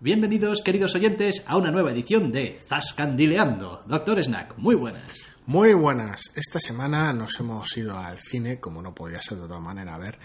Bienvenidos, 0.00 0.62
queridos 0.62 0.94
oyentes, 0.94 1.42
a 1.44 1.56
una 1.56 1.72
nueva 1.72 1.90
edición 1.90 2.30
de 2.30 2.60
Zascandileando. 2.68 3.82
Doctor 3.84 4.22
Snack, 4.22 4.56
muy 4.56 4.76
buenas. 4.76 5.02
Muy 5.46 5.74
buenas. 5.74 6.22
Esta 6.36 6.60
semana 6.60 7.12
nos 7.12 7.40
hemos 7.40 7.76
ido 7.76 7.98
al 7.98 8.16
cine, 8.20 8.60
como 8.60 8.80
no 8.80 8.94
podía 8.94 9.20
ser 9.20 9.38
de 9.38 9.44
otra 9.44 9.58
manera, 9.58 9.96
a 9.96 9.98
ver 9.98 10.16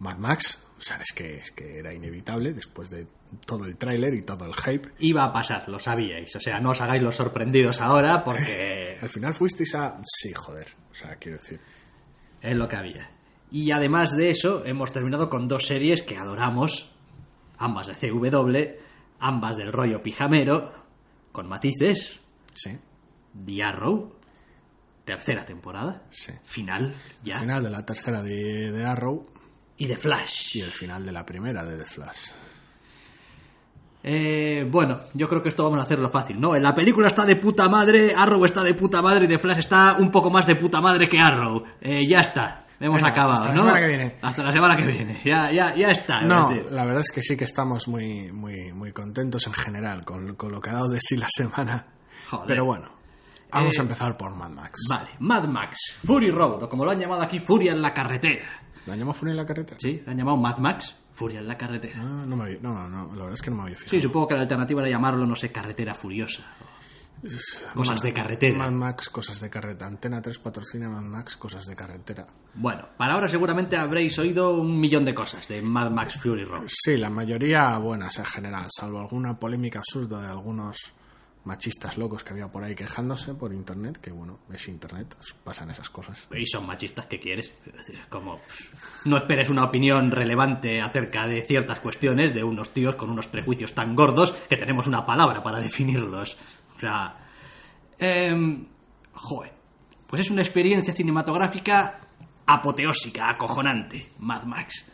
Mad 0.00 0.18
Max. 0.18 0.62
O 0.76 0.80
sea, 0.82 0.98
es 0.98 1.12
que, 1.14 1.36
es 1.36 1.50
que 1.50 1.78
era 1.78 1.94
inevitable 1.94 2.52
después 2.52 2.90
de 2.90 3.06
todo 3.46 3.64
el 3.64 3.78
tráiler 3.78 4.12
y 4.12 4.22
todo 4.22 4.44
el 4.44 4.52
hype. 4.52 4.90
Iba 4.98 5.24
a 5.24 5.32
pasar, 5.32 5.66
lo 5.70 5.78
sabíais. 5.78 6.36
O 6.36 6.40
sea, 6.40 6.60
no 6.60 6.72
os 6.72 6.80
hagáis 6.82 7.02
los 7.02 7.16
sorprendidos 7.16 7.80
ahora 7.80 8.22
porque 8.22 8.98
Al 9.00 9.08
final 9.08 9.32
fuisteis 9.32 9.74
a... 9.76 9.96
Sí, 10.04 10.34
joder. 10.34 10.66
O 10.90 10.94
sea, 10.94 11.16
quiero 11.16 11.38
decir... 11.38 11.58
es 12.42 12.54
lo 12.54 12.68
que 12.68 12.76
había. 12.76 13.10
Y 13.50 13.70
además 13.70 14.14
de 14.14 14.28
eso, 14.28 14.62
hemos 14.66 14.92
terminado 14.92 15.30
con 15.30 15.48
dos 15.48 15.66
series 15.66 16.02
que 16.02 16.18
adoramos, 16.18 16.92
ambas 17.56 17.86
de 17.86 17.94
CW, 17.94 18.89
ambas 19.20 19.56
del 19.56 19.72
rollo 19.72 20.02
pijamero, 20.02 20.72
con 21.32 21.48
matices. 21.48 22.18
Sí. 22.54 22.76
The 23.44 23.62
Arrow, 23.62 24.12
tercera 25.04 25.44
temporada, 25.44 26.02
Sí. 26.10 26.32
final 26.44 26.94
ya, 27.22 27.38
Final 27.38 27.62
de 27.62 27.70
la 27.70 27.84
tercera 27.86 28.22
de, 28.22 28.72
de 28.72 28.84
Arrow 28.84 29.26
y 29.76 29.86
The 29.86 29.96
Flash. 29.96 30.56
y 30.56 30.60
el 30.60 30.70
final 30.72 31.04
de 31.06 31.12
la 31.12 31.24
primera 31.24 31.64
de 31.64 31.78
The 31.78 31.86
Flash. 31.86 32.30
Eh, 34.02 34.66
bueno, 34.70 35.00
yo 35.12 35.28
creo 35.28 35.42
que 35.42 35.50
esto 35.50 35.62
vamos 35.62 35.78
a 35.80 35.82
hacerlo 35.82 36.10
fácil, 36.10 36.40
¿no? 36.40 36.56
En 36.56 36.62
la 36.62 36.72
película 36.74 37.06
está 37.08 37.26
de 37.26 37.36
puta 37.36 37.68
madre, 37.68 38.14
Arrow 38.16 38.42
está 38.46 38.62
de 38.62 38.74
puta 38.74 39.02
madre 39.02 39.26
y 39.26 39.28
The 39.28 39.38
Flash 39.38 39.58
está 39.58 39.96
un 39.98 40.10
poco 40.10 40.30
más 40.30 40.46
de 40.46 40.56
puta 40.56 40.80
madre 40.80 41.06
que 41.06 41.18
Arrow. 41.20 41.62
Eh, 41.82 42.06
ya 42.08 42.18
está, 42.20 42.59
hemos 42.80 42.96
Venga, 42.96 43.08
acabado, 43.10 43.34
hasta 43.42 43.48
la 43.50 43.54
semana 43.60 43.80
que 43.80 43.86
viene. 43.86 44.16
Hasta 44.22 44.42
la 44.42 44.52
semana 44.52 44.76
que 44.76 44.86
viene, 44.86 45.20
ya, 45.24 45.50
ya, 45.52 45.74
ya 45.74 45.88
está. 45.90 46.20
No, 46.22 46.50
es 46.52 46.70
la 46.70 46.84
verdad 46.84 47.02
es 47.02 47.12
que 47.12 47.22
sí 47.22 47.36
que 47.36 47.44
estamos 47.44 47.86
muy, 47.88 48.32
muy, 48.32 48.72
muy 48.72 48.92
contentos 48.92 49.46
en 49.46 49.52
general 49.52 50.04
con, 50.04 50.34
con 50.36 50.50
lo 50.52 50.60
que 50.60 50.70
ha 50.70 50.74
dado 50.74 50.88
de 50.88 50.98
sí 51.00 51.16
la 51.16 51.28
semana. 51.28 51.86
Joder. 52.30 52.46
Pero 52.46 52.64
bueno, 52.64 52.88
vamos 53.52 53.74
Eh, 53.76 53.78
a 53.80 53.82
empezar 53.82 54.16
por 54.16 54.34
Mad 54.34 54.50
Max. 54.50 54.80
Vale, 54.88 55.10
Mad 55.20 55.44
Max, 55.48 55.76
Fury 56.04 56.30
Road, 56.30 56.62
o 56.62 56.68
como 56.68 56.84
lo 56.84 56.90
han 56.90 56.98
llamado 57.00 57.22
aquí, 57.22 57.38
Furia 57.38 57.72
en 57.72 57.82
la 57.82 57.92
carretera. 57.92 58.46
¿La 58.86 58.96
llamo 58.96 59.12
Furia 59.12 59.32
en 59.32 59.36
la 59.36 59.46
carretera? 59.46 59.76
¿Sí? 59.80 60.00
¿Lo 60.04 60.10
han 60.12 60.18
llamado 60.18 60.36
Mad 60.38 60.58
Max? 60.58 60.96
Furia 61.12 61.40
en 61.40 61.48
la 61.48 61.56
carretera. 61.58 62.02
No, 62.02 62.24
no, 62.24 62.36
me 62.36 62.44
había- 62.44 62.58
no, 62.62 62.72
no, 62.72 62.88
no, 62.88 63.06
la 63.14 63.22
verdad 63.24 63.34
es 63.34 63.42
que 63.42 63.50
no 63.50 63.56
me 63.56 63.62
había 63.64 63.76
fijado. 63.76 63.90
Sí, 63.90 64.00
supongo 64.00 64.28
que 64.28 64.34
la 64.36 64.40
alternativa 64.42 64.80
era 64.80 64.90
llamarlo, 64.90 65.26
no 65.26 65.34
sé, 65.34 65.52
carretera 65.52 65.92
furiosa. 65.92 66.44
Cosas 67.74 68.00
de 68.02 68.12
carretera. 68.12 68.56
Mad 68.56 68.72
Max, 68.72 69.08
cosas 69.08 69.40
de 69.40 69.50
carretera. 69.50 69.86
Antena 69.86 70.20
3 70.22 70.38
patrocina 70.38 70.88
Mad 70.88 71.02
Max, 71.02 71.36
cosas 71.36 71.64
de 71.66 71.76
carretera. 71.76 72.26
Bueno, 72.54 72.88
para 72.96 73.14
ahora 73.14 73.28
seguramente 73.28 73.76
habréis 73.76 74.18
oído 74.18 74.54
un 74.54 74.80
millón 74.80 75.04
de 75.04 75.14
cosas 75.14 75.46
de 75.48 75.62
Mad 75.62 75.90
Max 75.90 76.14
Fury 76.20 76.44
Road. 76.44 76.64
Sí, 76.68 76.96
la 76.96 77.10
mayoría 77.10 77.76
buenas 77.78 78.18
en 78.18 78.24
general, 78.24 78.66
salvo 78.70 79.00
alguna 79.00 79.38
polémica 79.38 79.80
absurda 79.80 80.22
de 80.22 80.28
algunos 80.28 80.76
machistas 81.44 81.96
locos 81.96 82.22
que 82.22 82.32
había 82.32 82.48
por 82.48 82.62
ahí 82.62 82.74
quejándose 82.74 83.34
por 83.34 83.52
internet, 83.52 83.98
que 83.98 84.10
bueno, 84.10 84.40
es 84.52 84.68
internet, 84.68 85.16
pasan 85.42 85.70
esas 85.70 85.88
cosas. 85.90 86.28
Y 86.32 86.46
son 86.46 86.66
machistas 86.66 87.06
que 87.06 87.18
quieres. 87.18 87.50
Es 87.66 87.72
decir, 87.72 87.98
como 88.08 88.38
pff, 88.38 89.06
no 89.06 89.16
esperes 89.16 89.48
una 89.48 89.64
opinión 89.64 90.10
relevante 90.10 90.80
acerca 90.80 91.26
de 91.26 91.42
ciertas 91.42 91.80
cuestiones 91.80 92.34
de 92.34 92.44
unos 92.44 92.70
tíos 92.70 92.96
con 92.96 93.10
unos 93.10 93.26
prejuicios 93.26 93.74
tan 93.74 93.94
gordos 93.96 94.32
que 94.48 94.56
tenemos 94.56 94.86
una 94.86 95.06
palabra 95.06 95.42
para 95.42 95.60
definirlos. 95.60 96.36
O 96.80 96.86
sea, 96.86 97.14
em, 97.98 98.64
joder, 99.12 99.52
pues 100.06 100.24
es 100.24 100.30
una 100.30 100.40
experiencia 100.40 100.94
cinematográfica 100.94 102.00
apoteósica, 102.46 103.28
acojonante, 103.28 104.08
Mad 104.18 104.44
Max. 104.44 104.90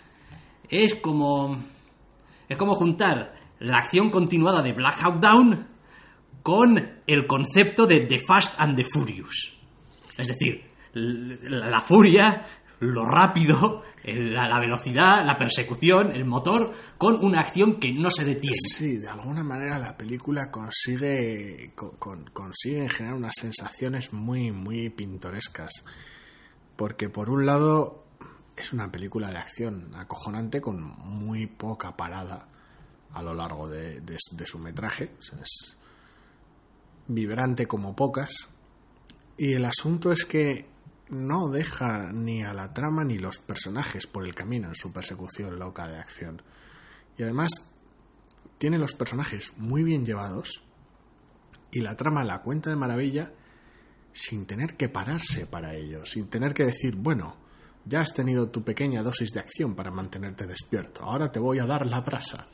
Es 0.69 0.96
como 0.96 1.56
es 2.48 2.56
como 2.56 2.75
juntar 2.75 3.34
la 3.60 3.78
acción 3.78 4.10
continuada 4.10 4.62
de 4.62 4.72
Black 4.72 4.98
Hawk 5.00 5.20
Down 5.20 5.69
con 6.42 7.00
el 7.06 7.26
concepto 7.28 7.86
de 7.86 8.00
The 8.00 8.19
Fast 8.26 8.60
and 8.60 8.76
the 8.76 8.84
Furious. 8.84 9.56
Es 10.19 10.26
decir, 10.26 10.64
la 10.92 11.80
furia, 11.82 12.46
lo 12.81 13.04
rápido, 13.06 13.82
la, 14.04 14.59
velocidad, 14.60 15.25
la 15.25 15.38
persecución, 15.38 16.14
el 16.14 16.25
motor, 16.25 16.75
con 16.98 17.25
una 17.25 17.41
acción 17.41 17.81
que 17.81 17.92
no 17.92 18.10
se 18.10 18.25
detiene. 18.25 18.56
Sí, 18.70 18.97
de 18.98 19.09
alguna 19.09 19.42
manera 19.42 19.78
la 19.78 19.97
película 19.97 20.50
consigue, 20.50 21.72
con- 21.75 21.97
con- 21.97 22.25
consigue 22.32 22.88
generar 22.88 23.16
unas 23.16 23.34
sensaciones 23.41 24.12
muy, 24.12 24.50
muy 24.53 24.91
pintorescas. 24.91 25.84
Porque 26.76 27.09
por 27.09 27.31
un 27.31 27.47
lado 27.47 28.04
es 28.56 28.72
una 28.72 28.91
película 28.93 29.31
de 29.31 29.38
acción 29.38 29.94
acojonante 29.94 30.60
con 30.60 30.82
muy 30.82 31.47
poca 31.47 31.97
parada 31.97 32.48
a 33.12 33.22
lo 33.22 33.32
largo 33.32 33.66
de, 33.69 34.03
su 34.44 34.58
metraje. 34.58 35.12
Es 35.43 35.76
vibrante 37.08 37.66
como 37.66 37.94
pocas. 37.97 38.31
Y 39.38 39.53
el 39.54 39.64
asunto 39.64 40.12
es 40.12 40.25
que 40.25 40.66
no 41.09 41.49
deja 41.49 42.11
ni 42.12 42.43
a 42.43 42.53
la 42.53 42.72
trama 42.72 43.05
ni 43.05 43.19
los 43.19 43.39
personajes 43.39 44.06
por 44.06 44.25
el 44.25 44.34
camino 44.34 44.69
en 44.69 44.75
su 44.75 44.93
persecución 44.93 45.59
loca 45.59 45.87
de 45.89 45.99
acción. 45.99 46.43
Y 47.17 47.22
además 47.22 47.50
tiene 48.59 48.78
los 48.78 48.94
personajes 48.94 49.53
muy 49.56 49.83
bien 49.83 50.05
llevados 50.05 50.62
y 51.71 51.81
la 51.81 51.97
trama 51.97 52.25
la 52.25 52.43
cuenta 52.43 52.71
de 52.71 52.77
maravilla 52.77 53.33
sin 54.12 54.47
tener 54.47 54.77
que 54.77 54.89
pararse 54.89 55.47
para 55.47 55.75
ello, 55.75 56.06
sin 56.06 56.28
tener 56.28 56.55
que 56.55 56.65
decir, 56.65 56.97
bueno, 56.97 57.37
ya 57.84 58.00
has 58.00 58.15
tenido 58.15 58.49
tu 58.49 58.65
pequeña 58.65 59.03
dosis 59.03 59.31
de 59.33 59.41
acción 59.41 59.75
para 59.75 59.91
mantenerte 59.91 60.47
despierto, 60.47 61.03
ahora 61.03 61.31
te 61.31 61.38
voy 61.38 61.59
a 61.59 61.67
dar 61.67 61.87
la 61.87 62.00
brasa. 62.00 62.49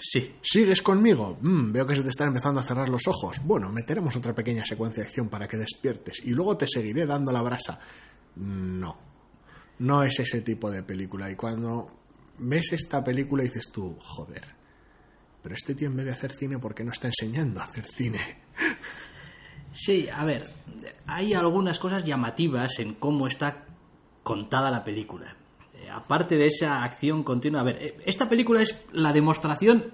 Sí. 0.00 0.36
¿Sigues 0.42 0.82
conmigo? 0.82 1.38
Mm, 1.40 1.72
veo 1.72 1.86
que 1.86 1.96
se 1.96 2.02
te 2.02 2.08
están 2.08 2.28
empezando 2.28 2.60
a 2.60 2.62
cerrar 2.62 2.88
los 2.88 3.06
ojos. 3.06 3.40
Bueno, 3.44 3.70
meteremos 3.70 4.14
otra 4.16 4.34
pequeña 4.34 4.64
secuencia 4.64 5.02
de 5.02 5.08
acción 5.08 5.28
para 5.28 5.46
que 5.48 5.56
despiertes 5.56 6.20
y 6.24 6.30
luego 6.30 6.56
te 6.56 6.66
seguiré 6.66 7.06
dando 7.06 7.32
la 7.32 7.42
brasa. 7.42 7.80
No, 8.36 8.96
no 9.80 10.02
es 10.02 10.18
ese 10.20 10.42
tipo 10.42 10.70
de 10.70 10.82
película. 10.82 11.30
Y 11.30 11.36
cuando 11.36 11.86
ves 12.38 12.72
esta 12.72 13.02
película 13.02 13.42
dices 13.42 13.70
tú, 13.72 13.96
joder, 14.00 14.42
pero 15.42 15.54
este 15.54 15.74
tío 15.74 15.88
en 15.88 15.96
vez 15.96 16.06
de 16.06 16.12
hacer 16.12 16.32
cine, 16.32 16.58
¿por 16.58 16.74
qué 16.74 16.84
no 16.84 16.92
está 16.92 17.08
enseñando 17.08 17.60
a 17.60 17.64
hacer 17.64 17.84
cine? 17.86 18.20
Sí, 19.80 20.08
a 20.12 20.24
ver, 20.24 20.50
hay 21.06 21.34
algunas 21.34 21.78
cosas 21.78 22.02
llamativas 22.04 22.80
en 22.80 22.94
cómo 22.94 23.28
está 23.28 23.64
contada 24.24 24.72
la 24.72 24.82
película. 24.82 25.36
Eh, 25.78 25.88
aparte 25.90 26.36
de 26.36 26.46
esa 26.46 26.82
acción 26.82 27.22
continua, 27.22 27.60
a 27.60 27.64
ver, 27.64 27.76
eh, 27.80 27.96
esta 28.04 28.28
película 28.28 28.62
es 28.62 28.86
la 28.92 29.12
demostración 29.12 29.92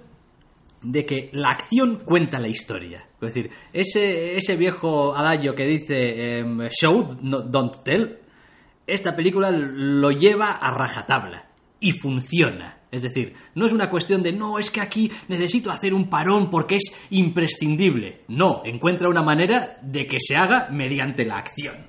de 0.81 1.05
que 1.05 1.29
la 1.33 1.49
acción 1.49 2.01
cuenta 2.05 2.39
la 2.39 2.47
historia. 2.47 3.07
Es 3.21 3.33
decir, 3.33 3.49
ese, 3.73 4.37
ese 4.37 4.55
viejo 4.55 5.15
adagio 5.15 5.55
que 5.55 5.65
dice 5.65 6.37
em, 6.39 6.69
show, 6.69 7.17
don't 7.21 7.83
tell, 7.83 8.19
esta 8.85 9.15
película 9.15 9.51
lo 9.51 10.11
lleva 10.11 10.51
a 10.51 10.71
rajatabla 10.71 11.49
y 11.79 11.91
funciona. 11.93 12.79
Es 12.91 13.01
decir, 13.01 13.33
no 13.55 13.65
es 13.65 13.73
una 13.73 13.89
cuestión 13.89 14.23
de 14.23 14.31
no, 14.31 14.57
es 14.57 14.69
que 14.69 14.79
aquí 14.81 15.11
necesito 15.27 15.71
hacer 15.71 15.93
un 15.93 16.09
parón 16.09 16.49
porque 16.49 16.75
es 16.75 16.95
imprescindible. 17.09 18.21
No, 18.27 18.61
encuentra 18.63 19.09
una 19.09 19.21
manera 19.21 19.77
de 19.81 20.07
que 20.07 20.17
se 20.19 20.35
haga 20.35 20.69
mediante 20.71 21.25
la 21.25 21.37
acción. 21.37 21.87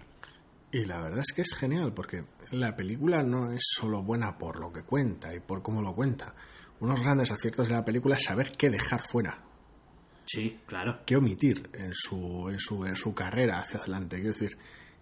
Y 0.72 0.84
la 0.84 1.00
verdad 1.00 1.20
es 1.20 1.32
que 1.32 1.42
es 1.42 1.54
genial 1.54 1.92
porque 1.94 2.24
la 2.52 2.74
película 2.76 3.22
no 3.22 3.50
es 3.52 3.62
solo 3.78 4.02
buena 4.02 4.36
por 4.38 4.60
lo 4.60 4.72
que 4.72 4.82
cuenta 4.82 5.34
y 5.34 5.40
por 5.40 5.62
cómo 5.62 5.82
lo 5.82 5.94
cuenta. 5.94 6.34
Unos 6.80 7.00
grandes 7.00 7.30
aciertos 7.30 7.68
de 7.68 7.74
la 7.74 7.84
película 7.84 8.16
es 8.16 8.24
saber 8.24 8.52
qué 8.56 8.68
dejar 8.70 9.02
fuera, 9.02 9.42
Sí, 10.26 10.58
claro. 10.66 11.00
qué 11.06 11.16
omitir 11.16 11.70
en 11.72 11.92
su, 11.94 12.48
en 12.50 12.58
su, 12.58 12.84
en 12.84 12.96
su 12.96 13.14
carrera 13.14 13.60
hacia 13.60 13.80
adelante. 13.80 14.16
Quiero 14.16 14.32
decir, 14.32 14.58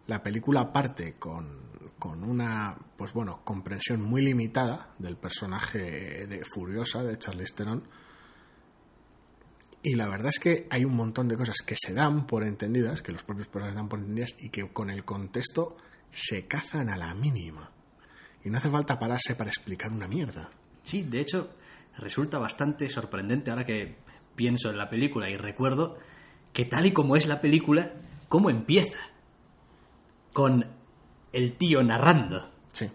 la 0.06 0.22
película 0.22 0.72
parte 0.72 1.14
con, 1.18 1.62
con 1.98 2.22
una, 2.22 2.76
pues 2.96 3.12
bueno, 3.12 3.40
comprensión 3.42 4.02
muy 4.02 4.22
limitada 4.22 4.94
del 4.98 5.16
personaje 5.16 6.26
de 6.26 6.42
Furiosa 6.44 7.02
de 7.02 7.18
Charlize 7.18 7.54
Theron. 7.56 7.82
Y 9.82 9.96
la 9.96 10.08
verdad 10.08 10.28
es 10.28 10.38
que 10.38 10.66
hay 10.70 10.84
un 10.84 10.94
montón 10.94 11.28
de 11.28 11.36
cosas 11.36 11.56
que 11.66 11.74
se 11.76 11.92
dan 11.92 12.26
por 12.26 12.44
entendidas, 12.46 13.02
que 13.02 13.12
los 13.12 13.22
propios 13.24 13.48
personajes 13.48 13.76
dan 13.76 13.88
por 13.88 13.98
entendidas 13.98 14.34
y 14.38 14.48
que 14.50 14.66
con 14.72 14.88
el 14.90 15.04
contexto 15.04 15.76
se 16.14 16.46
cazan 16.46 16.88
a 16.88 16.96
la 16.96 17.12
mínima. 17.12 17.70
Y 18.44 18.50
no 18.50 18.58
hace 18.58 18.70
falta 18.70 18.98
pararse 18.98 19.34
para 19.34 19.50
explicar 19.50 19.90
una 19.90 20.06
mierda. 20.06 20.48
Sí, 20.82 21.02
de 21.02 21.20
hecho, 21.20 21.50
resulta 21.98 22.38
bastante 22.38 22.88
sorprendente 22.88 23.50
ahora 23.50 23.64
que 23.64 23.96
pienso 24.36 24.70
en 24.70 24.78
la 24.78 24.88
película 24.88 25.28
y 25.28 25.36
recuerdo 25.36 25.98
que 26.52 26.66
tal 26.66 26.86
y 26.86 26.92
como 26.92 27.16
es 27.16 27.26
la 27.26 27.40
película, 27.40 27.92
cómo 28.28 28.48
empieza. 28.48 28.98
Con 30.32 30.66
el 31.32 31.56
tío 31.56 31.82
narrando. 31.82 32.48
Sí, 32.72 32.88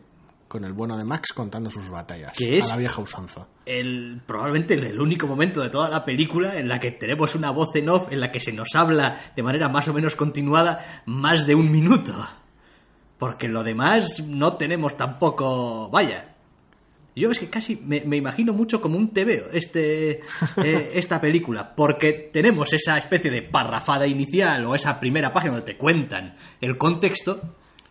con 0.47 0.63
el 0.63 0.71
bueno 0.71 0.97
de 0.97 1.03
Max 1.03 1.33
contando 1.33 1.69
sus 1.69 1.89
batallas. 1.89 2.37
¿Qué 2.37 2.57
es? 2.57 2.67
A 2.67 2.75
la 2.75 2.77
vieja 2.77 3.01
usanza. 3.01 3.47
El, 3.65 4.21
probablemente 4.25 4.75
el 4.75 4.99
único 4.99 5.27
momento 5.27 5.61
de 5.61 5.69
toda 5.69 5.89
la 5.89 6.05
película 6.05 6.57
en 6.57 6.69
la 6.69 6.79
que 6.79 6.91
tenemos 6.91 7.35
una 7.35 7.51
voz 7.51 7.75
en 7.75 7.89
off 7.89 8.11
en 8.11 8.21
la 8.21 8.31
que 8.31 8.39
se 8.39 8.53
nos 8.53 8.75
habla 8.75 9.33
de 9.35 9.43
manera 9.43 9.67
más 9.67 9.87
o 9.89 9.93
menos 9.93 10.15
continuada 10.15 11.03
más 11.05 11.45
de 11.45 11.55
un 11.55 11.69
minuto. 11.69 12.13
Porque 13.19 13.47
lo 13.47 13.63
demás 13.63 14.23
no 14.25 14.57
tenemos 14.57 14.97
tampoco... 14.97 15.89
Vaya. 15.89 16.35
Yo 17.15 17.29
es 17.31 17.39
que 17.39 17.49
casi 17.49 17.75
me, 17.75 17.99
me 18.01 18.15
imagino 18.17 18.53
mucho 18.53 18.79
como 18.79 18.97
un 18.97 19.09
TVO 19.09 19.51
este, 19.51 20.11
eh, 20.63 20.91
esta 20.93 21.19
película, 21.19 21.75
porque 21.75 22.29
tenemos 22.31 22.71
esa 22.71 22.97
especie 22.97 23.29
de 23.29 23.41
parrafada 23.41 24.07
inicial 24.07 24.63
o 24.65 24.73
esa 24.73 24.99
primera 24.99 25.33
página 25.33 25.55
donde 25.55 25.73
te 25.73 25.77
cuentan 25.77 26.37
el 26.61 26.77
contexto 26.77 27.41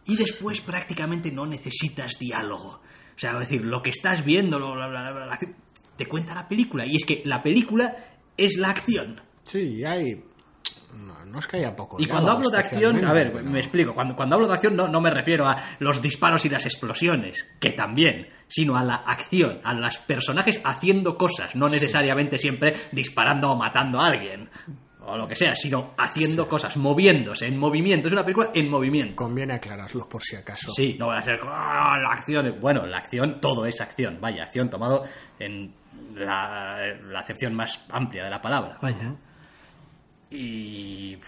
y 0.07 0.17
después 0.17 0.61
prácticamente 0.63 1.31
no 1.31 1.45
necesitas 1.45 2.13
diálogo. 2.19 2.81
O 3.15 3.19
sea, 3.21 3.33
es 3.33 3.41
decir, 3.41 3.63
lo 3.67 3.83
que 3.83 3.91
estás 3.91 4.25
viendo, 4.25 4.59
lo- 4.59 4.75
la- 4.77 4.89
la- 4.89 5.39
te 5.97 6.07
cuenta 6.07 6.35
la 6.35 6.49
película 6.49 6.87
y 6.87 6.97
es 6.97 7.05
que 7.05 7.21
la 7.27 7.43
película 7.43 7.97
es 8.37 8.57
la 8.57 8.71
acción. 8.71 9.21
Sí, 9.43 9.85
hay... 9.85 10.25
No, 10.95 11.25
no 11.25 11.39
es 11.39 11.47
que 11.47 11.59
haya 11.59 11.75
poco. 11.77 11.97
Y 12.01 12.07
cuando 12.07 12.33
hablo 12.33 12.51
de 12.51 12.59
acción, 12.59 13.05
a 13.05 13.13
ver, 13.13 13.43
me 13.45 13.59
explico, 13.59 13.95
cuando, 13.95 14.17
cuando 14.17 14.35
hablo 14.37 14.49
de 14.49 14.55
acción 14.55 14.77
no, 14.77 14.89
no 14.89 15.01
me 15.01 15.11
refiero 15.11 15.47
a 15.47 15.57
los 15.79 16.01
disparos 16.03 16.45
y 16.45 16.49
las 16.49 16.65
explosiones, 16.67 17.49
que 17.61 17.71
también, 17.73 18.29
sino 18.49 18.77
a 18.77 18.83
la 18.83 18.97
acción, 18.97 19.61
a 19.65 19.75
los 19.75 19.97
personajes 19.99 20.61
haciendo 20.65 21.17
cosas, 21.17 21.55
no 21.55 21.69
necesariamente 21.69 22.39
siempre 22.39 22.75
disparando 22.93 23.51
o 23.51 23.57
matando 23.57 24.01
a 24.01 24.07
alguien, 24.09 24.49
o 25.01 25.17
lo 25.17 25.27
que 25.27 25.37
sea, 25.37 25.55
sino 25.57 25.95
haciendo 25.97 26.47
cosas, 26.49 26.77
moviéndose, 26.77 27.47
en 27.47 27.59
movimiento. 27.59 28.09
Es 28.09 28.13
una 28.13 28.25
película 28.25 28.51
en 28.55 28.69
movimiento. 28.69 29.17
Conviene 29.17 29.55
aclararlo 29.55 30.07
por 30.09 30.23
si 30.23 30.37
acaso. 30.37 30.71
Sí, 30.73 30.97
no 30.99 31.07
va 31.09 31.17
a 31.19 31.23
ser 31.23 31.39
"Ah, 31.45 31.97
la 32.03 32.13
acción. 32.13 32.57
Bueno, 32.61 32.85
la 32.87 32.99
acción, 32.99 33.41
todo 33.41 33.65
es 33.65 33.81
acción. 33.81 34.19
Vaya, 34.21 34.43
acción 34.43 34.69
tomado 34.69 35.05
en 35.39 35.73
la, 36.15 36.77
la 37.11 37.21
acepción 37.21 37.55
más 37.55 37.85
amplia 37.91 38.25
de 38.25 38.31
la 38.31 38.43
palabra. 38.43 38.79
Vaya. 38.83 39.15
Y 40.31 41.19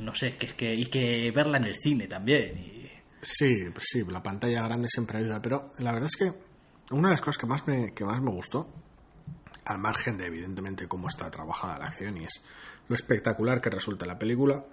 no 0.00 0.14
sé, 0.14 0.36
que 0.36 0.46
es 0.46 0.54
que 0.54 0.74
y 0.74 0.86
que 0.86 1.30
verla 1.34 1.58
en 1.58 1.64
el 1.64 1.76
cine 1.78 2.06
también. 2.08 2.58
y- 2.58 2.90
Sí, 3.22 3.70
pues 3.72 3.86
sí, 3.90 4.02
la 4.08 4.22
pantalla 4.22 4.62
grande 4.62 4.88
siempre 4.88 5.18
ayuda, 5.18 5.40
pero 5.40 5.70
la 5.78 5.92
verdad 5.92 6.08
es 6.12 6.16
que 6.16 6.94
una 6.94 7.08
de 7.08 7.14
las 7.14 7.20
cosas 7.20 7.38
que 7.38 7.46
más 7.46 7.66
me, 7.66 7.92
que 7.94 8.04
más 8.04 8.20
me 8.20 8.30
gustó, 8.30 8.68
al 9.64 9.78
margen 9.78 10.16
de 10.16 10.26
evidentemente 10.26 10.86
cómo 10.86 11.08
está 11.08 11.28
trabajada 11.30 11.78
la 11.78 11.86
acción 11.86 12.16
y 12.18 12.24
es 12.24 12.42
lo 12.88 12.94
espectacular 12.94 13.60
que 13.60 13.70
resulta 13.70 14.06
la 14.06 14.18
película, 14.18 14.64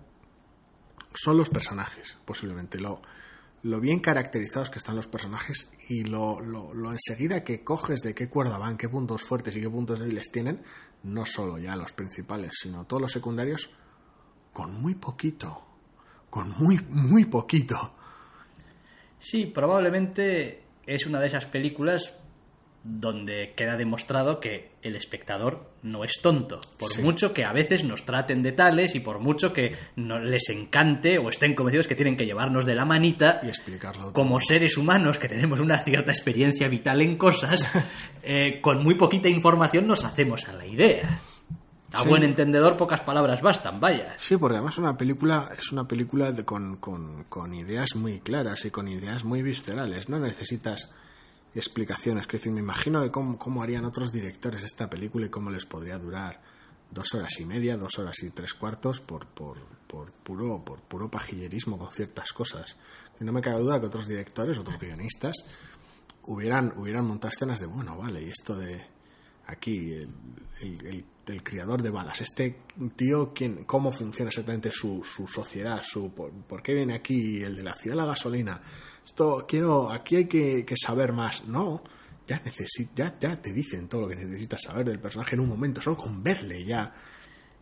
son 1.14 1.38
los 1.38 1.50
personajes, 1.50 2.18
posiblemente. 2.26 2.80
Lo, 2.80 3.02
lo 3.64 3.80
bien 3.80 4.00
caracterizados 4.00 4.70
que 4.70 4.78
están 4.80 4.96
los 4.96 5.08
personajes 5.08 5.72
y 5.90 6.04
lo, 6.04 6.40
lo, 6.40 6.74
lo 6.74 6.92
enseguida 6.92 7.44
que 7.44 7.64
coges 7.64 8.02
de 8.02 8.14
qué 8.14 8.30
cuerda 8.30 8.58
van, 8.58 8.78
qué 8.78 8.90
puntos 8.90 9.24
fuertes 9.24 9.56
y 9.56 9.62
qué 9.62 9.70
puntos 9.70 10.00
débiles 10.00 10.30
tienen, 10.32 10.62
no 11.04 11.26
solo 11.26 11.58
ya 11.58 11.76
los 11.76 11.94
principales, 11.94 12.52
sino 12.62 12.86
todos 12.86 13.02
los 13.02 13.12
secundarios, 13.12 13.70
con 14.52 14.82
muy 14.82 14.96
poquito. 14.96 15.62
Con 16.30 16.52
muy, 16.58 16.80
muy 16.90 17.26
poquito. 17.26 17.94
Sí, 19.20 19.46
probablemente 19.46 20.64
es 20.86 21.06
una 21.06 21.20
de 21.20 21.28
esas 21.28 21.46
películas 21.46 22.20
donde 22.84 23.54
queda 23.56 23.78
demostrado 23.78 24.42
que 24.42 24.72
el 24.82 24.98
espectador 24.98 25.72
no 25.84 26.04
es 26.04 26.20
tonto, 26.22 26.60
por 26.78 26.90
Sí. 26.92 27.02
mucho 27.02 27.34
que 27.34 27.46
a 27.46 27.54
veces 27.54 27.86
nos 27.86 28.04
traten 28.04 28.44
de 28.44 28.52
tales 28.52 28.94
y 28.96 29.00
por 29.00 29.20
mucho 29.20 29.54
que 29.54 29.76
no 29.96 30.20
les 30.20 30.50
encante 30.50 31.18
o 31.18 31.30
estén 31.30 31.56
convencidos 31.56 31.88
que 31.88 31.96
tienen 31.96 32.18
que 32.18 32.26
llevarnos 32.26 32.66
de 32.66 32.76
la 32.76 32.84
manita 32.84 33.40
Y 33.44 33.48
explicarlo. 33.48 34.02
todo. 34.04 34.14
como 34.14 34.40
seres 34.42 34.78
humanos 34.78 35.18
que 35.18 35.30
tenemos 35.30 35.62
una 35.62 35.80
cierta 35.80 36.12
experiencia 36.12 36.68
vital 36.68 37.02
en 37.02 37.16
cosas, 37.18 37.72
eh, 38.24 38.60
con 38.60 38.84
muy 38.84 38.96
poquita 38.96 39.30
información 39.30 39.88
nos 39.88 40.04
hacemos 40.04 40.50
a 40.50 40.54
la 40.54 40.66
idea. 40.68 41.20
A 41.94 42.02
Sí. 42.02 42.10
buen 42.10 42.24
entendedor, 42.24 42.76
pocas 42.76 43.02
palabras 43.02 43.42
bastan, 43.42 43.80
vaya. 43.80 44.14
Sí, 44.18 44.36
porque 44.36 44.58
además 44.58 44.78
una 44.80 44.98
película 44.98 45.52
es 45.58 45.72
una 45.72 45.88
película 45.88 46.32
de- 46.32 46.44
con, 46.44 46.78
con- 46.78 47.24
con 47.30 47.54
ideas 47.54 47.96
muy 47.96 48.20
claras 48.20 48.66
y 48.66 48.72
con 48.72 48.88
ideas 48.88 49.24
muy 49.24 49.42
viscerales. 49.44 50.10
No 50.10 50.20
necesitas 50.20 50.92
explicaciones. 51.60 52.28
Que 52.28 52.38
decir, 52.38 52.52
me 52.52 52.60
imagino 52.62 53.02
de 53.02 53.12
cómo, 53.12 53.38
cómo 53.38 53.62
harían 53.64 53.86
otros 53.86 54.12
directores 54.12 54.64
esta 54.64 54.90
película 54.90 55.26
y 55.26 55.30
cómo 55.30 55.50
les 55.50 55.66
podría 55.66 55.98
durar 55.98 56.42
dos 56.92 57.14
horas 57.16 57.40
y 57.40 57.46
media, 57.46 57.76
dos 57.78 57.98
horas 57.98 58.22
y 58.24 58.30
tres 58.30 58.54
cuartos 58.54 59.02
por, 59.02 59.26
por, 59.28 59.58
por 59.88 60.12
puro, 60.12 60.64
por 60.64 60.80
puro 60.82 61.10
pajillerismo 61.10 61.78
con 61.78 61.92
ciertas 61.92 62.32
cosas. 62.34 62.78
Y 63.20 63.24
no 63.24 63.32
me 63.32 63.42
cabe 63.42 63.60
duda 63.62 63.80
que 63.80 63.88
otros 63.88 64.08
directores, 64.08 64.58
otros 64.58 64.80
guionistas, 64.80 65.36
hubieran, 66.26 66.74
hubieran 66.78 67.06
montado 67.06 67.30
escenas 67.34 67.60
de, 67.60 67.66
bueno, 67.66 67.98
vale, 67.98 68.22
y 68.22 68.30
esto 68.30 68.56
de 68.56 68.80
aquí, 69.48 69.94
el, 69.94 70.10
el- 70.62 71.06
criador 71.42 71.82
de 71.82 71.90
balas, 71.90 72.20
este 72.20 72.60
tío, 72.98 73.32
¿quién, 73.34 73.64
¿cómo 73.64 73.94
funciona 73.94 74.28
exactamente 74.30 74.70
su, 74.72 75.04
su 75.06 75.26
sociedad? 75.26 75.82
Su, 75.82 76.14
por, 76.14 76.32
por 76.32 76.62
qué 76.62 76.74
viene 76.74 76.96
aquí 76.96 77.42
el 77.42 77.56
de 77.56 77.64
la 77.64 77.74
ciudad 77.74 77.96
de 77.96 78.02
la 78.02 78.08
gasolina? 78.08 78.62
Esto, 79.06 79.46
quiero, 79.48 79.92
aquí 79.92 80.16
hay 80.18 80.26
que, 80.26 80.66
que 80.66 80.76
saber 80.78 81.12
más. 81.14 81.46
No, 81.48 81.82
ya, 82.28 82.42
necesi- 82.44 82.90
ya, 82.96 83.16
ya 83.20 83.42
te 83.42 83.52
dicen 83.54 83.88
todo 83.88 84.02
lo 84.02 84.08
que 84.08 84.16
necesitas 84.16 84.62
saber 84.64 84.86
del 84.86 85.00
personaje 85.00 85.36
en 85.36 85.42
un 85.42 85.50
momento, 85.50 85.82
solo 85.82 85.98
con 85.98 86.24
verle 86.24 86.66
ya 86.66 86.94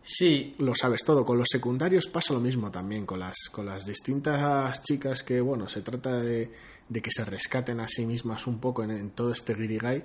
Sí, 0.04 0.56
lo 0.58 0.74
sabes 0.74 1.04
todo. 1.04 1.24
Con 1.24 1.38
los 1.38 1.46
secundarios 1.48 2.08
pasa 2.08 2.34
lo 2.34 2.40
mismo 2.40 2.72
también, 2.72 3.06
con 3.06 3.20
las, 3.20 3.36
con 3.52 3.66
las 3.66 3.84
distintas 3.86 4.82
chicas 4.82 5.22
que, 5.22 5.40
bueno, 5.40 5.68
se 5.68 5.80
trata 5.82 6.18
de, 6.20 6.50
de 6.88 7.00
que 7.00 7.10
se 7.12 7.24
rescaten 7.24 7.78
a 7.78 7.86
sí 7.86 8.04
mismas 8.04 8.48
un 8.48 8.58
poco 8.58 8.82
en, 8.82 8.90
en 8.90 9.10
todo 9.10 9.32
este 9.32 9.54
guirigay. 9.54 10.02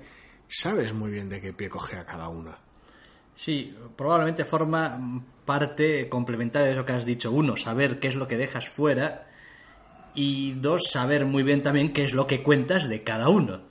Sabes 0.48 0.94
muy 0.94 1.10
bien 1.10 1.30
de 1.30 1.42
qué 1.42 1.52
pie 1.52 1.68
coge 1.68 1.96
a 1.98 2.06
cada 2.06 2.30
una. 2.30 2.60
Sí, 3.34 3.76
probablemente 3.96 4.46
forma 4.46 5.24
parte 5.46 6.08
complementaria 6.10 6.68
de 6.68 6.74
eso 6.76 6.86
que 6.86 6.94
has 6.94 7.06
dicho. 7.06 7.32
Uno, 7.32 7.56
saber 7.56 8.00
qué 8.00 8.08
es 8.10 8.16
lo 8.16 8.28
que 8.28 8.38
dejas 8.38 8.70
fuera 8.70 9.27
y 10.18 10.54
dos, 10.54 10.90
saber 10.90 11.26
muy 11.26 11.44
bien 11.44 11.62
también 11.62 11.94
qué 11.94 12.04
es 12.04 12.12
lo 12.12 12.26
que 12.26 12.42
cuentas 12.42 12.90
de 12.90 13.04
cada 13.04 13.30
uno. 13.30 13.62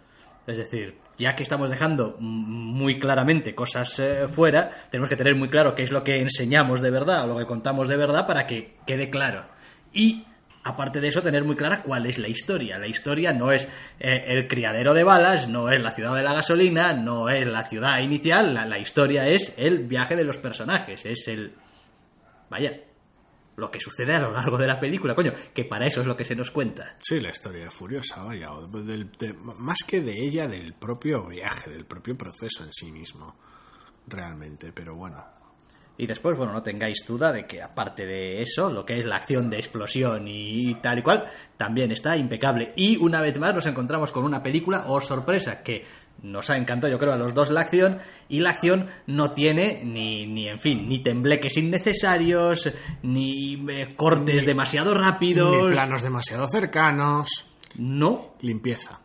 Es 0.47 0.57
decir, 0.57 0.97
ya 1.19 1.35
que 1.35 1.43
estamos 1.43 1.71
dejando 1.71 2.17
muy 2.21 3.01
claramente 3.01 3.53
cosas 3.53 3.99
eh, 3.99 4.29
fuera, 4.29 4.71
tenemos 4.89 5.11
que 5.11 5.17
tener 5.17 5.35
muy 5.35 5.51
claro 5.51 5.75
qué 5.75 5.83
es 5.83 5.91
lo 5.91 6.05
que 6.05 6.21
enseñamos 6.21 6.81
de 6.83 6.93
verdad 6.93 7.25
o 7.25 7.27
lo 7.27 7.37
que 7.37 7.47
contamos 7.47 7.89
de 7.89 7.97
verdad 7.97 8.29
para 8.29 8.47
que 8.47 8.77
quede 8.87 9.11
claro. 9.11 9.45
Y 9.93 10.25
aparte 10.63 11.01
de 11.01 11.09
eso, 11.09 11.21
tener 11.21 11.43
muy 11.43 11.57
clara 11.57 11.83
cuál 11.83 12.07
es 12.07 12.17
la 12.17 12.29
historia. 12.29 12.79
La 12.79 12.87
historia 12.87 13.33
no 13.33 13.51
es 13.51 13.69
eh, 13.99 14.27
el 14.29 14.47
criadero 14.47 14.95
de 14.95 15.03
balas, 15.03 15.49
no 15.49 15.69
es 15.73 15.83
la 15.83 15.91
ciudad 15.91 16.15
de 16.15 16.23
la 16.23 16.33
gasolina, 16.33 16.93
no 16.93 17.29
es 17.29 17.45
la 17.45 17.65
ciudad 17.65 17.99
inicial, 17.99 18.55
la, 18.55 18.67
la 18.67 18.79
historia 18.79 19.27
es 19.27 19.53
el 19.57 19.81
viaje 19.81 20.15
de 20.15 20.25
los 20.25 20.37
personajes, 20.37 21.05
es 21.07 21.27
el... 21.27 21.55
Vaya, 22.49 22.71
lo 23.57 23.71
que 23.71 23.81
sucede 23.81 24.15
a 24.15 24.21
lo 24.21 24.33
largo 24.33 24.59
de 24.59 24.67
la 24.67 24.79
película, 24.79 25.15
coño, 25.15 25.33
que 25.55 25.65
para 25.65 25.87
eso 25.87 26.01
es 26.03 26.07
lo 26.07 26.17
que 26.17 26.25
se 26.25 26.37
nos 26.37 26.51
cuenta. 26.51 26.97
Sí, 26.99 27.21
la 27.21 27.31
historia 27.31 27.65
de 27.65 27.71
Furiosa, 27.71 28.23
vaya. 28.23 28.51
del- 28.85 29.11
de- 29.13 29.33
más 29.59 29.79
que 29.87 30.01
de 30.01 30.13
ella, 30.13 30.47
del 30.47 30.75
propio 30.75 31.27
viaje, 31.27 31.71
del 31.71 31.85
propio 31.87 32.15
proceso 32.17 32.65
en 32.65 32.73
sí 32.73 32.93
mismo. 32.93 33.35
Realmente, 34.07 34.73
pero 34.73 34.95
bueno. 34.95 35.25
Y 35.99 36.07
después, 36.07 36.37
bueno, 36.37 36.53
no 36.53 36.63
tengáis 36.63 36.99
duda 37.09 37.33
de 37.33 37.47
que 37.47 37.63
aparte 37.63 38.05
de 38.05 38.43
eso, 38.43 38.69
lo 38.71 38.85
que 38.85 38.99
es 38.99 39.07
la 39.07 39.17
acción 39.17 39.49
de 39.49 39.57
explosión 39.57 40.27
y 40.29 40.75
tal 40.83 40.99
y 40.99 41.03
cual, 41.03 41.25
también 41.57 41.91
está 41.91 42.15
impecable. 42.19 42.75
Y 42.77 42.99
una 42.99 43.23
vez 43.23 43.39
más 43.39 43.55
nos 43.55 43.65
encontramos 43.65 44.13
con 44.13 44.23
una 44.25 44.43
película, 44.43 44.85
o 44.89 45.01
sorpresa, 45.01 45.63
que 45.63 45.87
nos 46.31 46.51
ha 46.51 46.57
encantado 46.57 46.93
yo 46.93 46.99
creo 46.99 47.13
a 47.13 47.17
los 47.17 47.35
dos 47.35 47.51
la 47.51 47.61
acción, 47.63 47.99
y 48.29 48.41
la 48.41 48.51
acción 48.51 48.89
no 49.07 49.33
tiene 49.33 49.83
ni, 49.85 50.27
ni 50.27 50.49
en 50.49 50.61
fin, 50.61 50.87
ni 50.89 51.03
tembleques 51.03 51.57
innecesarios, 51.57 52.69
ni 53.03 53.55
eh, 53.71 53.95
cortes 53.97 54.43
Ni- 54.43 54.47
demasiado 54.47 54.95
rápidos. 54.95 55.67
Ni 55.69 55.73
planos 55.73 56.03
demasiado 56.03 56.47
cercanos. 56.49 57.29
No, 57.77 58.33
Limpieza. 58.41 59.01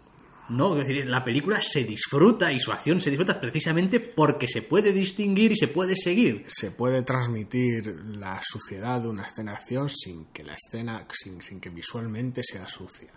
no, 0.49 0.79
es 0.79 0.87
decir, 0.87 1.09
la 1.09 1.23
película 1.23 1.61
se 1.61 1.83
disfruta 1.83 2.51
y 2.51 2.59
su 2.59 2.71
acción 2.71 2.99
se 3.01 3.09
disfruta 3.09 3.39
precisamente 3.39 3.99
porque 3.99 4.47
se 4.47 4.61
puede 4.61 4.91
distinguir 4.93 5.51
y 5.51 5.55
se 5.55 5.67
puede 5.67 5.95
seguir. 5.95 6.45
Se 6.47 6.71
puede 6.71 7.03
transmitir 7.03 7.95
la 8.17 8.39
suciedad 8.41 9.01
de 9.01 9.09
una 9.09 9.23
escena 9.23 9.51
de 9.51 9.57
acción 9.57 9.89
sin 9.89 10.25
que 10.33 10.43
la 10.43 10.53
escena, 10.55 11.05
sin, 11.11 11.41
sin 11.41 11.59
que 11.61 11.69
visualmente 11.69 12.41
sea 12.43 12.67
sucia. 12.67 13.11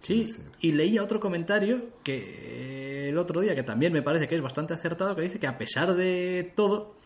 Sí, 0.00 0.24
y 0.60 0.72
leía 0.72 1.02
otro 1.02 1.20
comentario 1.20 1.90
que 2.02 3.08
el 3.10 3.18
otro 3.18 3.40
día 3.40 3.54
que 3.54 3.62
también 3.62 3.92
me 3.92 4.02
parece 4.02 4.26
que 4.26 4.34
es 4.36 4.42
bastante 4.42 4.72
acertado, 4.74 5.14
que 5.14 5.22
dice 5.22 5.38
que 5.38 5.46
a 5.46 5.58
pesar 5.58 5.94
de 5.94 6.52
todo, 6.56 6.96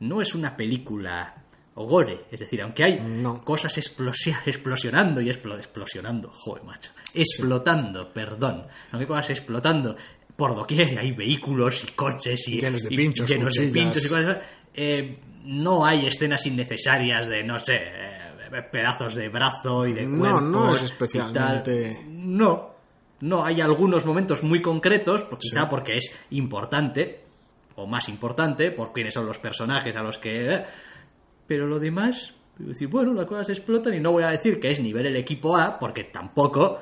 no 0.00 0.20
es 0.22 0.34
una 0.34 0.56
película 0.56 1.34
gore, 1.74 2.24
es 2.30 2.40
decir, 2.40 2.60
aunque 2.62 2.84
hay 2.84 3.00
No. 3.00 3.42
cosas 3.44 3.76
explosi- 3.78 4.36
explosionando 4.46 5.20
y 5.20 5.28
explo- 5.30 5.56
explosionando, 5.58 6.30
joder, 6.30 6.64
macho, 6.64 6.90
explotando, 7.14 8.12
perdón, 8.12 8.66
aunque 8.92 9.06
cosas 9.06 9.30
explotando 9.30 9.96
por 10.36 10.54
doquier, 10.54 10.98
hay 10.98 11.12
vehículos 11.12 11.84
y 11.84 11.92
coches 11.92 12.48
y 12.48 12.60
Llenos 12.60 12.82
de 12.82 12.92
y 12.94 12.96
pinchos, 12.96 13.28
llenos 13.28 13.52
de 13.54 13.66
cuchillas. 13.68 13.84
pinchos 13.84 14.04
y 14.04 14.08
cosas. 14.08 14.38
Eh, 14.74 15.18
no 15.44 15.84
hay 15.84 16.06
escenas 16.06 16.46
innecesarias 16.46 17.28
de, 17.28 17.42
no 17.42 17.58
sé, 17.58 17.74
eh, 17.76 18.18
pedazos 18.70 19.14
de 19.14 19.28
brazo 19.28 19.86
y 19.86 19.92
de 19.94 20.04
No, 20.06 20.18
cuerpos 20.18 20.42
no 20.42 20.72
es 20.72 20.82
especialmente-. 20.82 22.04
No, 22.10 22.70
no, 23.20 23.44
hay 23.44 23.60
algunos 23.60 24.04
momentos 24.04 24.42
muy 24.42 24.60
concretos, 24.60 25.22
pues 25.28 25.40
quizá 25.42 25.62
Sí. 25.62 25.66
porque 25.70 25.94
es 25.94 26.14
importante, 26.30 27.20
o 27.76 27.86
más 27.86 28.08
importante, 28.08 28.70
por 28.72 28.92
quiénes 28.92 29.14
son 29.14 29.26
los 29.26 29.38
personajes 29.38 29.94
a 29.96 30.02
los 30.02 30.18
que... 30.18 30.52
eh, 30.54 30.66
pero 31.46 31.66
lo 31.66 31.78
demás, 31.78 32.34
decir, 32.58 32.88
bueno, 32.88 33.12
las 33.14 33.26
cosas 33.26 33.48
explotan 33.50 33.94
y 33.94 34.00
no 34.00 34.12
voy 34.12 34.24
a 34.24 34.28
decir 34.30 34.58
que 34.60 34.70
es 34.70 34.80
nivel 34.80 35.06
el 35.06 35.16
equipo 35.16 35.56
A, 35.56 35.78
porque 35.78 36.04
tampoco... 36.04 36.78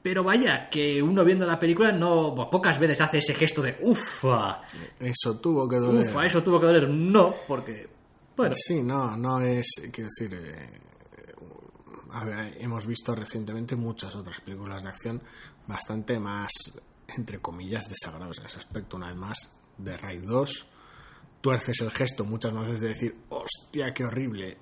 Pero 0.00 0.22
vaya, 0.22 0.68
que 0.70 1.02
uno 1.02 1.24
viendo 1.24 1.44
la 1.44 1.58
película 1.58 1.90
no 1.90 2.32
pocas 2.50 2.78
veces 2.78 3.00
hace 3.00 3.18
ese 3.18 3.34
gesto 3.34 3.60
de 3.60 3.76
ufa, 3.82 4.62
Eso 5.00 5.38
tuvo 5.40 5.68
que 5.68 5.76
doler. 5.76 6.06
ufa, 6.06 6.24
eso 6.24 6.40
tuvo 6.40 6.60
que 6.60 6.66
doler. 6.66 6.88
No, 6.88 7.34
porque 7.48 7.88
bueno, 8.36 8.54
Sí, 8.56 8.80
no, 8.82 9.16
no 9.16 9.40
es. 9.40 9.68
Quiero 9.92 10.08
decir. 10.08 10.32
eh, 10.32 10.70
hemos 12.58 12.86
visto 12.86 13.14
recientemente 13.14 13.76
muchas 13.76 14.14
otras 14.14 14.40
películas 14.40 14.82
de 14.82 14.88
acción 14.88 15.22
bastante 15.66 16.18
más, 16.18 16.50
entre 17.16 17.40
comillas, 17.40 17.88
desagradables 17.88 18.38
en 18.38 18.46
ese 18.46 18.58
aspecto. 18.58 18.96
Una 18.96 19.08
vez 19.08 19.16
más, 19.16 19.58
de 19.78 19.96
Raid 19.96 20.22
2, 20.24 20.66
tuerces 21.40 21.80
el 21.80 21.90
gesto 21.90 22.24
muchas 22.24 22.52
más 22.52 22.66
veces 22.66 22.80
de 22.80 22.88
decir, 22.88 23.16
hostia, 23.28 23.92
qué 23.94 24.04
horrible, 24.04 24.58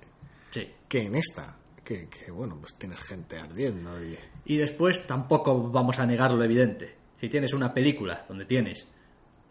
sí. 0.51 0.67
que 0.87 1.03
en 1.03 1.15
esta. 1.15 1.57
Que, 1.83 2.09
que, 2.09 2.31
bueno, 2.31 2.57
pues 2.59 2.75
tienes 2.75 2.99
gente 2.99 3.37
ardiendo 3.37 4.03
y. 4.03 4.17
Y 4.43 4.57
después 4.57 5.07
tampoco 5.07 5.69
vamos 5.71 5.99
a 5.99 6.05
negar 6.05 6.31
lo 6.31 6.43
evidente. 6.43 6.97
Si 7.19 7.29
tienes 7.29 7.53
una 7.53 7.73
película 7.73 8.25
donde 8.27 8.45
tienes 8.45 8.87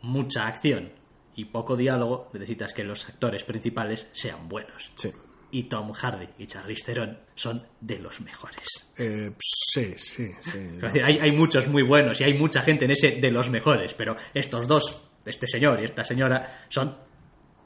mucha 0.02 0.46
acción 0.46 0.92
y 1.34 1.46
poco 1.46 1.76
diálogo, 1.76 2.28
necesitas 2.32 2.72
que 2.72 2.84
los 2.84 3.08
actores 3.08 3.42
principales 3.44 4.06
sean 4.12 4.48
buenos. 4.48 4.92
Sí. 4.96 5.12
Y 5.50 5.64
Tom 5.64 5.92
Hardy 5.92 6.28
y 6.38 6.46
Charlize 6.46 6.84
Theron 6.84 7.18
son 7.34 7.66
de 7.80 7.98
los 7.98 8.20
mejores. 8.20 8.66
Eh, 8.96 9.32
sí, 9.38 9.94
sí, 9.96 10.30
sí. 10.40 10.58
Hay, 11.04 11.18
hay 11.18 11.32
muchos 11.32 11.66
muy 11.68 11.82
buenos 11.82 12.20
y 12.20 12.24
hay 12.24 12.34
mucha 12.34 12.62
gente 12.62 12.84
en 12.84 12.90
ese 12.90 13.12
de 13.12 13.30
los 13.30 13.48
mejores, 13.48 13.94
pero 13.94 14.16
estos 14.34 14.66
dos, 14.66 15.08
este 15.24 15.46
señor 15.46 15.80
y 15.80 15.84
esta 15.84 16.04
señora, 16.04 16.66
son 16.68 16.96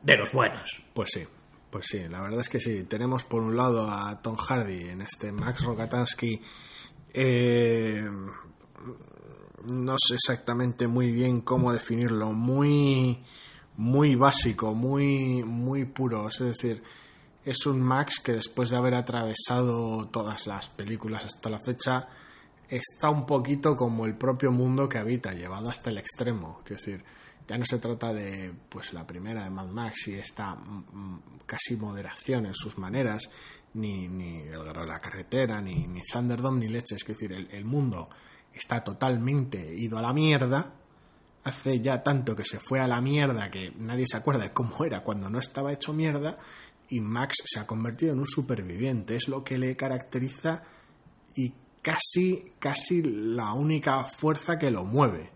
de 0.02 0.16
los 0.16 0.30
buenos. 0.32 0.82
Pues 0.92 1.10
sí, 1.12 1.24
pues 1.70 1.86
sí, 1.86 2.06
la 2.08 2.20
verdad 2.20 2.40
es 2.40 2.48
que 2.48 2.60
sí. 2.60 2.84
Tenemos 2.84 3.24
por 3.24 3.42
un 3.42 3.56
lado 3.56 3.90
a 3.90 4.20
Tom 4.20 4.36
Hardy 4.36 4.90
en 4.90 5.02
este 5.02 5.32
Max 5.32 5.64
Rokatansky. 5.64 6.40
eh, 7.14 8.04
no 9.72 9.94
sé 9.98 10.14
exactamente 10.14 10.86
muy 10.86 11.12
bien 11.12 11.42
cómo 11.42 11.72
definirlo. 11.72 12.32
Muy, 12.32 13.22
muy 13.76 14.14
básico, 14.14 14.74
muy, 14.74 15.42
muy 15.42 15.84
puro. 15.84 16.28
Es 16.28 16.38
decir, 16.38 16.82
es 17.44 17.66
un 17.66 17.80
Max 17.80 18.20
que 18.20 18.32
después 18.32 18.70
de 18.70 18.76
haber 18.76 18.94
atravesado 18.94 20.06
todas 20.08 20.46
las 20.46 20.68
películas 20.68 21.24
hasta 21.24 21.50
la 21.50 21.58
fecha, 21.58 22.08
está 22.68 23.10
un 23.10 23.26
poquito 23.26 23.76
como 23.76 24.06
el 24.06 24.16
propio 24.16 24.52
mundo 24.52 24.88
que 24.88 24.98
habita, 24.98 25.32
llevado 25.32 25.68
hasta 25.68 25.90
el 25.90 25.98
extremo. 25.98 26.60
Es 26.64 26.70
decir, 26.70 27.04
ya 27.48 27.58
no 27.58 27.64
se 27.64 27.78
trata 27.78 28.12
de 28.12 28.52
pues 28.68 28.92
la 28.92 29.06
primera 29.06 29.42
de 29.42 29.50
Mad 29.50 29.66
Max 29.66 30.08
y 30.08 30.14
esta 30.14 30.54
mm, 30.54 30.84
mm, 30.92 31.22
casi 31.46 31.76
moderación 31.76 32.46
en 32.46 32.54
sus 32.54 32.78
maneras, 32.78 33.28
ni, 33.74 34.08
ni 34.08 34.38
el 34.38 34.62
guerrero 34.62 34.82
de 34.82 34.86
la 34.86 34.98
carretera, 34.98 35.60
ni, 35.60 35.86
ni 35.86 36.00
Thunderdome, 36.02 36.60
ni 36.60 36.68
leches. 36.68 37.02
Es 37.02 37.06
decir, 37.06 37.32
el, 37.32 37.48
el 37.50 37.64
mundo 37.64 38.08
está 38.52 38.84
totalmente 38.84 39.74
ido 39.74 39.98
a 39.98 40.02
la 40.02 40.12
mierda. 40.12 40.74
Hace 41.42 41.80
ya 41.80 42.02
tanto 42.02 42.36
que 42.36 42.44
se 42.44 42.60
fue 42.60 42.80
a 42.80 42.86
la 42.86 43.00
mierda 43.00 43.50
que 43.50 43.72
nadie 43.78 44.04
se 44.06 44.18
acuerda 44.18 44.42
de 44.42 44.50
cómo 44.50 44.84
era 44.84 45.02
cuando 45.02 45.30
no 45.30 45.38
estaba 45.38 45.72
hecho 45.72 45.92
mierda. 45.92 46.38
Y 46.90 47.00
Max 47.00 47.36
se 47.44 47.58
ha 47.60 47.66
convertido 47.66 48.12
en 48.12 48.18
un 48.18 48.26
superviviente. 48.26 49.16
Es 49.16 49.28
lo 49.28 49.42
que 49.42 49.58
le 49.58 49.76
caracteriza 49.76 50.62
y 51.34 51.52
casi, 51.82 52.52
casi 52.58 53.02
la 53.02 53.52
única 53.54 54.04
fuerza 54.04 54.58
que 54.58 54.70
lo 54.70 54.84
mueve 54.84 55.30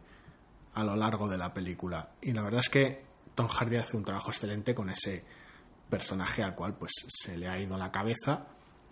a 0.75 0.85
lo 0.85 0.97
largo 0.97 1.29
de 1.29 1.39
la 1.39 1.55
película. 1.55 2.15
Y 2.21 2.33
la 2.33 2.43
verdad 2.43 2.61
es 2.61 2.69
que 2.69 3.05
Tom 3.35 3.49
Hardy 3.49 3.77
hace 3.77 3.97
un 3.97 4.05
trabajo 4.05 4.31
excelente 4.31 4.75
con 4.75 4.91
ese 4.91 5.25
personaje 5.89 6.43
al 6.43 6.55
cual 6.55 6.77
pues 6.77 6.93
se 7.09 7.37
le 7.37 7.49
ha 7.49 7.59
ido 7.59 7.77
la 7.77 7.91
cabeza 7.91 8.47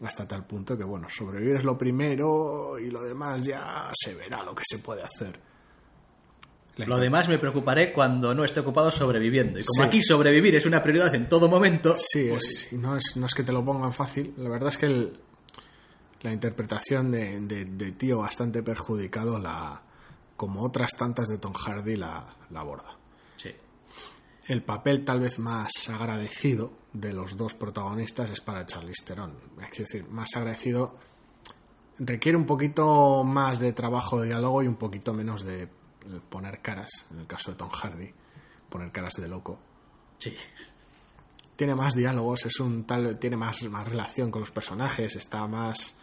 hasta 0.04 0.26
tal 0.26 0.44
punto 0.46 0.76
que 0.76 0.84
bueno, 0.84 1.08
sobrevivir 1.08 1.56
es 1.56 1.64
lo 1.64 1.78
primero 1.78 2.78
y 2.78 2.90
lo 2.90 3.02
demás 3.02 3.44
ya 3.44 3.90
se 3.94 4.14
verá 4.14 4.42
lo 4.42 4.54
que 4.54 4.64
se 4.68 4.78
puede 4.78 5.02
hacer. 5.02 5.38
Lo 6.76 6.96
demás 6.98 7.28
me 7.28 7.38
preocuparé 7.38 7.92
cuando 7.92 8.34
no 8.34 8.44
esté 8.44 8.60
ocupado 8.60 8.90
sobreviviendo. 8.90 9.58
Y 9.58 9.62
como 9.62 9.82
Sí. 9.84 9.88
aquí 9.88 10.02
sobrevivir 10.02 10.54
es 10.56 10.64
una 10.64 10.82
prioridad 10.82 11.14
en 11.14 11.28
todo 11.28 11.48
momento, 11.48 11.96
Sí, 11.98 12.28
pues, 12.30 12.42
es, 12.66 12.72
y 12.72 12.76
no, 12.78 12.96
es, 12.96 13.16
no 13.16 13.26
es 13.26 13.34
que 13.34 13.42
te 13.42 13.52
lo 13.52 13.62
pongan 13.64 13.92
fácil. 13.92 14.32
La 14.38 14.48
verdad 14.48 14.70
es 14.70 14.78
que 14.78 14.86
el- 14.86 15.12
la 16.22 16.32
interpretación 16.32 17.10
de, 17.10 17.40
de- 17.40 17.64
de 17.66 17.92
tío 17.92 18.18
bastante 18.18 18.62
perjudicado, 18.62 19.38
la, 19.38 19.82
como 20.36 20.62
otras 20.62 20.92
tantas 20.96 21.28
de 21.28 21.36
Tom 21.38 21.52
Hardy, 21.52 21.96
la, 21.96 22.26
la 22.50 22.60
aborda. 22.60 22.96
sí. 23.36 23.50
El 24.48 24.62
papel 24.62 25.04
tal 25.04 25.20
vez 25.20 25.38
más 25.38 25.70
agradecido 25.88 26.72
de 26.92 27.12
los 27.12 27.36
dos 27.36 27.54
protagonistas 27.54 28.30
es 28.30 28.40
para 28.40 28.66
Charlize 28.66 29.04
Theron. 29.04 29.34
Es 29.72 29.78
decir, 29.78 30.08
más 30.08 30.30
agradecido 30.34 30.96
requiere 31.98 32.36
un 32.36 32.46
poquito 32.46 33.22
más 33.24 33.60
de 33.60 33.72
trabajo 33.72 34.20
de 34.20 34.28
diálogo 34.28 34.62
y 34.62 34.66
un 34.66 34.74
poquito 34.76 35.12
menos 35.12 35.44
de 35.44 35.68
poner 36.28 36.60
caras, 36.60 36.90
en 37.10 37.20
el 37.20 37.26
caso 37.26 37.50
de 37.52 37.56
Tom 37.58 37.70
Hardy, 37.70 38.12
poner 38.68 38.90
caras 38.92 39.14
de 39.14 39.28
loco 39.28 39.58
sí. 40.18 40.34
tiene 41.56 41.74
más 41.74 41.94
diálogos, 41.94 42.46
es 42.46 42.58
un 42.60 42.84
tal, 42.84 43.18
tiene 43.18 43.36
más, 43.36 43.62
más 43.64 43.86
relación 43.88 44.30
con 44.30 44.40
los 44.40 44.50
personajes, 44.50 45.16
está 45.16 45.46
más 45.46 45.96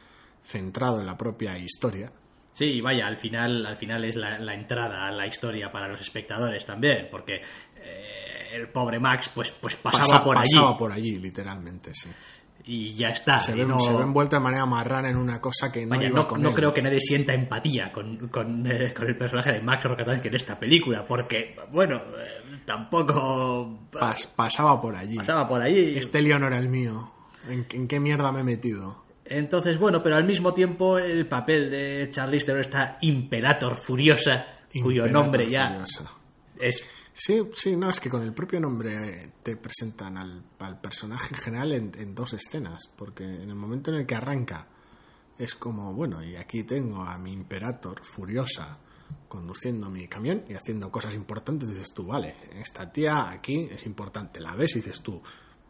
centrado 0.44 1.00
en 1.00 1.06
la 1.06 1.18
propia 1.18 1.58
historia. 1.58 2.12
Sí, 2.54 2.66
y 2.66 2.82
vaya, 2.82 3.08
al 3.08 3.18
final, 3.18 3.66
al 3.66 3.78
final 3.78 4.04
es 4.06 4.16
la, 4.16 4.38
la 4.40 4.54
entrada 4.54 5.08
a 5.08 5.12
la 5.12 5.26
historia 5.28 5.72
para 5.72 5.88
los 5.88 6.02
espectadores 6.02 6.66
también, 6.66 7.08
porque 7.10 7.42
eh, 7.78 8.50
el 8.54 8.68
pobre 8.70 9.00
Max 9.00 9.30
pues, 9.34 9.50
pues 9.52 9.76
pasaba 9.78 10.04
Pasa- 10.04 10.24
por 10.24 10.38
allí 10.38 10.50
pasaba 10.56 10.78
por 10.78 10.92
allí, 10.92 11.16
literalmente, 11.16 11.94
sí. 11.94 12.10
Y 12.66 12.94
ya 12.94 13.10
está. 13.10 13.38
Se 13.38 13.54
ve, 13.56 13.66
no, 13.66 13.80
se 13.80 13.92
ve 13.92 14.02
envuelto 14.04 14.36
de 14.36 14.42
manera 14.42 14.66
marrana 14.66 15.10
en 15.10 15.18
una 15.18 15.40
cosa 15.40 15.72
que 15.72 15.86
no 15.86 15.96
vaya, 15.96 16.10
iba 16.10 16.20
no, 16.20 16.28
con 16.28 16.42
no 16.42 16.50
él. 16.50 16.56
creo 16.56 16.74
que 16.74 16.82
nadie 16.82 17.00
sienta 17.00 17.34
empatía 17.34 17.92
con, 17.92 18.28
con, 18.30 18.66
eh, 18.70 18.94
con 18.94 19.08
el 19.08 19.18
personaje 19.18 19.54
de 19.54 19.62
Max 19.62 19.84
Rokatansky 19.86 20.28
en 20.28 20.36
esta 20.36 20.60
película, 20.60 21.06
porque, 21.08 21.56
bueno, 21.72 21.96
eh, 21.98 22.60
tampoco 22.66 23.80
Pas- 23.92 24.28
pasaba 24.36 24.80
por 24.82 24.96
allí. 24.96 25.16
pasaba 25.18 25.48
por 25.48 25.62
allí. 25.62 25.98
Este 25.98 26.22
lío 26.22 26.38
no 26.38 26.48
era 26.48 26.58
el 26.58 26.70
mío. 26.70 27.12
¿En, 27.50 27.66
en 27.72 27.88
qué 27.88 28.00
mierda 28.00 28.32
me 28.32 28.42
he 28.42 28.44
metido? 28.44 29.04
Entonces, 29.26 29.78
bueno, 29.80 30.02
pero 30.02 30.16
al 30.16 30.24
mismo 30.26 30.54
tiempo 30.54 30.98
el 30.98 31.28
papel 31.28 31.70
de 31.70 32.08
Charlize 32.10 32.46
Theron 32.48 32.62
está 32.62 32.98
Imperator 33.02 33.78
Furiosa, 33.78 34.48
cuyo 34.82 35.06
nombre 35.08 35.48
ya 35.50 35.70
Furiosa. 35.70 36.12
es 36.60 36.82
Sí, 37.22 37.38
sí, 37.54 37.76
no, 37.76 37.90
es 37.90 38.00
que 38.00 38.10
con 38.10 38.22
el 38.22 38.34
propio 38.34 38.62
nombre 38.62 39.34
te 39.44 39.58
presentan 39.58 40.18
al, 40.18 40.42
personaje 40.82 41.36
en 41.36 41.42
general 41.42 41.72
en, 41.74 41.92
en 41.98 42.16
dos 42.16 42.32
escenas, 42.32 42.88
porque 42.96 43.26
en 43.26 43.50
el 43.50 43.56
momento 43.56 43.92
en 43.92 43.98
el 43.98 44.06
que 44.06 44.16
arranca 44.16 44.66
es 45.38 45.54
como, 45.56 45.94
bueno, 45.94 46.24
y 46.24 46.38
aquí 46.38 46.64
tengo 46.64 47.02
a 47.02 47.18
mi 47.18 47.34
Imperator 47.34 48.06
furiosa 48.06 48.78
conduciendo 49.28 49.90
mi 49.90 50.08
camión 50.08 50.46
y 50.48 50.54
haciendo 50.54 50.90
cosas 50.90 51.14
importantes, 51.14 51.68
dices 51.68 51.94
tú, 51.94 52.08
vale, 52.08 52.38
esta 52.56 52.90
tía 52.90 53.30
aquí 53.30 53.68
es 53.70 53.86
importante, 53.86 54.40
la 54.40 54.56
ves 54.56 54.78
y 54.78 54.80
dices 54.80 55.02
tú, 55.02 55.22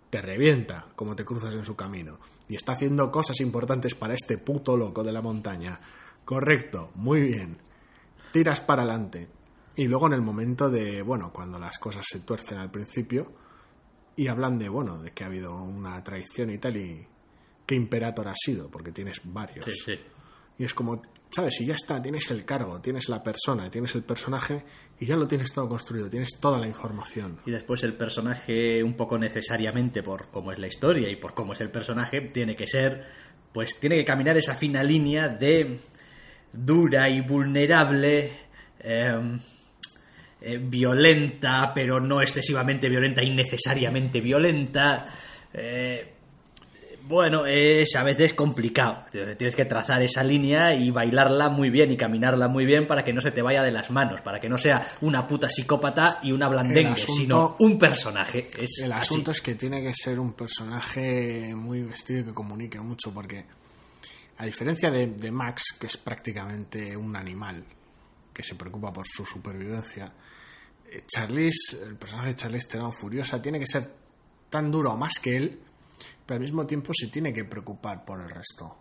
te 0.07 0.21
revienta 0.21 0.85
como 0.95 1.15
te 1.15 1.25
cruzas 1.25 1.55
en 1.55 1.65
su 1.65 1.75
camino 1.75 2.19
y 2.47 2.57
está 2.57 2.73
haciendo 2.73 3.11
cosas 3.11 3.41
importantes 3.41 3.95
para 3.95 4.13
este 4.13 4.37
puto 4.37 4.77
loco 4.77 5.03
de 5.03 5.11
la 5.11 5.23
montaña. 5.23 5.79
Correcto, 6.23 6.91
muy 6.93 7.21
bien. 7.21 7.57
Tiras 8.31 8.61
para 8.61 8.83
adelante. 8.83 9.38
Y 9.79 9.87
luego 9.87 10.07
en 10.07 10.13
el 10.13 10.21
momento 10.21 10.69
de, 10.69 11.01
bueno, 11.01 11.31
cuando 11.31 11.57
las 11.57 11.79
cosas 11.79 12.03
se 12.05 12.19
tuercen 12.19 12.57
al 12.57 12.69
principio 12.69 13.31
y 14.13 14.27
hablan 14.27 14.57
de, 14.57 14.67
bueno, 14.67 15.01
de 15.01 15.11
que 15.11 15.23
ha 15.23 15.27
habido 15.27 15.55
una 15.55 16.03
traición 16.03 16.49
y 16.49 16.57
tal 16.57 16.75
y 16.75 17.07
qué 17.65 17.75
imperator 17.75 18.27
ha 18.27 18.35
sido, 18.35 18.69
porque 18.69 18.91
tienes 18.91 19.21
varios. 19.23 19.63
Sí, 19.63 19.71
sí. 19.71 19.93
Y 20.57 20.65
es 20.65 20.73
como, 20.73 21.01
¿sabes? 21.29 21.61
Y 21.61 21.65
ya 21.65 21.75
está, 21.75 22.01
tienes 22.01 22.29
el 22.29 22.43
cargo, 22.43 22.81
tienes 22.81 23.07
la 23.07 23.23
persona, 23.23 23.69
tienes 23.69 23.95
el 23.95 24.03
personaje 24.03 24.65
y 24.99 25.05
ya 25.05 25.15
lo 25.15 25.25
tienes 25.25 25.53
todo 25.53 25.69
construido, 25.69 26.09
tienes 26.09 26.31
toda 26.41 26.59
la 26.59 26.67
información. 26.67 27.39
Y 27.45 27.51
después 27.51 27.81
el 27.83 27.95
personaje, 27.95 28.83
un 28.83 28.97
poco 28.97 29.17
necesariamente 29.17 30.03
por 30.03 30.29
cómo 30.29 30.51
es 30.51 30.59
la 30.59 30.67
historia 30.67 31.09
y 31.09 31.15
por 31.15 31.33
cómo 31.33 31.53
es 31.53 31.61
el 31.61 31.71
personaje, 31.71 32.19
tiene 32.33 32.57
que 32.57 32.67
ser, 32.67 33.05
pues 33.53 33.79
tiene 33.79 33.95
que 33.95 34.03
caminar 34.03 34.37
esa 34.37 34.55
fina 34.55 34.83
línea 34.83 35.29
de 35.29 35.79
dura 36.51 37.09
y 37.09 37.21
vulnerable, 37.21 38.33
eh, 38.81 39.39
eh, 40.41 40.57
violenta, 40.61 41.71
pero 41.73 41.99
no 41.99 42.21
excesivamente 42.21 42.89
violenta, 42.89 43.23
innecesariamente 43.23 44.21
violenta. 44.21 45.05
eh, 45.53 46.13
Bueno, 47.07 47.47
es 47.47 47.95
a 47.95 48.03
veces 48.03 48.35
complicado. 48.35 49.03
Tienes 49.11 49.55
que 49.55 49.65
trazar 49.65 49.99
esa 50.03 50.23
línea 50.23 50.75
y 50.75 50.91
bailarla 50.91 51.49
muy 51.49 51.71
bien 51.71 51.91
y 51.91 51.97
caminarla 51.97 52.47
muy 52.47 52.65
bien 52.67 52.85
para 52.85 53.03
que 53.03 53.11
no 53.13 53.19
se 53.19 53.31
te 53.31 53.41
vaya 53.41 53.63
de 53.63 53.71
las 53.71 53.89
manos, 53.89 54.21
para 54.21 54.39
que 54.39 54.47
no 54.47 54.59
sea 54.59 54.75
una 55.01 55.25
puta 55.25 55.49
psicópata 55.49 56.19
y 56.21 56.31
una 56.31 56.47
blandengue, 56.47 56.91
asunto- 56.91 57.13
sino 57.19 57.55
un 57.61 57.79
personaje. 57.79 58.49
Es 58.59 58.83
El 58.83 58.91
así. 58.91 59.01
asunto 59.13 59.31
es 59.31 59.41
que 59.41 59.55
tiene 59.55 59.81
que 59.81 59.91
ser 59.95 60.19
un 60.19 60.33
personaje 60.33 61.55
muy 61.55 61.81
vestido 61.81 62.19
y 62.19 62.23
que 62.25 62.33
comunique 62.33 62.79
mucho, 62.79 63.11
porque 63.11 63.43
a 64.37 64.45
diferencia 64.45 64.91
de, 64.91 65.07
de 65.07 65.31
Max, 65.31 65.63
que 65.79 65.87
es 65.87 65.97
prácticamente 65.97 66.95
un 66.95 67.15
animal 67.15 67.63
que 68.39 68.43
se 68.45 68.55
preocupa 68.55 68.93
por 68.93 69.05
su 69.05 69.25
supervivencia, 69.25 70.09
eh, 70.89 71.03
Charlize, 71.05 71.83
el 71.83 71.97
personaje 71.97 72.29
de 72.29 72.35
Charlize 72.37 72.69
Theron 72.69 72.93
Furiosa, 72.93 73.41
tiene 73.41 73.59
que 73.59 73.67
ser 73.67 73.93
tan 74.49 74.71
duro 74.71 74.93
o 74.93 74.97
más 74.97 75.19
que 75.21 75.35
él, 75.35 75.59
pero 76.25 76.37
al 76.37 76.41
mismo 76.41 76.65
tiempo 76.65 76.93
se 76.97 77.07
tiene 77.07 77.33
que 77.33 77.43
preocupar 77.43 78.05
por 78.05 78.21
el 78.21 78.29
resto. 78.29 78.77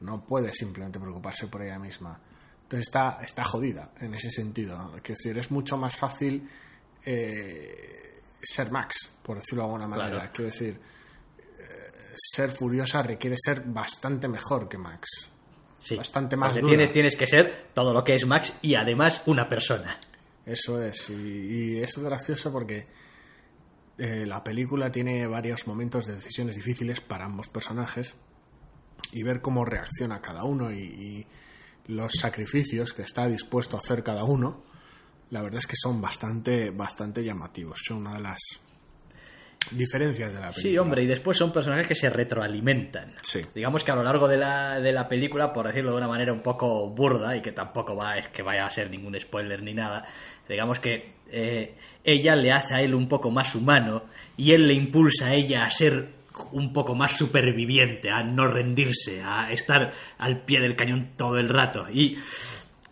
No 0.00 0.26
puede 0.26 0.52
simplemente 0.52 1.00
preocuparse 1.00 1.46
por 1.46 1.62
ella 1.62 1.78
misma. 1.78 2.20
Entonces 2.64 2.88
está, 2.88 3.18
está 3.22 3.44
jodida 3.44 3.92
en 3.98 4.12
ese 4.12 4.28
sentido. 4.28 4.92
Quiero 5.02 5.16
decir, 5.16 5.38
es 5.38 5.50
mucho 5.50 5.78
más 5.78 5.96
fácil 5.96 6.46
eh, 7.02 8.20
ser 8.42 8.70
Max, 8.70 9.10
por 9.22 9.38
decirlo 9.38 9.62
de 9.62 9.68
alguna 9.68 9.88
manera. 9.88 10.16
Claro. 10.16 10.32
Quiero 10.34 10.50
decir, 10.50 10.78
eh, 11.38 11.92
ser 12.14 12.50
furiosa 12.50 13.00
requiere 13.00 13.36
ser 13.42 13.62
bastante 13.64 14.28
mejor 14.28 14.68
que 14.68 14.76
Max. 14.76 15.30
Sí, 15.86 15.94
bastante 15.94 16.36
más 16.36 16.52
dura. 16.56 16.66
tienes, 16.66 16.92
tienes 16.92 17.14
que 17.14 17.28
ser 17.28 17.68
todo 17.72 17.92
lo 17.92 18.02
que 18.02 18.16
es 18.16 18.26
Max 18.26 18.58
y 18.60 18.74
además 18.74 19.22
una 19.26 19.48
persona. 19.48 20.00
Eso 20.44 20.82
es, 20.82 21.10
y, 21.10 21.14
y 21.14 21.78
es 21.78 21.96
gracioso 21.96 22.50
porque 22.50 22.88
eh, 23.98 24.26
la 24.26 24.42
película 24.42 24.90
tiene 24.90 25.28
varios 25.28 25.68
momentos 25.68 26.06
de 26.06 26.16
decisiones 26.16 26.56
difíciles 26.56 27.00
para 27.00 27.26
ambos 27.26 27.48
personajes 27.48 28.16
y 29.12 29.22
ver 29.22 29.40
cómo 29.40 29.64
reacciona 29.64 30.20
cada 30.20 30.42
uno 30.42 30.72
y, 30.72 30.82
y 30.82 31.26
los 31.86 32.14
sacrificios 32.14 32.92
que 32.92 33.02
está 33.02 33.28
dispuesto 33.28 33.76
a 33.76 33.78
hacer 33.78 34.02
cada 34.02 34.24
uno, 34.24 34.64
la 35.30 35.40
verdad 35.40 35.60
es 35.60 35.68
que 35.68 35.76
son 35.76 36.00
bastante, 36.00 36.70
bastante 36.70 37.22
llamativos. 37.22 37.78
Son 37.86 37.98
una 37.98 38.14
de 38.14 38.22
las 38.22 38.40
diferencias 39.72 40.32
de 40.32 40.40
la 40.40 40.48
película. 40.48 40.62
Sí, 40.62 40.78
hombre, 40.78 41.02
y 41.02 41.06
después 41.06 41.36
son 41.36 41.52
personajes 41.52 41.86
que 41.86 41.94
se 41.94 42.10
retroalimentan. 42.10 43.14
Sí. 43.22 43.40
Digamos 43.54 43.84
que 43.84 43.92
a 43.92 43.94
lo 43.96 44.02
largo 44.02 44.28
de 44.28 44.36
la, 44.36 44.80
de 44.80 44.92
la 44.92 45.08
película, 45.08 45.52
por 45.52 45.66
decirlo 45.66 45.92
de 45.92 45.96
una 45.98 46.08
manera 46.08 46.32
un 46.32 46.42
poco 46.42 46.88
burda, 46.90 47.36
y 47.36 47.40
que 47.40 47.52
tampoco 47.52 47.96
va, 47.96 48.18
es 48.18 48.28
que 48.28 48.42
vaya 48.42 48.66
a 48.66 48.70
ser 48.70 48.90
ningún 48.90 49.18
spoiler 49.18 49.62
ni 49.62 49.74
nada, 49.74 50.06
digamos 50.48 50.78
que 50.78 51.14
eh, 51.30 51.74
ella 52.04 52.36
le 52.36 52.52
hace 52.52 52.74
a 52.76 52.82
él 52.82 52.94
un 52.94 53.08
poco 53.08 53.30
más 53.30 53.54
humano 53.54 54.04
y 54.36 54.52
él 54.52 54.68
le 54.68 54.74
impulsa 54.74 55.26
a 55.26 55.34
ella 55.34 55.64
a 55.64 55.70
ser 55.70 56.08
un 56.52 56.72
poco 56.72 56.94
más 56.94 57.16
superviviente, 57.16 58.10
a 58.10 58.22
no 58.22 58.46
rendirse, 58.46 59.22
a 59.22 59.50
estar 59.50 59.92
al 60.18 60.44
pie 60.44 60.60
del 60.60 60.76
cañón 60.76 61.12
todo 61.16 61.38
el 61.38 61.48
rato. 61.48 61.86
Y 61.90 62.18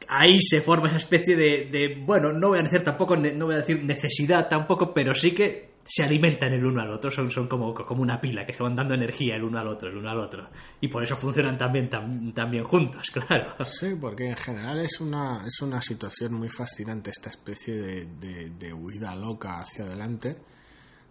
ahí 0.08 0.40
se 0.40 0.60
forma 0.62 0.88
esa 0.88 0.96
especie 0.96 1.36
de, 1.36 1.68
de, 1.70 1.96
bueno, 2.00 2.32
no 2.32 2.48
voy 2.48 2.58
a 2.58 2.62
decir 2.62 2.82
tampoco, 2.82 3.16
no 3.16 3.46
voy 3.46 3.54
a 3.54 3.58
decir 3.58 3.82
necesidad 3.84 4.48
tampoco, 4.48 4.92
pero 4.94 5.14
sí 5.14 5.32
que 5.32 5.73
se 5.86 6.02
alimentan 6.02 6.52
el 6.52 6.64
uno 6.64 6.80
al 6.80 6.90
otro, 6.90 7.10
son, 7.10 7.30
son 7.30 7.46
como, 7.46 7.74
como 7.74 8.02
una 8.02 8.20
pila 8.20 8.46
que 8.46 8.52
se 8.54 8.62
van 8.62 8.74
dando 8.74 8.94
energía 8.94 9.36
el 9.36 9.44
uno 9.44 9.58
al 9.58 9.68
otro, 9.68 9.88
el 9.90 9.96
uno 9.98 10.10
al 10.10 10.18
otro. 10.18 10.48
Y 10.80 10.88
por 10.88 11.02
eso 11.04 11.16
funcionan 11.16 11.58
también, 11.58 11.90
tam- 11.90 12.32
también 12.32 12.64
juntos, 12.64 13.10
claro. 13.12 13.54
Sí, 13.64 13.94
porque 14.00 14.28
en 14.28 14.36
general 14.36 14.80
es 14.80 15.00
una, 15.00 15.42
es 15.46 15.60
una 15.60 15.80
situación 15.82 16.34
muy 16.34 16.48
fascinante 16.48 17.10
esta 17.10 17.30
especie 17.30 17.74
de, 17.74 18.06
de- 18.06 18.50
de 18.50 18.72
huida 18.72 19.14
loca 19.14 19.60
hacia 19.60 19.84
adelante 19.84 20.38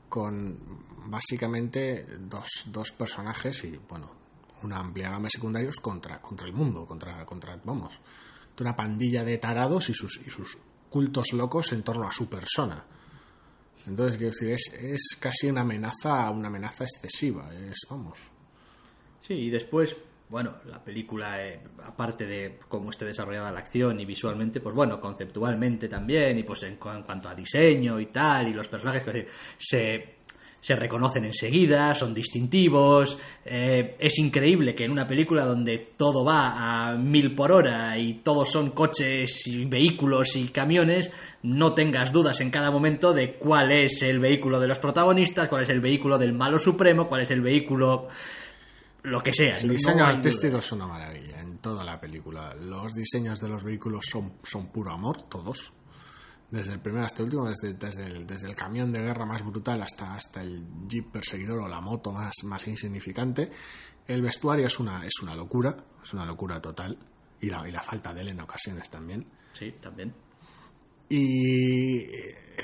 con 0.10 0.58
básicamente 1.08 2.06
dos, 2.20 2.48
dos 2.68 2.92
personajes 2.92 3.64
y 3.66 3.80
bueno, 3.90 4.12
una 4.64 4.80
amplia 4.80 5.10
gama 5.10 5.26
de 5.26 5.32
secundarios 5.32 5.76
contra, 5.78 6.22
contra 6.22 6.48
el 6.48 6.54
mundo, 6.54 6.86
contra, 6.86 7.26
contra, 7.26 7.60
vamos, 7.64 8.00
una 8.60 8.76
pandilla 8.76 9.24
de 9.24 9.38
tarados 9.38 9.90
y 9.90 9.94
sus, 9.94 10.20
y 10.26 10.30
sus 10.30 10.58
cultos 10.90 11.34
locos 11.34 11.74
en 11.74 11.84
torno 11.84 12.08
a 12.08 12.12
su 12.12 12.30
persona. 12.30 12.84
Entonces, 13.88 14.18
quiero 14.18 14.32
decir, 14.32 14.50
es, 14.52 14.74
es 14.82 15.18
casi 15.20 15.48
una 15.50 15.62
amenaza, 15.62 16.30
una 16.32 16.48
amenaza 16.48 16.86
excesiva, 16.86 17.50
es, 17.54 17.86
vamos, 17.90 18.18
Sí, 19.20 19.34
y 19.36 19.50
después, 19.50 19.96
bueno, 20.28 20.56
la 20.66 20.84
película, 20.84 21.42
eh, 21.46 21.62
aparte 21.86 22.26
de 22.26 22.60
cómo 22.68 22.90
esté 22.90 23.06
desarrollada 23.06 23.54
la 23.54 23.60
acción 23.60 23.98
y 24.02 24.06
visualmente, 24.06 24.60
pues 24.60 24.76
bueno, 24.76 25.00
conceptualmente 25.00 25.88
también, 25.88 26.38
y 26.40 26.44
pues 26.44 26.64
en, 26.64 26.74
en 26.74 27.04
cuanto 27.04 27.30
a 27.30 27.34
diseño 27.34 28.02
y 28.02 28.08
tal, 28.08 28.50
y 28.50 28.54
los 28.54 28.68
personajes, 28.68 29.28
se, 29.58 30.18
se 30.64 30.78
reconocen 30.78 31.26
enseguida, 31.26 31.94
son 31.94 32.14
distintivos. 32.14 33.18
eh, 33.44 33.98
es 34.00 34.18
increíble 34.18 34.74
que 34.74 34.86
en 34.86 34.92
una 34.92 35.06
película 35.06 35.44
donde 35.44 35.94
todo 35.98 36.24
va 36.24 36.92
a 36.92 36.96
mil 36.96 37.36
por 37.36 37.52
hora 37.52 37.98
y 37.98 38.22
todos 38.24 38.50
son 38.50 38.72
coches 38.72 39.46
y 39.48 39.66
vehículos 39.66 40.38
y 40.38 40.48
camiones, 40.48 41.12
no 41.42 41.74
tengas 41.74 42.14
dudas 42.14 42.40
en 42.40 42.50
cada 42.50 42.72
momento 42.72 43.12
de 43.12 43.34
cuál 43.34 43.74
es 43.74 44.02
el 44.04 44.20
vehículo 44.20 44.62
de 44.62 44.70
los 44.70 44.80
protagonistas, 44.80 45.50
cuál 45.50 45.64
es 45.64 45.70
el 45.70 45.82
vehículo 45.82 46.18
del 46.18 46.32
malo 46.32 46.58
supremo, 46.58 47.10
cuál 47.10 47.24
es 47.24 47.32
el 47.32 47.42
vehículo 47.42 48.08
lo 49.02 49.22
que 49.22 49.34
sea. 49.34 49.58
El 49.58 49.68
diseño 49.68 50.06
artístico 50.06 50.60
es 50.60 50.72
una 50.72 50.88
maravilla 50.88 51.42
en 51.42 51.58
toda 51.58 51.84
la 51.84 52.00
película. 52.00 52.56
Los 52.56 52.94
diseños 52.94 53.42
de 53.42 53.50
los 53.50 53.66
vehículos 53.66 54.06
son, 54.10 54.36
son 54.44 54.68
puro 54.68 54.92
amor, 54.92 55.24
todos. 55.24 55.74
Desde 56.54 56.74
el 56.74 56.82
primero 56.82 57.04
hasta 57.04 57.24
el 57.24 57.26
último, 57.26 57.50
desde, 57.50 57.74
desde, 57.74 58.06
el, 58.06 58.28
desde 58.28 58.48
el 58.48 58.54
camión 58.54 58.92
de 58.92 59.02
guerra 59.02 59.26
más 59.26 59.44
brutal 59.44 59.82
hasta, 59.82 60.14
hasta 60.14 60.44
el 60.44 60.64
jeep 60.88 61.12
perseguidor 61.12 61.62
o 61.62 61.68
la 61.68 61.82
moto 61.82 62.12
más, 62.12 62.32
más 62.44 62.68
insignificante. 62.68 63.50
El 64.06 64.22
vestuario 64.22 64.68
es 64.68 64.80
una, 64.80 65.04
es 65.04 65.14
una 65.24 65.36
locura, 65.36 65.76
es 66.04 66.14
una 66.14 66.28
locura 66.28 66.62
total. 66.62 66.96
Y 67.42 67.50
la, 67.50 67.68
y 67.68 67.72
la 67.72 67.82
falta 67.82 68.14
de 68.14 68.22
él 68.22 68.28
en 68.28 68.42
ocasiones 68.42 68.88
también. 68.88 69.26
Sí, 69.52 69.74
también. 69.82 70.14
Y 71.10 72.06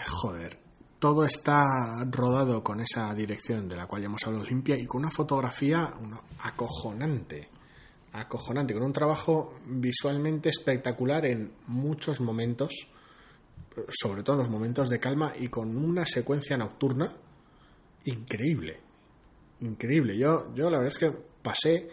joder, 0.07 0.59
todo 0.99 1.25
está 1.25 1.65
rodado 2.11 2.63
con 2.63 2.81
esa 2.81 3.11
dirección 3.15 3.67
de 3.67 3.75
la 3.75 3.87
cual 3.87 4.03
ya 4.03 4.05
hemos 4.05 4.23
hablado 4.23 4.45
limpia 4.45 4.77
y 4.77 4.85
con 4.85 5.01
una 5.01 5.09
fotografía 5.09 5.91
acojonante. 6.43 7.49
Acojonante, 8.13 8.75
con 8.75 8.83
un 8.83 8.93
trabajo 8.93 9.55
visualmente 9.65 10.49
espectacular 10.49 11.25
en 11.25 11.53
muchos 11.65 12.21
momentos, 12.21 12.71
sobre 13.89 14.23
todo 14.23 14.37
en 14.37 14.41
los 14.41 14.49
momentos 14.49 14.89
de 14.89 14.99
calma 14.99 15.33
y 15.39 15.47
con 15.47 15.75
una 15.77 16.05
secuencia 16.05 16.57
nocturna 16.57 17.11
increíble. 18.05 18.79
Increíble. 19.61 20.17
Yo, 20.17 20.53
yo 20.55 20.69
la 20.69 20.77
verdad 20.77 20.93
es 20.93 20.97
que 20.97 21.11
pasé, 21.41 21.89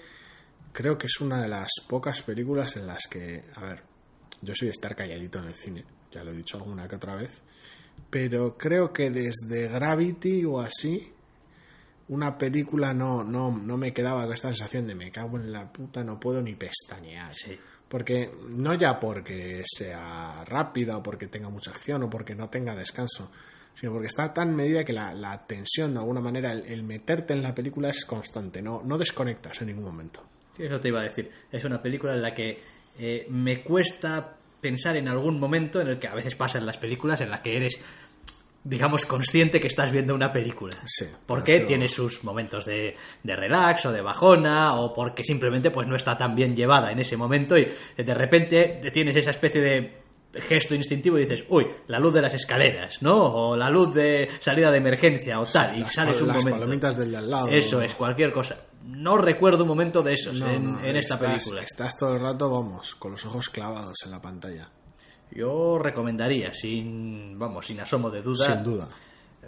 creo 0.72 0.96
que 0.96 1.06
es 1.06 1.20
una 1.20 1.40
de 1.42 1.48
las 1.48 1.70
pocas 1.88 2.22
películas 2.22 2.76
en 2.76 2.86
las 2.86 3.06
que, 3.08 3.44
a 3.54 3.60
ver, 3.60 3.82
yo 4.40 4.54
soy 4.54 4.66
de 4.66 4.72
estar 4.72 4.94
calladito 4.94 5.38
en 5.38 5.46
el 5.46 5.54
cine, 5.54 5.84
ya 6.10 6.22
lo 6.22 6.32
he 6.32 6.36
dicho 6.36 6.58
alguna 6.58 6.86
que 6.86 6.96
otra 6.96 7.16
vez, 7.16 7.42
pero 8.10 8.56
creo 8.56 8.92
que 8.92 9.10
desde 9.10 9.68
Gravity 9.68 10.44
o 10.44 10.60
así, 10.60 11.12
una 12.08 12.38
película 12.38 12.92
no, 12.92 13.24
no, 13.24 13.50
no 13.50 13.76
me 13.76 13.92
quedaba 13.92 14.24
con 14.24 14.32
esta 14.32 14.48
sensación 14.48 14.86
de 14.86 14.94
me 14.94 15.10
cago 15.10 15.38
en 15.38 15.50
la 15.50 15.72
puta, 15.72 16.04
no 16.04 16.20
puedo 16.20 16.40
ni 16.40 16.54
pestañear. 16.54 17.32
Porque 17.88 18.30
no 18.48 18.74
ya 18.74 18.98
porque 18.98 19.62
sea 19.64 20.44
rápida 20.44 20.96
o 20.96 21.02
porque 21.02 21.28
tenga 21.28 21.48
mucha 21.48 21.70
acción 21.70 22.02
o 22.02 22.10
porque 22.10 22.34
no 22.34 22.48
tenga 22.48 22.74
descanso, 22.74 23.30
sino 23.74 23.92
porque 23.92 24.08
está 24.08 24.32
tan 24.32 24.56
medida 24.56 24.84
que 24.84 24.92
la, 24.92 25.14
la 25.14 25.46
tensión, 25.46 25.94
de 25.94 26.00
alguna 26.00 26.20
manera, 26.20 26.52
el, 26.52 26.82
meterte 26.82 27.34
en 27.34 27.42
la 27.42 27.54
película 27.54 27.90
es 27.90 28.04
constante, 28.04 28.60
no, 28.60 28.82
no 28.82 28.98
desconectas 28.98 29.60
en 29.60 29.68
ningún 29.68 29.84
momento. 29.84 30.24
Sí, 30.56 30.64
eso 30.64 30.80
te 30.80 30.88
iba 30.88 31.00
a 31.00 31.04
decir. 31.04 31.30
Es 31.52 31.64
una 31.64 31.80
película 31.80 32.14
en 32.14 32.22
la 32.22 32.34
que 32.34 32.58
eh, 32.98 33.26
me 33.28 33.62
cuesta 33.62 34.36
pensar 34.60 34.96
en 34.96 35.08
algún 35.08 35.38
momento 35.38 35.80
en 35.80 35.88
el 35.88 35.98
que 35.98 36.08
a 36.08 36.14
veces 36.14 36.34
pasa 36.34 36.58
en 36.58 36.66
las 36.66 36.78
películas 36.78 37.20
en 37.20 37.30
la 37.30 37.42
que 37.42 37.56
eres 37.56 37.80
digamos 38.68 39.06
consciente 39.06 39.60
que 39.60 39.68
estás 39.68 39.90
viendo 39.92 40.14
una 40.14 40.32
película. 40.32 40.72
Sí, 40.84 41.06
porque 41.24 41.54
pero- 41.54 41.66
tiene 41.66 41.88
sus 41.88 42.24
momentos 42.24 42.64
de, 42.66 42.96
de 43.22 43.36
relax 43.36 43.86
o 43.86 43.92
de 43.92 44.02
bajona 44.02 44.74
o 44.80 44.92
porque 44.92 45.22
simplemente 45.22 45.70
pues 45.70 45.86
no 45.86 45.94
está 45.96 46.16
tan 46.16 46.34
bien 46.34 46.56
llevada 46.56 46.90
en 46.90 46.98
ese 46.98 47.16
momento 47.16 47.56
y 47.56 47.66
de 47.96 48.14
repente 48.14 48.80
tienes 48.92 49.14
esa 49.16 49.30
especie 49.30 49.60
de 49.60 50.06
gesto 50.34 50.74
instintivo 50.74 51.16
y 51.18 51.24
dices 51.24 51.44
uy 51.48 51.66
la 51.86 51.98
luz 51.98 52.12
de 52.12 52.20
las 52.20 52.34
escaleras 52.34 53.00
no 53.00 53.16
o 53.24 53.56
la 53.56 53.70
luz 53.70 53.94
de 53.94 54.28
salida 54.40 54.70
de 54.70 54.76
emergencia 54.78 55.40
o 55.40 55.44
tal 55.46 55.78
y 55.78 55.84
sales 55.86 56.20
un 56.20 56.28
las 56.28 56.36
momento. 56.38 56.58
palomitas 56.60 56.96
del 56.98 57.10
de 57.12 57.16
al 57.16 57.30
lado. 57.30 57.48
eso 57.48 57.80
es 57.80 57.94
cualquier 57.94 58.32
cosa. 58.32 58.56
No 58.84 59.16
recuerdo 59.16 59.62
un 59.62 59.68
momento 59.68 60.02
de 60.02 60.12
esos 60.12 60.34
No, 60.38 60.48
en, 60.48 60.72
no, 60.72 60.80
en 60.84 60.96
esta 60.96 61.14
estás- 61.14 61.30
película. 61.32 61.62
Estás 61.62 61.96
todo 61.96 62.14
el 62.14 62.20
rato, 62.22 62.50
vamos, 62.50 62.94
con 62.96 63.12
los 63.12 63.24
ojos 63.24 63.48
clavados 63.48 63.96
en 64.04 64.10
la 64.12 64.20
pantalla. 64.20 64.68
Yo 65.32 65.78
recomendaría, 65.78 66.52
sin, 66.54 67.38
vamos, 67.38 67.66
sin 67.66 67.80
asomo 67.80 68.10
de 68.10 68.22
duda, 68.22 68.54
Sin 68.54 68.62
duda. 68.62 68.88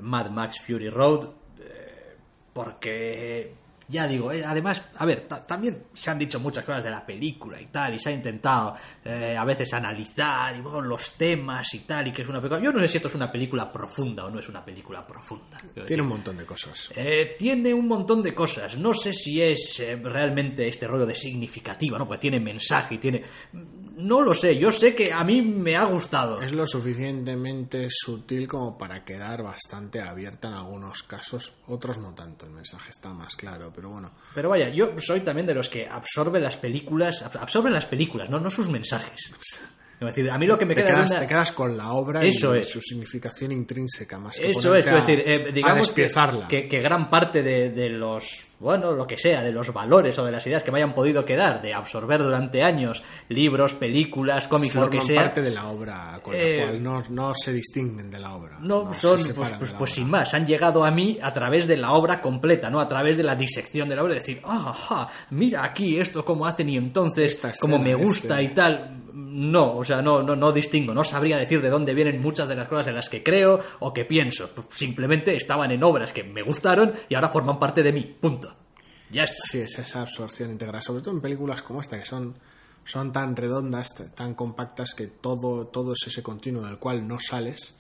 Mad 0.01 0.31
Max 0.31 0.61
Fury 0.67 0.91
Road, 0.91 1.31
eh, 1.61 2.17
porque 2.53 3.55
ya 3.91 4.07
digo, 4.07 4.31
eh, 4.31 4.45
además, 4.45 4.85
a 4.99 5.07
ver, 5.07 5.27
ta- 5.27 5.47
también 5.47 5.85
se 5.95 6.11
han 6.11 6.19
dicho 6.19 6.39
muchas 6.39 6.63
cosas 6.65 6.85
de 6.85 6.91
la 6.91 7.07
película 7.07 7.59
y 7.59 7.67
tal, 7.67 7.95
y 7.95 7.99
se 7.99 8.11
ha 8.11 8.13
intentado 8.13 8.75
eh, 9.03 9.35
a 9.35 9.45
veces 9.47 9.73
analizar 9.73 10.55
y 10.57 10.61
bueno, 10.61 10.83
los 10.83 11.13
temas 11.17 11.73
y 11.73 11.81
tal, 11.81 12.07
y 12.09 12.13
que 12.13 12.21
es 12.23 12.29
una 12.29 12.39
película. 12.39 12.61
Yo 12.63 12.71
no 12.71 12.81
sé 12.81 12.89
si 12.89 12.97
esto 12.99 13.09
es 13.09 13.15
una 13.15 13.33
película 13.33 13.73
profunda 13.73 14.27
o 14.27 14.31
no 14.31 14.39
es 14.41 14.49
una 14.49 14.63
película 14.63 15.07
profunda. 15.07 15.57
Tiene 15.57 15.81
decir, 15.83 16.03
un 16.03 16.09
montón 16.09 16.37
de 16.37 16.45
cosas. 16.45 16.91
tiene 17.39 17.73
un 17.73 17.89
montón 17.89 18.23
de 18.23 18.35
cosas. 18.35 18.77
No 18.77 18.93
sé 18.93 19.15
si 19.15 19.41
es 19.41 19.83
realmente 20.03 20.69
este 20.69 20.87
rollo 20.87 21.07
de 21.07 21.15
significativa, 21.15 21.99
¿no? 21.99 22.07
Porque 22.07 22.21
tiene 22.21 22.41
mensaje 22.41 22.97
y 22.97 22.99
tiene. 22.99 23.25
No 23.99 24.23
lo 24.23 24.35
sé. 24.35 24.57
Yo 24.59 24.71
sé 24.73 24.95
que 24.95 25.13
a 25.13 25.23
mí 25.25 25.43
me 25.43 25.77
ha 25.77 25.85
gustado. 25.85 26.41
Es 26.41 26.53
lo 26.53 26.67
suficientemente 26.67 27.89
sutil 27.91 28.47
como 28.47 28.79
para 28.79 29.05
quedar 29.05 29.43
bastante 29.43 30.01
abierta 30.01 30.49
en 30.49 30.55
algunos 30.55 31.03
casos, 31.03 31.53
otros 31.67 31.99
no 31.99 32.15
tanto. 32.15 32.47
El 32.47 32.53
mensaje 32.53 32.91
está 32.91 33.13
más 33.13 33.35
claro, 33.37 33.73
pero 33.75 33.91
bueno. 33.91 34.13
Pero 34.35 34.49
vaya, 34.51 34.69
yo 34.69 34.93
soy 34.99 35.21
también 35.21 35.47
de 35.47 35.55
los 35.55 35.69
que 35.69 35.87
absorbe 35.89 36.39
las 36.41 36.57
películas, 36.57 37.25
ab- 37.25 37.41
absorben 37.41 37.73
las 37.73 37.87
películas, 37.87 38.31
no, 38.31 38.39
no 38.39 38.51
sus 38.51 38.69
mensajes. 38.69 39.33
Es 40.01 40.07
decir, 40.07 40.31
a 40.31 40.39
mí 40.39 40.47
lo 40.47 40.57
que 40.57 40.65
me 40.65 40.75
Te 40.75 40.83
queda 40.85 40.95
quedas, 40.95 41.11
una- 41.11 41.21
te 41.21 41.27
quedas 41.27 41.51
con 41.53 41.77
la 41.77 41.91
obra 41.93 42.23
Eso 42.25 42.55
y 42.55 42.61
es. 42.61 42.71
su 42.71 42.81
significación 42.81 43.51
intrínseca, 43.51 44.19
más 44.19 44.39
que 44.39 44.51
Eso 44.51 44.75
es, 44.75 44.85
ponerte 44.85 44.91
es 44.91 44.95
a- 44.95 45.07
decir, 45.07 45.23
eh, 45.27 45.47
a 45.49 45.53
digamos 45.53 45.91
que, 45.91 46.09
que, 46.49 46.69
que 46.69 46.79
gran 46.81 47.11
parte 47.11 47.43
de, 47.43 47.71
de 47.71 47.89
los, 47.89 48.47
bueno, 48.61 48.93
lo 48.93 49.07
que 49.09 49.17
sea, 49.19 49.43
de 49.43 49.51
los 49.51 49.73
valores 49.73 50.17
o 50.21 50.25
de 50.25 50.31
las 50.31 50.47
ideas 50.47 50.63
que 50.63 50.71
me 50.71 50.79
hayan 50.79 50.95
podido 50.95 51.25
quedar, 51.25 51.61
de 51.63 51.75
absorber 51.75 52.23
durante 52.23 52.63
años 52.63 53.03
libros, 53.29 53.75
películas, 53.75 54.47
cómics, 54.47 54.77
lo 54.77 54.89
que 54.89 55.01
sea, 55.01 55.17
parte 55.17 55.43
de 55.43 55.51
la 55.51 55.67
obra 55.67 56.21
con 56.23 56.33
Eh, 56.35 56.59
la 56.59 56.63
cual 56.67 56.83
no, 56.83 57.03
no 57.11 57.33
se 57.35 57.53
distinguen 57.53 58.09
de 58.09 58.21
la 58.21 58.35
obra. 58.35 58.59
No, 58.61 58.95
son, 58.95 59.19
pues, 59.35 59.51
pues, 59.59 59.71
pues 59.73 59.91
sin 59.93 60.09
más, 60.09 60.33
han 60.33 60.47
llegado 60.47 60.85
a 60.85 60.93
mí 60.93 61.19
a 61.21 61.31
través 61.33 61.67
de 61.67 61.77
la 61.77 61.93
obra 61.93 62.21
completa, 62.21 62.71
¿no? 62.71 62.81
A 62.81 62.87
través 62.87 63.17
de 63.17 63.25
la 63.25 63.35
disección 63.35 63.89
de 63.89 63.97
la 63.97 64.03
obra, 64.03 64.15
de 64.15 64.21
decir, 64.21 64.41
"Ah, 64.45 64.67
ajá, 64.71 65.09
mira 65.31 65.65
aquí 65.65 65.99
esto 65.99 66.25
cómo 66.25 66.47
hacen 66.47 66.69
y 66.69 66.77
entonces 66.77 67.33
Esta 67.33 67.53
como 67.61 67.81
me 67.81 67.97
gusta 67.97 68.41
este- 68.41 68.53
y 68.53 68.55
tal. 68.55 68.95
No, 69.13 69.77
o 69.77 69.85
sea, 69.85 70.03
no, 70.03 70.23
no, 70.23 70.37
no 70.37 70.53
distingo, 70.53 70.95
no 70.95 71.05
sabría 71.05 71.39
decir 71.39 71.61
de 71.61 71.71
dónde 71.71 71.95
vienen 71.95 72.21
muchas 72.21 72.49
de 72.49 72.57
las 72.57 72.69
cosas 72.69 72.89
en 72.89 72.95
las 72.95 73.09
que 73.09 73.23
creo 73.23 73.61
o 73.81 73.93
que 73.93 74.05
pienso. 74.05 74.51
Simplemente 74.71 75.37
estaban 75.37 75.71
en 75.71 75.83
obras 75.83 76.13
que 76.13 76.25
me 76.25 76.43
gustaron 76.43 76.93
y 77.09 77.15
ahora 77.15 77.31
forman 77.31 77.59
parte 77.59 77.83
de 77.83 77.93
mí, 77.93 78.17
punto. 78.21 78.55
Ya 79.11 79.25
está. 79.25 79.37
Sí, 79.51 79.59
es 79.61 79.79
esa 79.79 80.03
absorción 80.03 80.51
íntegra, 80.51 80.83
sobre 80.83 81.03
todo 81.03 81.15
en 81.15 81.21
películas 81.21 81.63
como 81.63 81.81
esta, 81.81 81.99
que 81.99 82.05
son, 82.05 82.35
son 82.85 83.13
tan 83.13 83.35
redondas, 83.35 83.89
tan 84.15 84.35
compactas, 84.35 84.95
que 84.95 85.07
todo, 85.07 85.67
todo 85.69 85.93
es 85.93 86.07
ese 86.07 86.23
continuo 86.23 86.63
del 86.63 86.79
cual 86.79 87.07
no 87.07 87.19
sales 87.19 87.77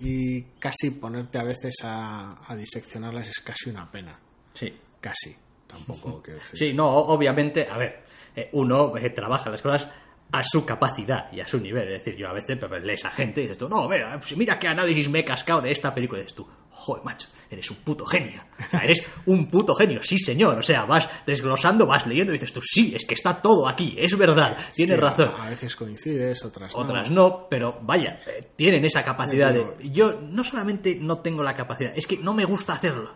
y 0.00 0.42
casi 0.58 0.90
ponerte 0.90 1.38
a 1.38 1.44
veces 1.44 1.76
a, 1.84 2.38
a 2.46 2.56
diseccionarlas 2.56 3.28
es 3.28 3.40
casi 3.40 3.70
una 3.70 3.90
pena. 3.90 4.18
Sí. 4.52 4.72
Casi, 5.00 5.36
tampoco 5.66 6.20
decir. 6.26 6.58
Sí, 6.58 6.72
no, 6.74 6.88
obviamente, 6.88 7.68
a 7.70 7.78
ver, 7.78 8.04
eh, 8.34 8.50
uno 8.52 8.96
eh, 8.96 9.10
trabaja 9.10 9.50
las 9.50 9.62
cosas 9.62 9.90
a 10.32 10.42
su 10.42 10.64
capacidad 10.66 11.32
y 11.32 11.40
a 11.40 11.46
su 11.46 11.58
nivel. 11.60 11.92
Es 11.92 12.04
decir, 12.04 12.16
yo 12.16 12.28
a 12.28 12.32
veces 12.32 12.58
pues, 12.68 12.84
lees 12.84 13.04
a 13.04 13.10
gente 13.10 13.40
y 13.40 13.44
dices 13.44 13.58
tú, 13.58 13.68
no, 13.68 13.88
mira, 13.88 14.18
pues, 14.18 14.36
mira 14.36 14.58
qué 14.58 14.68
análisis 14.68 15.08
me 15.08 15.20
he 15.20 15.24
cascado 15.24 15.60
de 15.60 15.70
esta 15.70 15.94
película. 15.94 16.20
Y 16.20 16.24
dices 16.24 16.36
tú, 16.36 16.46
joder, 16.70 17.04
macho, 17.04 17.28
eres 17.50 17.70
un 17.70 17.76
puto 17.76 18.04
genio. 18.06 18.42
O 18.58 18.70
sea, 18.70 18.80
eres 18.80 19.06
un 19.26 19.50
puto 19.50 19.74
genio, 19.74 20.02
sí, 20.02 20.18
señor. 20.18 20.58
O 20.58 20.62
sea, 20.62 20.84
vas 20.84 21.08
desglosando, 21.24 21.86
vas 21.86 22.06
leyendo 22.06 22.32
y 22.32 22.36
dices 22.38 22.52
tú, 22.52 22.60
sí, 22.62 22.92
es 22.94 23.04
que 23.06 23.14
está 23.14 23.40
todo 23.40 23.68
aquí, 23.68 23.94
es 23.98 24.16
verdad, 24.18 24.56
tienes 24.74 24.96
Sí, 24.96 25.00
razón. 25.00 25.32
A 25.38 25.48
veces 25.50 25.76
coincides, 25.76 26.44
otras 26.44 26.74
no. 26.74 26.80
Otras 26.80 27.10
no, 27.10 27.46
pero 27.48 27.78
vaya, 27.82 28.18
eh, 28.26 28.50
tienen 28.56 28.84
esa 28.84 29.04
capacidad 29.04 29.52
de... 29.52 29.90
Yo 29.90 30.20
no 30.20 30.44
solamente 30.44 30.96
no 31.00 31.20
tengo 31.20 31.42
la 31.42 31.54
capacidad, 31.54 31.92
es 31.94 32.06
que 32.06 32.18
no 32.18 32.34
me 32.34 32.44
gusta 32.44 32.72
hacerlo. 32.74 33.14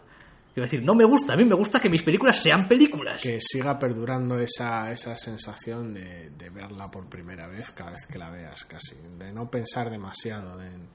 Quiero 0.53 0.67
decir, 0.67 0.83
no 0.83 0.95
me 0.95 1.05
gusta, 1.05 1.35
a 1.35 1.37
mí 1.37 1.45
me 1.45 1.55
gusta 1.55 1.79
que 1.79 1.89
mis 1.89 2.03
películas 2.03 2.43
sean 2.43 2.67
películas. 2.67 3.23
Que 3.23 3.41
siga 3.41 3.79
perdurando 3.79 4.37
esa, 4.39 4.91
esa 4.91 5.17
sensación 5.17 5.95
de, 5.95 6.31
de 6.31 6.51
verla 6.51 6.91
por 6.91 7.09
primera 7.09 7.47
vez 7.47 7.71
cada 7.71 7.93
vez 7.93 8.07
que 8.11 8.19
la 8.19 8.31
veas, 8.31 8.65
casi. 8.65 8.97
De 9.19 9.33
no 9.33 9.49
pensar 9.49 9.91
demasiado 9.91 10.61
en. 10.61 10.89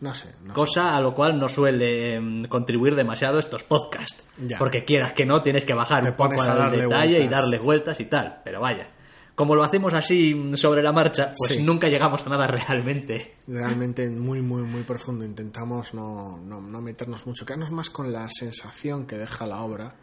No 0.00 0.14
sé, 0.14 0.34
no 0.42 0.48
sé. 0.48 0.54
Cosa 0.54 0.96
a 0.96 1.00
lo 1.00 1.14
cual 1.14 1.38
no 1.38 1.48
suele 1.48 2.16
em, 2.16 2.44
contribuir 2.46 2.96
demasiado 2.96 3.38
estos 3.38 3.62
podcasts. 3.62 4.24
Ya. 4.38 4.56
Porque 4.58 4.84
quieras 4.84 5.12
que 5.12 5.26
no, 5.26 5.42
tienes 5.42 5.64
que 5.64 5.74
bajar 5.74 6.02
Te 6.02 6.10
un 6.10 6.16
poco 6.16 6.42
al 6.42 6.72
detalle 6.72 7.20
y 7.22 7.28
darle 7.28 7.58
vueltas 7.58 8.00
y 8.00 8.06
tal. 8.06 8.40
Pero 8.42 8.60
vaya, 8.60 8.88
como 9.34 9.54
lo 9.54 9.64
hacemos 9.64 9.94
así 9.94 10.56
sobre 10.56 10.82
la 10.82 10.92
marcha, 10.92 11.32
pues 11.36 11.52
Sí. 11.54 11.62
nunca 11.62 11.88
llegamos 11.88 12.26
a 12.26 12.30
nada 12.30 12.46
realmente. 12.46 13.36
realmente 13.46 14.08
muy, 14.10 14.40
muy, 14.42 14.62
muy 14.62 14.82
profundo. 14.82 15.24
Intentamos 15.24 15.94
no, 15.94 16.38
no, 16.38 16.60
no 16.60 16.80
meternos 16.80 17.26
mucho, 17.26 17.46
quedarnos 17.46 17.70
más 17.70 17.90
con 17.90 18.12
la 18.12 18.28
sensación 18.30 19.06
que 19.06 19.16
deja 19.16 19.46
la 19.46 19.62
obra 19.62 19.94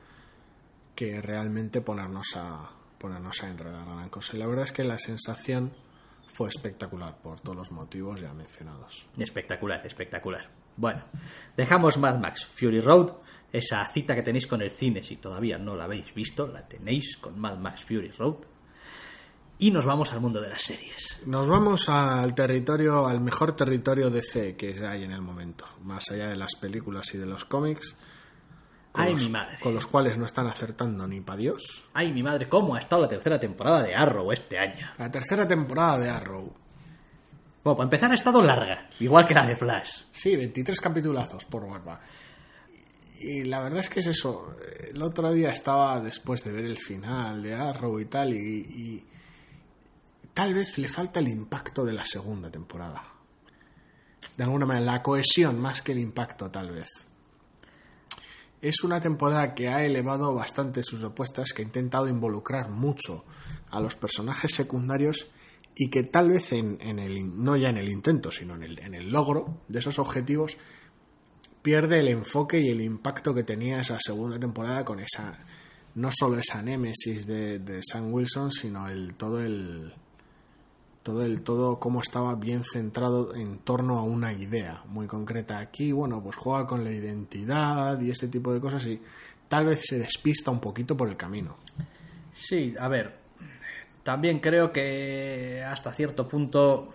que 0.96 1.22
realmente 1.22 1.82
ponernos 1.82 2.36
a, 2.36 2.72
ponernos 2.98 3.42
a 3.44 3.48
enredar 3.50 3.88
la 3.88 3.94
gran 3.96 4.10
cosa. 4.10 4.36
Y 4.36 4.40
la 4.40 4.48
verdad 4.48 4.66
es 4.66 4.72
que 4.72 4.84
la 4.84 4.98
sensación 4.98 5.72
fue 6.28 6.50
espectacular 6.50 7.18
por 7.22 7.40
todos 7.40 7.56
los 7.58 7.72
motivos 7.72 8.20
ya 8.22 8.34
mencionados. 8.34 9.08
Espectacular, 9.18 9.86
espectacular. 9.86 10.50
Bueno, 10.76 11.04
dejamos 11.56 11.98
Mad 11.98 12.20
Max 12.20 12.46
Fury 12.46 12.82
Road, 12.82 13.14
esa 13.52 13.84
cita 13.86 14.14
que 14.16 14.22
tenéis 14.24 14.46
con 14.48 14.62
el 14.62 14.70
cine, 14.70 15.02
si 15.04 15.16
todavía 15.18 15.58
no 15.58 15.76
la 15.76 15.86
habéis 15.86 16.14
visto, 16.14 16.48
la 16.48 16.68
tenéis 16.68 17.18
con 17.18 17.40
Mad 17.40 17.58
Max 17.58 17.84
Fury 17.86 18.12
Road. 18.12 18.36
Y 19.62 19.72
nos 19.72 19.86
vamos 19.86 20.12
al 20.14 20.22
mundo 20.22 20.42
de 20.42 20.50
las 20.50 20.62
series. 20.62 21.22
Nos 21.26 21.48
vamos 21.50 21.90
al 21.90 22.34
territorio, 22.34 23.06
al 23.06 23.20
mejor 23.20 23.56
territorio 23.56 24.10
DC 24.10 24.56
que 24.56 24.88
hay 24.88 25.04
en 25.04 25.12
el 25.12 25.22
momento, 25.22 25.66
más 25.84 26.10
allá 26.12 26.30
de 26.30 26.38
las 26.38 26.56
películas 26.56 27.14
y 27.14 27.18
de 27.18 27.26
los 27.26 27.44
cómics, 27.44 27.96
con, 28.94 29.04
Ay, 29.04 29.12
los, 29.12 29.22
mi 29.24 29.30
madre. 29.30 29.58
con 29.62 29.74
los 29.76 29.86
cuales 29.86 30.18
no 30.18 30.26
están 30.26 30.48
acertando 30.48 31.06
ni 31.08 31.20
pa' 31.20 31.36
Dios. 31.36 31.90
Ay, 31.94 32.12
mi 32.14 32.24
madre, 32.24 32.48
¿cómo 32.48 32.74
ha 32.76 32.80
estado 32.80 33.02
la 33.02 33.08
tercera 33.10 33.38
temporada 33.38 33.84
de 33.84 33.94
Arrow 33.94 34.32
este 34.32 34.58
año? 34.58 34.88
La 34.98 35.12
tercera 35.12 35.46
temporada 35.46 36.00
de 36.00 36.10
Arrow. 36.10 36.54
Bueno, 37.62 37.76
para 37.78 37.84
empezar 37.84 38.12
ha 38.12 38.16
estado 38.16 38.42
larga, 38.42 38.88
igual 39.02 39.28
que 39.28 39.34
la 39.34 39.46
de 39.46 39.58
Flash. 39.58 40.04
Sí, 40.12 40.36
23 40.38 40.80
capitulazos 40.80 41.44
por 41.44 41.70
barba. 41.70 42.00
Y 43.20 43.44
la 43.44 43.62
verdad 43.62 43.80
es 43.82 43.90
que 43.90 44.00
es 44.00 44.08
eso. 44.08 44.56
El 44.90 45.02
otro 45.04 45.34
día 45.34 45.50
estaba 45.50 46.00
después 46.00 46.46
de 46.46 46.54
ver 46.54 46.64
el 46.64 46.78
final 46.78 47.44
de 47.44 47.54
Arrow 47.54 48.00
y 48.00 48.06
tal, 48.06 48.34
y, 48.34 48.38
y 48.40 49.09
tal 50.40 50.54
vez 50.54 50.78
le 50.78 50.88
falta 50.88 51.20
el 51.20 51.28
impacto 51.28 51.84
de 51.84 51.92
la 51.92 52.06
segunda 52.06 52.50
temporada. 52.50 53.04
De 54.38 54.44
alguna 54.46 54.66
manera, 54.66 54.94
la 54.94 55.04
cohesión 55.04 55.60
más 55.60 55.82
que 55.82 55.92
el 55.92 56.00
impacto, 56.00 56.50
tal 56.50 56.72
vez. 56.72 56.88
Es 58.62 58.82
una 58.86 59.02
temporada 59.02 59.54
que 59.54 59.68
ha 59.68 59.84
elevado 59.84 60.34
bastante 60.34 60.82
sus 60.82 61.02
propuestas, 61.02 61.52
que 61.52 61.62
ha 61.62 61.66
intentado 61.66 62.08
involucrar 62.08 62.70
mucho 62.70 63.26
a 63.70 63.82
los 63.82 63.98
personajes 63.98 64.52
secundarios 64.56 65.30
y 65.76 65.90
que 65.90 66.04
tal 66.04 66.30
vez 66.30 66.54
en, 66.54 66.78
en 66.80 67.00
el, 67.00 67.44
no 67.44 67.58
ya 67.58 67.68
en 67.68 67.78
el 67.78 67.90
intento, 67.90 68.32
sino 68.32 68.56
en 68.56 68.64
el, 68.64 68.80
en 68.80 68.94
el 68.94 69.10
logro 69.10 69.64
de 69.68 69.80
esos 69.80 70.00
objetivos, 70.00 70.58
pierde 71.62 72.00
el 72.00 72.08
enfoque 72.08 72.62
y 72.62 72.70
el 72.70 72.80
impacto 72.80 73.34
que 73.34 73.44
tenía 73.44 73.82
esa 73.82 73.98
segunda 74.00 74.40
temporada 74.40 74.86
con 74.86 75.02
esa, 75.02 75.38
no 75.96 76.12
solo 76.18 76.38
esa 76.40 76.62
némesis 76.62 77.28
de, 77.28 77.60
de 77.60 77.82
Sam 77.84 78.14
Wilson, 78.14 78.52
sino 78.52 78.88
el 78.88 79.16
todo 79.16 79.42
el 79.42 79.92
todo 81.10 81.26
el 81.26 81.42
todo 81.42 81.80
cómo 81.80 82.02
estaba 82.02 82.36
bien 82.36 82.64
centrado 82.64 83.34
en 83.36 83.60
torno 83.60 83.98
a 83.98 84.04
una 84.04 84.32
idea 84.32 84.84
muy 84.86 85.08
concreta. 85.08 85.58
Aquí 85.58 85.92
bueno 85.92 86.22
pues 86.22 86.36
juega 86.36 86.68
con 86.68 86.84
la 86.84 86.92
identidad 86.92 88.00
y 88.00 88.12
este 88.12 88.28
tipo 88.28 88.54
de 88.54 88.62
cosas 88.62 88.86
y 88.86 89.02
tal 89.48 89.66
vez 89.66 89.82
se 89.84 89.98
despista 89.98 90.52
un 90.52 90.60
poquito 90.60 90.96
por 90.96 91.10
el 91.10 91.18
camino. 91.18 91.58
Sí, 92.32 92.74
a 92.80 92.88
ver, 92.88 93.18
también 94.04 94.40
creo 94.40 94.72
que 94.72 95.64
hasta 95.64 95.92
cierto 95.92 96.28
punto 96.28 96.94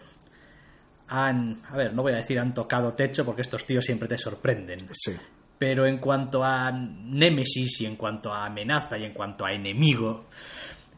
han, 1.09 1.61
a 1.69 1.77
ver, 1.77 1.93
no 1.93 2.03
voy 2.03 2.13
a 2.13 2.17
decir 2.17 2.39
han 2.39 2.55
tocado 2.55 2.95
techo 2.95 3.25
porque 3.25 3.43
estos 3.43 3.67
tíos 3.67 3.85
siempre 3.85 4.09
te 4.09 4.17
sorprenden. 4.17 4.79
sí. 4.93 5.13
Pero 5.59 5.87
en 5.87 5.99
cuanto 5.99 6.45
a 6.45 6.71
némesis 6.73 7.81
y 7.81 7.87
en 7.87 7.97
cuanto 7.97 8.33
a 8.33 8.47
amenaza 8.47 8.99
y 8.99 9.05
en 9.05 9.15
cuanto 9.15 9.47
a 9.47 9.53
enemigo, 9.53 10.27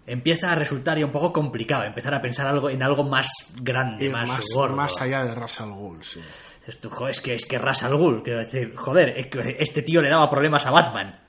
empieza 0.07 0.51
a 0.51 0.55
resultar 0.55 0.99
ya 0.99 1.05
un 1.05 1.13
poco 1.13 1.33
complicado 1.33 1.85
empezar 1.85 2.15
a 2.15 2.21
pensar 2.23 2.47
algo 2.47 2.71
en 2.71 2.83
algo 2.83 3.03
más 3.05 3.29
grande, 3.61 4.09
más, 4.11 4.29
más, 4.29 4.47
gordo. 4.55 4.77
más 4.77 5.01
allá 5.01 5.25
de 5.25 5.35
Ras 5.35 5.61
al 5.61 5.73
Ghul 5.73 6.03
sí. 6.03 6.21
Dices 6.61 6.81
tú, 6.81 6.91
"Jo, 6.91 7.09
es 7.09 7.21
que 7.21 7.35
es 7.35 7.47
que 7.47 7.59
Ras 7.59 7.83
al 7.85 7.97
Ghul, 7.97 8.23
quiero 8.23 8.41
decir, 8.41 8.75
joder, 8.77 9.11
es 9.19 9.27
que 9.29 9.57
este 9.59 9.83
tío 9.83 10.01
le 10.01 10.09
daba 10.09 10.29
problemas 10.31 10.67
a 10.67 10.71
Batman. 10.71 11.21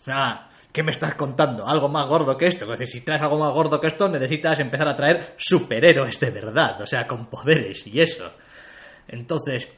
O 0.00 0.02
sea, 0.02 0.48
¿qué 0.72 0.82
me 0.82 0.92
estás 0.92 1.14
contando? 1.16 1.66
Algo 1.66 1.88
más 1.88 2.06
gordo 2.06 2.36
que 2.36 2.46
esto. 2.46 2.64
Es 2.72 2.78
decir, 2.78 3.00
si 3.00 3.04
traes 3.04 3.20
algo 3.22 3.38
más 3.38 3.52
gordo 3.52 3.80
que 3.80 3.88
esto, 3.88 4.08
necesitas 4.08 4.58
empezar 4.60 4.88
a 4.88 4.94
traer 4.96 5.34
superhéroes 5.36 6.18
de 6.20 6.30
verdad, 6.30 6.80
o 6.80 6.86
sea, 6.86 7.06
con 7.06 7.26
poderes 7.26 7.86
y 7.86 8.00
eso. 8.00 8.30
Entonces, 9.08 9.70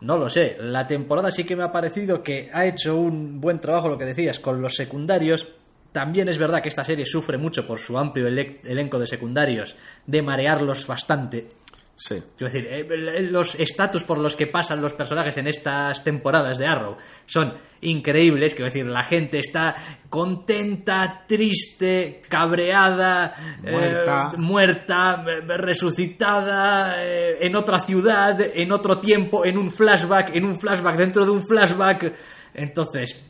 no 0.00 0.16
lo 0.18 0.28
sé. 0.28 0.56
La 0.60 0.86
temporada 0.86 1.30
sí 1.30 1.44
que 1.44 1.56
me 1.56 1.62
ha 1.64 1.72
parecido 1.72 2.22
que 2.22 2.50
ha 2.52 2.64
hecho 2.66 2.96
un 2.96 3.40
buen 3.40 3.60
trabajo, 3.60 3.88
lo 3.88 3.98
que 3.98 4.04
decías, 4.04 4.38
con 4.38 4.60
los 4.60 4.74
secundarios. 4.74 5.48
También 5.92 6.28
es 6.28 6.38
verdad 6.38 6.62
que 6.62 6.68
esta 6.70 6.84
serie 6.84 7.04
sufre 7.06 7.36
mucho 7.38 7.66
por 7.66 7.78
su 7.80 7.98
amplio 7.98 8.26
ele- 8.26 8.60
elenco 8.64 8.98
de 8.98 9.06
secundarios, 9.06 9.76
de 10.06 10.22
marearlos 10.22 10.86
bastante. 10.86 11.48
Sí. 11.94 12.16
Decir, 12.40 12.66
eh, 12.68 13.22
los 13.30 13.54
estatus 13.54 14.02
por 14.02 14.18
los 14.18 14.34
que 14.34 14.46
pasan 14.48 14.80
los 14.80 14.94
personajes 14.94 15.36
en 15.36 15.46
estas 15.46 16.02
temporadas 16.02 16.58
de 16.58 16.66
Arrow 16.66 16.96
son 17.26 17.52
increíbles. 17.82 18.54
Quiero 18.54 18.70
decir, 18.72 18.86
la 18.86 19.04
gente 19.04 19.38
está 19.38 19.76
contenta, 20.08 21.24
triste, 21.28 22.22
cabreada, 22.28 23.34
eh, 23.62 23.70
Muerta. 23.70 24.32
muerta, 24.38 25.24
eh, 25.28 25.40
resucitada, 25.58 27.04
eh, 27.04 27.36
en 27.46 27.54
otra 27.54 27.80
ciudad, 27.80 28.38
en 28.40 28.72
otro 28.72 28.98
tiempo, 28.98 29.44
en 29.44 29.58
un 29.58 29.70
flashback, 29.70 30.34
en 30.34 30.44
un 30.46 30.58
flashback 30.58 30.96
dentro 30.96 31.24
de 31.24 31.30
un 31.30 31.46
flashback. 31.46 32.14
Entonces, 32.54 33.22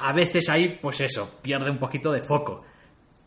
a 0.00 0.12
veces 0.12 0.48
ahí, 0.48 0.78
pues 0.80 1.00
eso, 1.00 1.38
pierde 1.42 1.70
un 1.70 1.78
poquito 1.78 2.12
de 2.12 2.22
foco 2.22 2.64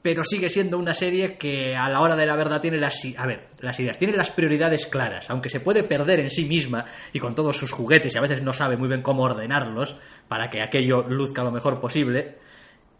pero 0.03 0.21
sigue 0.25 0.49
siendo 0.49 0.77
una 0.77 0.93
serie 0.93 1.37
que 1.37 1.77
a 1.77 1.87
la 1.89 2.01
hora 2.01 2.17
de 2.17 2.25
la 2.25 2.35
verdad 2.35 2.59
tiene 2.59 2.77
las 2.77 3.01
a 3.17 3.25
ver, 3.25 3.47
las 3.61 3.79
ideas, 3.79 3.97
tiene 3.97 4.13
las 4.17 4.29
prioridades 4.31 4.85
claras, 4.85 5.29
aunque 5.29 5.47
se 5.47 5.61
puede 5.61 5.83
perder 5.83 6.19
en 6.19 6.29
sí 6.29 6.43
misma 6.43 6.83
y 7.13 7.19
con 7.19 7.33
todos 7.33 7.55
sus 7.55 7.71
juguetes 7.71 8.13
y 8.13 8.17
a 8.17 8.21
veces 8.21 8.43
no 8.43 8.51
sabe 8.51 8.75
muy 8.75 8.89
bien 8.89 9.01
cómo 9.01 9.23
ordenarlos 9.23 9.95
para 10.27 10.49
que 10.49 10.61
aquello 10.61 11.03
luzca 11.07 11.41
lo 11.41 11.51
mejor 11.51 11.79
posible, 11.79 12.37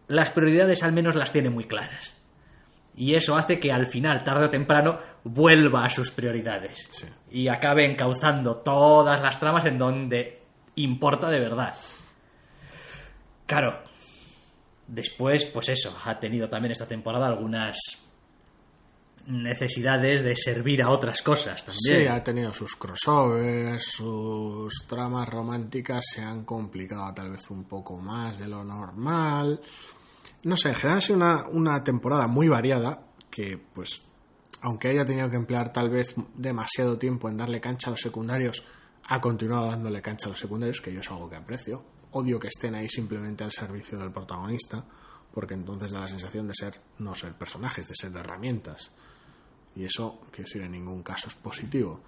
las 0.08 0.30
prioridades 0.30 0.82
al 0.82 0.94
menos 0.94 1.16
las 1.16 1.32
tiene 1.32 1.50
muy 1.50 1.66
claras. 1.66 2.18
Y 2.96 3.16
eso 3.16 3.36
hace 3.36 3.60
que 3.60 3.74
al 3.74 3.88
final, 3.88 4.24
tarde 4.24 4.46
o 4.46 4.50
temprano, 4.50 5.00
vuelva 5.26 5.84
a 5.84 5.90
sus 5.90 6.10
prioridades 6.10 6.88
Sí. 6.90 7.08
y 7.32 7.50
acabe 7.50 7.86
encauzando 7.86 8.62
todas 8.64 9.22
las 9.22 9.38
tramas 9.40 9.66
en 9.66 9.78
donde 9.78 10.40
importa 10.76 11.30
de 11.30 11.40
verdad. 11.42 11.74
Claro, 13.46 13.84
Después, 14.88 15.46
pues 15.46 15.70
eso, 15.70 15.96
ha 16.04 16.20
tenido 16.20 16.50
también 16.50 16.74
esta 16.74 16.88
temporada 16.88 17.28
algunas 17.28 17.78
necesidades 19.26 20.22
de 20.22 20.36
servir 20.36 20.84
a 20.84 20.90
otras 20.90 21.22
cosas 21.22 21.64
también. 21.64 22.04
Sí, 22.04 22.08
ha 22.08 22.22
tenido 22.22 22.52
sus 22.52 22.76
crossovers, 22.76 23.84
sus 23.84 24.86
tramas 24.86 25.30
románticas 25.30 26.04
se 26.14 26.22
han 26.22 26.44
complicado 26.44 27.14
tal 27.14 27.32
vez 27.32 27.50
un 27.50 27.64
poco 27.64 27.98
más 27.98 28.40
de 28.40 28.50
lo 28.50 28.66
normal. 28.66 29.62
No 30.44 30.58
sé, 30.58 30.70
en 30.70 30.76
general 30.76 30.98
ha 30.98 31.02
sido 31.02 31.18
una, 31.18 31.48
una 31.48 31.84
temporada 31.84 32.28
muy 32.28 32.50
variada 32.50 33.08
que, 33.30 33.58
pues, 33.58 34.02
aunque 34.62 34.90
haya 34.90 35.06
tenido 35.06 35.30
que 35.30 35.38
emplear 35.38 35.72
tal 35.72 35.90
vez 35.90 36.14
demasiado 36.36 36.98
tiempo 36.98 37.30
en 37.30 37.38
darle 37.38 37.62
cancha 37.62 37.88
a 37.88 37.92
los 37.92 38.02
secundarios, 38.02 38.66
ha 39.08 39.22
continuado 39.22 39.72
dándole 39.72 40.02
cancha 40.02 40.28
a 40.28 40.30
los 40.30 40.40
secundarios, 40.40 40.82
que 40.82 40.94
yo 40.94 41.00
es 41.00 41.10
algo 41.10 41.30
que 41.30 41.38
aprecio. 41.38 41.93
Odio 42.14 42.40
que 42.40 42.48
estén 42.48 42.76
ahí 42.76 42.88
simplemente 42.90 43.44
al 43.44 43.52
servicio 43.52 43.98
del 43.98 44.12
protagonista, 44.12 44.86
porque 45.34 45.54
entonces 45.54 45.92
da 45.92 46.02
la 46.02 46.08
sensación 46.08 46.48
de 46.48 46.54
ser, 46.54 46.80
no 47.00 47.16
ser 47.16 47.34
personajes, 47.34 47.88
de 47.88 47.96
ser 47.96 48.16
herramientas. 48.16 48.92
Y 49.76 49.86
eso, 49.86 50.20
quiero 50.32 50.46
decir, 50.46 50.62
en 50.62 50.72
ningún 50.72 51.02
caso 51.02 51.28
es 51.28 51.36
positivo. 51.36 52.02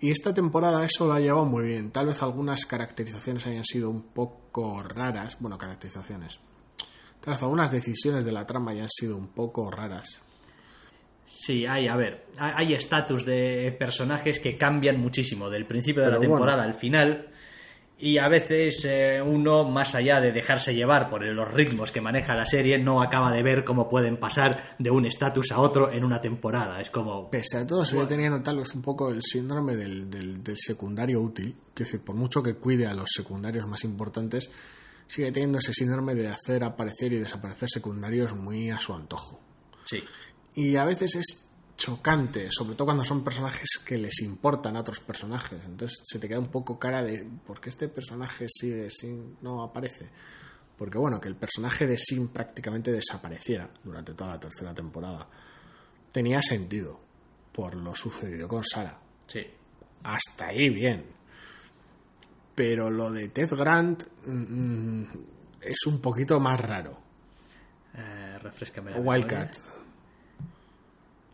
Y 0.00 0.10
esta 0.10 0.32
temporada 0.32 0.84
eso 0.84 1.06
lo 1.06 1.14
ha 1.14 1.20
llevado 1.20 1.44
muy 1.44 1.64
bien. 1.64 1.90
Tal 1.90 2.06
vez 2.06 2.22
algunas 2.22 2.66
caracterizaciones 2.66 3.46
hayan 3.46 3.64
sido 3.64 3.90
un 3.90 4.02
poco 4.02 4.82
raras. 4.82 5.36
Bueno, 5.40 5.58
caracterizaciones. 5.58 6.40
Tal 7.20 7.34
vez 7.34 7.42
algunas 7.42 7.70
decisiones 7.70 8.24
de 8.24 8.32
la 8.32 8.46
trama 8.46 8.72
hayan 8.72 8.88
sido 8.90 9.16
un 9.16 9.28
poco 9.28 9.70
raras. 9.70 10.22
Sí, 11.26 11.66
hay, 11.66 11.88
a 11.88 11.96
ver, 11.96 12.26
hay 12.38 12.74
estatus 12.74 13.24
de 13.24 13.74
personajes 13.78 14.38
que 14.38 14.56
cambian 14.56 15.00
muchísimo 15.00 15.50
del 15.50 15.66
principio 15.66 16.02
de 16.02 16.10
la 16.10 16.18
bueno. 16.18 16.34
temporada 16.34 16.62
al 16.62 16.74
final. 16.74 17.30
Y 17.96 18.18
a 18.18 18.28
veces 18.28 18.84
eh, 18.84 19.22
uno, 19.24 19.64
más 19.64 19.94
allá 19.94 20.20
de 20.20 20.32
dejarse 20.32 20.74
llevar 20.74 21.08
por 21.08 21.24
los 21.24 21.48
ritmos 21.54 21.92
que 21.92 22.00
maneja 22.00 22.34
la 22.34 22.44
serie, 22.44 22.76
no 22.78 23.00
acaba 23.00 23.30
de 23.30 23.42
ver 23.42 23.64
cómo 23.64 23.88
pueden 23.88 24.18
pasar 24.18 24.74
de 24.78 24.90
un 24.90 25.06
estatus 25.06 25.52
a 25.52 25.60
otro 25.60 25.90
en 25.92 26.04
una 26.04 26.20
temporada. 26.20 26.80
Es 26.80 26.90
como... 26.90 27.30
Pese 27.30 27.58
a 27.58 27.66
todo, 27.66 27.84
sigue 27.84 27.98
Bueno. 27.98 28.08
teniendo 28.08 28.42
tal 28.42 28.58
vez 28.58 28.74
un 28.74 28.82
poco 28.82 29.10
el 29.10 29.22
síndrome 29.22 29.76
del, 29.76 30.10
del- 30.10 30.42
del 30.42 30.56
secundario 30.58 31.20
útil. 31.20 31.56
Que 31.72 31.84
por 31.98 32.16
mucho 32.16 32.42
que 32.42 32.54
cuide 32.56 32.86
a 32.86 32.94
los 32.94 33.10
secundarios 33.14 33.66
más 33.68 33.84
importantes, 33.84 34.50
sigue 35.06 35.30
teniendo 35.30 35.58
ese 35.58 35.72
síndrome 35.72 36.14
de 36.16 36.28
hacer 36.28 36.64
aparecer 36.64 37.12
y 37.12 37.18
desaparecer 37.20 37.68
secundarios 37.70 38.34
muy 38.34 38.70
a 38.70 38.80
su 38.80 38.92
antojo. 38.92 39.40
Sí. 39.84 40.02
Y 40.56 40.76
a 40.76 40.84
veces 40.84 41.14
es 41.14 41.48
chocante, 41.76 42.50
sobre 42.50 42.74
todo 42.74 42.86
cuando 42.86 43.04
son 43.04 43.24
personajes 43.24 43.68
que 43.84 43.98
les 43.98 44.20
importan 44.20 44.76
a 44.76 44.80
otros 44.80 45.00
personajes. 45.00 45.60
Entonces 45.64 46.00
se 46.04 46.18
te 46.18 46.28
queda 46.28 46.38
un 46.38 46.50
poco 46.50 46.78
cara 46.78 47.02
de 47.02 47.26
¿por 47.46 47.60
qué 47.60 47.68
este 47.68 47.88
personaje 47.88 48.46
sigue 48.48 48.88
sin 48.90 49.36
no 49.42 49.62
aparece? 49.62 50.08
Porque 50.76 50.98
bueno, 50.98 51.20
que 51.20 51.28
el 51.28 51.36
personaje 51.36 51.86
de 51.86 51.96
Sim 51.96 52.28
prácticamente 52.28 52.90
desapareciera 52.90 53.70
durante 53.82 54.14
toda 54.14 54.30
la 54.30 54.40
tercera 54.40 54.74
temporada 54.74 55.28
tenía 56.10 56.42
sentido 56.42 57.00
por 57.52 57.74
lo 57.74 57.94
sucedido 57.94 58.48
con 58.48 58.64
Sara. 58.64 58.98
Sí. 59.26 59.46
Hasta 60.02 60.46
ahí 60.46 60.68
bien. 60.68 61.04
Pero 62.54 62.90
lo 62.90 63.10
de 63.10 63.28
Ted 63.28 63.50
Grant 63.54 64.04
mm, 64.26 65.02
es 65.60 65.86
un 65.86 66.00
poquito 66.00 66.38
más 66.40 66.60
raro. 66.60 66.98
Eh, 67.94 68.38
refrescame 68.40 68.90
la 68.90 68.98
memoria. 68.98 69.50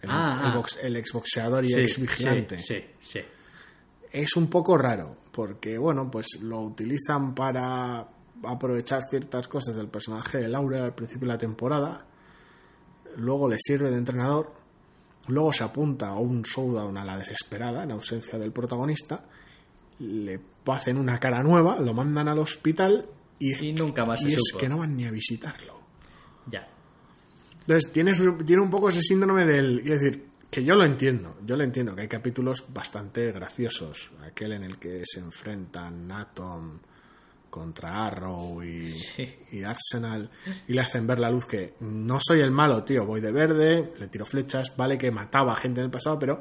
El, 0.02 0.10
Ah, 0.10 0.40
el 0.44 0.50
ah. 0.50 0.54
box- 0.56 0.78
el 0.82 0.96
exboxeador 0.96 1.64
y 1.64 1.68
Sí, 1.70 1.80
ex 1.80 1.98
vigilante. 2.00 2.58
Sí, 2.58 2.76
sí, 2.76 2.84
sí. 3.06 3.20
Es 4.12 4.34
un 4.36 4.48
poco 4.48 4.76
raro, 4.76 5.16
porque 5.32 5.78
bueno, 5.78 6.10
pues 6.10 6.26
lo 6.42 6.60
utilizan 6.62 7.34
para 7.34 8.08
aprovechar 8.42 9.02
ciertas 9.08 9.46
cosas 9.46 9.76
del 9.76 9.88
personaje 9.88 10.38
de 10.38 10.48
Laura 10.48 10.84
al 10.84 10.94
principio 10.94 11.26
de 11.28 11.34
la 11.34 11.38
temporada. 11.38 12.06
Luego 13.16 13.48
le 13.48 13.56
sirve 13.58 13.90
de 13.90 13.98
entrenador. 13.98 14.52
Luego 15.28 15.52
se 15.52 15.62
apunta 15.64 16.08
a 16.08 16.14
un 16.18 16.42
showdown 16.42 16.96
a 16.96 17.04
la 17.04 17.18
desesperada, 17.18 17.82
en 17.84 17.92
ausencia 17.92 18.38
del 18.38 18.52
protagonista. 18.52 19.24
Le 19.98 20.40
hacen 20.66 20.96
una 20.96 21.18
cara 21.18 21.42
nueva, 21.42 21.78
lo 21.78 21.92
mandan 21.92 22.28
al 22.28 22.38
hospital 22.38 23.06
y, 23.38 23.68
Y 23.68 23.72
nunca 23.74 24.04
más 24.04 24.22
y 24.22 24.30
se 24.30 24.36
es 24.36 24.42
supo. 24.48 24.60
que 24.60 24.68
no 24.68 24.78
van 24.78 24.96
ni 24.96 25.06
a 25.06 25.10
visitarlo. 25.10 25.78
Ya. 26.50 26.66
Entonces, 27.60 27.92
tiene, 27.92 28.12
su- 28.14 28.36
tiene 28.44 28.62
un 28.62 28.70
poco 28.70 28.88
ese 28.88 29.00
síndrome 29.02 29.44
del. 29.46 29.80
Es 29.80 30.00
decir, 30.00 30.28
que 30.50 30.64
yo 30.64 30.74
lo 30.74 30.84
entiendo. 30.84 31.36
Yo 31.44 31.56
lo 31.56 31.62
entiendo, 31.64 31.94
que 31.94 32.02
hay 32.02 32.08
capítulos 32.08 32.64
bastante 32.72 33.30
graciosos. 33.32 34.10
Aquel 34.22 34.52
en 34.52 34.64
el 34.64 34.78
que 34.78 35.02
se 35.04 35.20
enfrentan 35.20 36.10
Atom 36.10 36.78
contra 37.50 38.06
Arrow 38.06 38.62
y, 38.62 38.92
Sí. 38.92 39.28
y 39.52 39.62
Arsenal 39.64 40.30
y 40.68 40.72
le 40.72 40.80
hacen 40.82 41.04
ver 41.06 41.18
la 41.18 41.30
luz 41.30 41.46
que 41.46 41.74
no 41.80 42.18
soy 42.20 42.40
el 42.42 42.50
malo, 42.52 42.84
tío. 42.84 43.04
Voy 43.06 43.20
de 43.20 43.32
verde, 43.32 43.92
le 43.98 44.08
tiro 44.08 44.24
flechas. 44.26 44.72
Vale 44.76 44.96
que 44.98 45.10
mataba 45.10 45.54
gente 45.56 45.80
en 45.80 45.86
el 45.86 45.90
pasado, 45.90 46.18
pero 46.18 46.38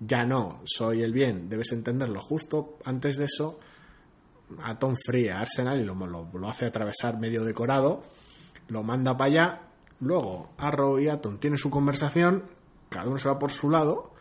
ya 0.00 0.24
no. 0.24 0.60
Soy 0.64 1.02
el 1.02 1.12
bien. 1.12 1.48
Debes 1.48 1.72
entenderlo. 1.72 2.20
Justo 2.20 2.78
antes 2.84 3.16
de 3.16 3.24
eso, 3.26 3.58
Atom 4.62 4.94
fría 5.04 5.38
a 5.38 5.40
Arsenal 5.42 5.80
y 5.80 5.84
lo, 5.84 5.94
lo, 5.94 6.28
lo 6.32 6.48
hace 6.48 6.66
atravesar 6.66 7.18
medio 7.18 7.44
decorado 7.44 8.02
lo 8.68 8.82
manda 8.82 9.16
para 9.16 9.26
allá. 9.30 9.62
Luego 10.00 10.52
Arrow 10.58 10.98
y 10.98 11.08
Atom 11.08 11.38
tienen 11.38 11.58
su 11.58 11.70
conversación, 11.70 12.44
cada 12.88 13.08
uno 13.08 13.18
se 13.18 13.28
va 13.28 13.38
por 13.38 13.50
su 13.50 13.68
lado, 13.68 14.14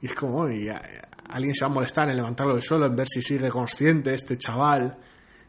y 0.00 0.06
es 0.06 0.14
como, 0.14 0.44
alguien 0.44 1.54
se 1.54 1.64
va 1.64 1.70
a 1.70 1.74
molestar 1.74 2.08
en 2.08 2.16
levantarlo 2.16 2.54
del 2.54 2.62
suelo, 2.62 2.86
en 2.86 2.94
ver 2.94 3.08
si 3.08 3.22
sigue 3.22 3.48
consciente 3.48 4.14
este 4.14 4.36
chaval. 4.36 4.98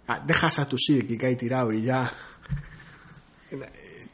Ah, 0.07 0.23
Dejas 0.25 0.59
a 0.59 0.67
tu 0.67 0.77
Siki 0.77 1.17
que 1.17 1.25
hay 1.27 1.35
tirado 1.35 1.71
y 1.71 1.81
ya. 1.83 2.11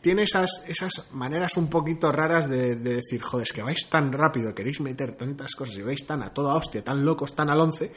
Tiene 0.01 0.23
esas, 0.23 0.63
esas 0.67 1.11
maneras 1.13 1.57
un 1.57 1.69
poquito 1.69 2.11
raras 2.11 2.49
de, 2.49 2.75
de 2.75 2.95
decir, 2.95 3.21
joder, 3.21 3.45
es 3.45 3.53
que 3.53 3.61
vais 3.61 3.87
tan 3.87 4.11
rápido, 4.11 4.55
queréis 4.55 4.81
meter 4.81 5.15
tantas 5.15 5.53
cosas 5.53 5.77
y 5.77 5.83
vais 5.83 6.05
tan 6.05 6.23
a 6.23 6.33
toda 6.33 6.55
hostia, 6.55 6.83
tan 6.83 7.05
locos, 7.05 7.35
tan 7.35 7.51
al 7.51 7.61
once, 7.61 7.93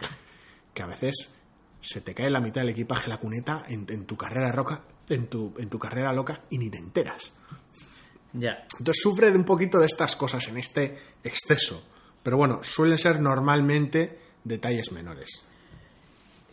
que 0.75 0.83
a 0.83 0.87
veces 0.87 1.33
se 1.81 2.03
te 2.03 2.15
cae 2.15 2.29
la 2.31 2.41
mitad 2.41 2.61
del 2.61 2.71
equipaje 2.71 3.09
la 3.09 3.19
cuneta 3.19 3.65
en 3.69 4.07
tu 4.07 4.17
carrera 4.17 4.53
roca, 4.53 4.83
en 5.09 5.29
tu, 5.29 5.55
en 5.59 5.69
tu 5.69 5.79
carrera 5.79 6.13
loca 6.13 6.43
y 6.51 6.59
ni 6.59 6.71
te 6.71 6.79
enteras. 6.79 7.33
Ya. 8.35 8.65
Entonces 8.79 9.01
sufre 9.03 9.31
de 9.31 9.39
un 9.39 9.45
poquito 9.45 9.79
de 9.79 9.87
estas 9.87 10.15
cosas 10.17 10.47
en 10.49 10.59
este 10.59 10.99
exceso. 11.23 11.83
Pero 12.23 12.37
bueno, 12.37 12.61
suelen 12.63 12.99
ser 12.99 13.21
normalmente 13.21 14.19
detalles 14.45 14.93
menores. 14.93 15.45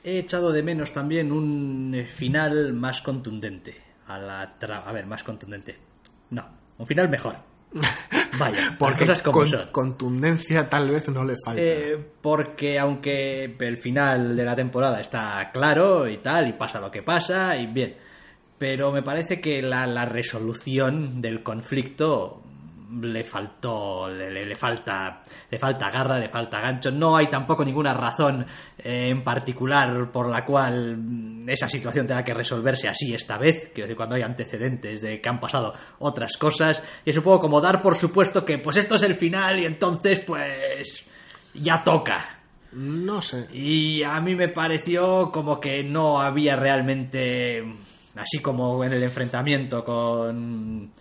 He 0.03 0.19
echado 0.19 0.51
de 0.51 0.63
menos 0.63 0.91
también 0.93 1.31
un 1.31 2.05
final 2.15 2.73
más 2.73 3.01
contundente. 3.01 3.75
A 4.07 4.17
la 4.17 4.59
tra- 4.59 4.83
A 4.85 4.91
ver, 4.91 5.05
más 5.05 5.23
contundente. 5.23 5.77
No, 6.31 6.45
un 6.77 6.87
final 6.87 7.09
mejor. 7.09 7.35
Vaya, 8.37 8.75
por 8.77 8.89
Porque 8.89 8.99
cosas 9.05 9.21
como 9.21 9.39
con- 9.39 9.49
son. 9.49 9.67
contundencia 9.71 10.67
tal 10.67 10.89
vez 10.89 11.07
no 11.09 11.23
le 11.23 11.35
falta. 11.45 11.61
Eh, 11.61 11.97
porque 12.21 12.77
aunque 12.79 13.55
el 13.59 13.77
final 13.77 14.35
de 14.35 14.43
la 14.45 14.55
temporada 14.55 14.99
está 14.99 15.49
claro 15.53 16.07
y 16.07 16.17
tal, 16.17 16.47
y 16.49 16.53
pasa 16.53 16.79
lo 16.79 16.91
que 16.91 17.01
pasa, 17.03 17.55
y 17.57 17.67
bien, 17.67 17.95
pero 18.61 18.91
me 18.91 19.01
parece 19.01 19.41
que 19.41 19.59
la, 19.63 19.87
la 19.87 20.05
resolución 20.05 21.19
del 21.19 21.41
conflicto 21.41 22.43
le 23.01 23.23
faltó, 23.23 24.07
le, 24.07 24.29
le- 24.29 24.45
le 24.45 24.55
falta, 24.55 25.23
le 25.49 25.57
falta 25.57 25.89
garra, 25.89 26.19
le 26.19 26.29
falta 26.29 26.59
gancho. 26.59 26.91
No 26.91 27.17
hay 27.17 27.27
tampoco 27.27 27.65
ninguna 27.65 27.91
razón 27.93 28.45
eh, 28.77 29.07
en 29.09 29.23
particular 29.23 30.11
por 30.11 30.29
la 30.29 30.45
cual 30.45 30.97
mm, 30.97 31.49
esa 31.49 31.67
situación 31.67 32.05
tenga 32.05 32.23
que 32.23 32.35
resolverse 32.35 32.87
así 32.87 33.13
esta 33.15 33.39
vez. 33.39 33.69
Quiero 33.73 33.87
decir, 33.87 33.95
cuando 33.97 34.15
hay 34.15 34.21
antecedentes 34.21 35.01
de 35.01 35.19
que 35.19 35.29
han 35.29 35.39
pasado 35.39 35.73
otras 35.99 36.37
cosas. 36.37 36.83
Y 37.03 37.09
es 37.09 37.17
un 37.17 37.23
poco 37.23 37.39
como 37.39 37.61
dar 37.61 37.81
por 37.81 37.95
supuesto 37.95 38.45
que 38.45 38.59
pues 38.59 38.77
esto 38.77 38.93
es 38.95 39.03
el 39.03 39.15
final 39.15 39.59
y 39.59 39.65
entonces 39.65 40.19
pues 40.19 41.09
ya 41.55 41.81
toca. 41.83 42.37
No 42.73 43.21
sé. 43.21 43.47
Y 43.53 44.03
a 44.03 44.19
mí 44.21 44.35
me 44.35 44.49
pareció 44.49 45.31
como 45.31 45.59
que 45.59 45.81
no 45.83 46.21
había 46.21 46.55
realmente, 46.55 47.63
así 48.15 48.39
como 48.39 48.83
en 48.83 48.93
el 48.93 49.03
enfrentamiento 49.03 49.83
con 49.83 50.91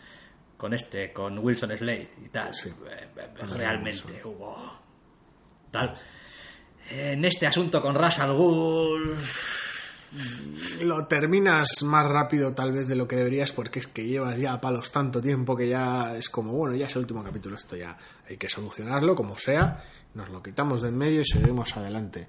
con 0.56 0.74
este, 0.74 1.10
con 1.10 1.38
Wilson 1.38 1.74
Slade 1.76 2.10
y 2.22 2.28
tal. 2.28 2.54
Sí. 2.54 2.68
Eh, 2.68 3.08
Realmente 3.48 4.20
hubo 4.24 4.54
tal. 5.70 5.98
En 6.90 7.24
este 7.24 7.46
asunto 7.46 7.80
con 7.80 7.94
Ras 7.94 8.18
Al 8.18 8.34
Ghul, 8.34 9.16
Lo 10.82 11.06
terminas 11.06 11.82
más 11.84 12.04
rápido 12.04 12.52
tal 12.52 12.72
vez 12.72 12.88
de 12.88 12.96
lo 12.96 13.06
que 13.06 13.16
deberías 13.16 13.52
porque 13.52 13.78
es 13.78 13.86
que 13.86 14.04
llevas 14.04 14.36
ya 14.38 14.52
a 14.52 14.60
palos 14.60 14.90
tanto 14.90 15.20
tiempo 15.20 15.56
que 15.56 15.68
ya 15.68 16.16
es 16.16 16.28
como, 16.28 16.52
bueno, 16.52 16.74
ya 16.74 16.86
es 16.86 16.96
el 16.96 17.02
último 17.02 17.22
capítulo, 17.22 17.56
esto 17.56 17.76
ya 17.76 17.96
hay 18.28 18.36
que 18.36 18.48
solucionarlo 18.48 19.14
como 19.14 19.38
sea, 19.38 19.82
nos 20.14 20.28
lo 20.28 20.42
quitamos 20.42 20.82
de 20.82 20.88
en 20.88 20.98
medio 20.98 21.20
y 21.20 21.24
seguimos 21.24 21.76
adelante. 21.76 22.28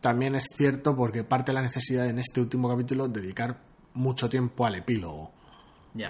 También 0.00 0.34
es 0.34 0.46
cierto 0.56 0.96
porque 0.96 1.22
parte 1.22 1.52
de 1.52 1.54
la 1.54 1.62
necesidad 1.62 2.08
en 2.08 2.18
este 2.18 2.40
último 2.40 2.68
capítulo 2.68 3.06
dedicar 3.06 3.71
mucho 3.94 4.28
tiempo 4.28 4.66
al 4.66 4.76
epílogo, 4.76 5.32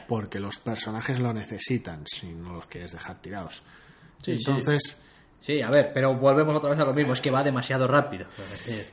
porque 0.09 0.39
los 0.41 0.59
personajes 0.59 1.21
lo 1.21 1.33
necesitan 1.33 2.05
si 2.07 2.33
no 2.33 2.55
los 2.55 2.67
quieres 2.67 2.93
dejar 2.93 3.21
tirados. 3.21 3.63
Sí. 4.23 4.33
Entonces, 4.33 4.99
Sí, 5.43 5.61
a 5.61 5.71
ver, 5.71 5.91
pero 5.93 6.17
volvemos 6.17 6.55
otra 6.57 6.71
vez 6.71 6.79
a 6.79 6.85
lo 6.85 6.95
mismo, 6.95 7.13
es 7.13 7.21
que 7.21 7.31
va 7.31 7.43
demasiado 7.43 7.89
rápido. 7.89 8.27
Decir, 8.27 8.87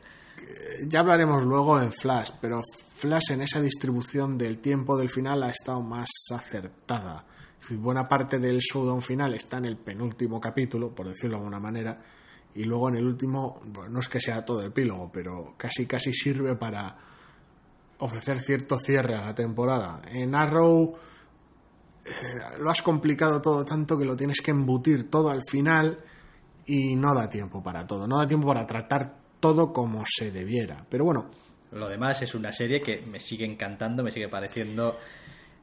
ya 0.87 1.01
hablaremos 1.01 1.43
luego 1.45 1.79
en 1.79 1.91
Flash, 1.91 2.31
pero 2.41 2.63
Flash 2.95 3.31
en 3.31 3.43
esa 3.43 3.61
distribución 3.61 4.35
del 4.35 4.57
tiempo 4.57 4.97
del 4.97 5.09
final 5.09 5.43
ha 5.43 5.51
estado 5.51 5.81
más 5.81 6.09
acertada. 6.33 7.23
Buena 7.69 8.07
parte 8.07 8.39
del 8.39 8.59
showdown 8.59 9.01
final 9.03 9.35
está 9.35 9.57
en 9.57 9.65
el 9.65 9.77
penúltimo 9.77 10.41
capítulo, 10.41 10.95
por 10.95 11.07
decirlo 11.07 11.37
de 11.37 11.41
alguna 11.43 11.59
manera, 11.59 12.01
y 12.55 12.63
luego 12.63 12.89
en 12.89 12.95
el 12.95 13.05
último, 13.05 13.61
no 13.89 13.99
es 13.99 14.07
que 14.07 14.19
sea 14.19 14.43
todo 14.43 14.63
epílogo, 14.63 15.11
pero 15.11 15.53
casi 15.55 15.85
casi 15.85 16.11
sirve 16.13 16.55
para 16.55 16.97
ofrecer 17.99 18.39
cierto 18.39 18.77
cierre 18.77 19.15
a 19.15 19.27
la 19.27 19.35
temporada. 19.35 20.01
En 20.11 20.35
Arrow 20.35 20.95
eh, 22.05 22.11
lo 22.59 22.69
has 22.69 22.81
complicado 22.81 23.41
todo 23.41 23.63
tanto 23.63 23.97
que 23.97 24.05
lo 24.05 24.15
tienes 24.15 24.41
que 24.41 24.51
embutir 24.51 25.09
todo 25.09 25.29
al 25.29 25.43
final 25.43 25.99
y 26.65 26.95
no 26.95 27.13
da 27.13 27.29
tiempo 27.29 27.61
para 27.61 27.85
todo, 27.85 28.07
no 28.07 28.17
da 28.17 28.27
tiempo 28.27 28.47
para 28.47 28.65
tratar 28.65 29.15
todo 29.39 29.71
como 29.73 30.03
se 30.05 30.31
debiera. 30.31 30.85
Pero 30.89 31.05
bueno, 31.05 31.29
Lo 31.71 31.87
demás 31.87 32.21
es 32.21 32.33
una 32.35 32.51
serie 32.51 32.81
que 32.81 33.01
me 33.05 33.19
sigue 33.19 33.45
encantando, 33.45 34.03
me 34.03 34.11
sigue 34.11 34.27
pareciendo 34.27 34.97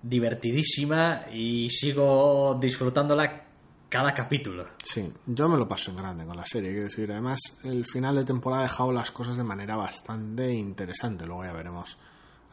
divertidísima 0.03 1.27
y 1.33 1.69
sigo 1.71 2.57
disfrutándola 2.61 3.45
cada 3.89 4.13
capítulo. 4.13 4.67
sí, 4.83 5.13
yo 5.27 5.49
me 5.49 5.57
lo 5.57 5.67
paso 5.69 5.91
en 5.91 5.97
grande 5.97 6.27
con 6.27 6.37
la 6.37 6.45
serie, 6.45 6.71
quiero 6.71 6.85
decir, 6.89 7.11
además 7.11 7.39
el 7.63 7.85
final 7.85 8.17
de 8.17 8.25
temporada 8.25 8.63
ha 8.63 8.67
dejado 8.69 8.93
las 8.93 9.11
cosas 9.13 9.37
de 9.37 9.45
manera 9.45 9.77
bastante 9.77 10.53
interesante, 10.53 11.25
luego 11.25 11.45
ya 11.45 11.53
veremos 11.53 11.97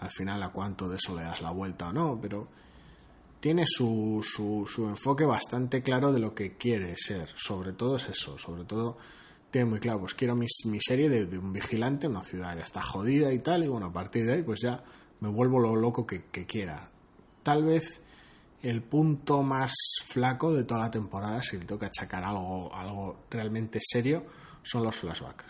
al 0.03 0.11
final 0.11 0.43
a 0.43 0.49
cuánto 0.49 0.87
de 0.89 0.97
eso 0.97 1.15
le 1.15 1.23
das 1.23 1.41
la 1.41 1.51
vuelta 1.51 1.89
o 1.89 1.93
no, 1.93 2.19
pero 2.21 2.47
tiene 3.39 3.63
su, 3.65 4.23
su, 4.23 4.65
su 4.67 4.87
enfoque 4.87 5.25
bastante 5.25 5.81
claro 5.81 6.11
de 6.11 6.19
lo 6.19 6.33
que 6.33 6.55
quiere 6.55 6.95
ser, 6.97 7.29
sobre 7.35 7.73
todo 7.73 7.95
es 7.95 8.07
eso, 8.09 8.37
sobre 8.37 8.65
todo 8.65 8.97
tiene 9.51 9.69
muy 9.69 9.79
claro, 9.79 9.99
pues 9.99 10.13
quiero 10.13 10.35
mi, 10.35 10.47
serie 10.79 11.09
de, 11.09 11.37
un 11.37 11.53
vigilante 11.53 12.07
en 12.07 12.13
una 12.13 12.23
ciudad 12.23 12.55
ya 12.57 12.63
está 12.63 12.81
jodida 12.81 13.31
y 13.31 13.39
tal, 13.39 13.63
y 13.63 13.67
bueno, 13.67 13.87
a 13.87 13.93
partir 13.93 14.25
de 14.25 14.33
ahí 14.33 14.43
pues 14.43 14.61
ya 14.61 14.83
me 15.19 15.29
vuelvo 15.29 15.59
lo 15.59 15.75
loco 15.75 16.07
que, 16.07 16.25
que 16.31 16.45
quiera. 16.45 16.89
Tal 17.43 17.63
vez 17.63 18.01
el 18.63 18.81
punto 18.81 19.43
más 19.43 19.73
flaco 20.05 20.53
de 20.53 20.63
toda 20.63 20.81
la 20.81 20.91
temporada, 20.91 21.43
si 21.43 21.59
le 21.59 21.65
que 21.65 21.85
achacar 21.85 22.23
algo, 22.23 22.73
algo 22.73 23.25
realmente 23.29 23.79
serio, 23.81 24.23
son 24.63 24.83
los 24.83 24.95
flashbacks. 24.95 25.45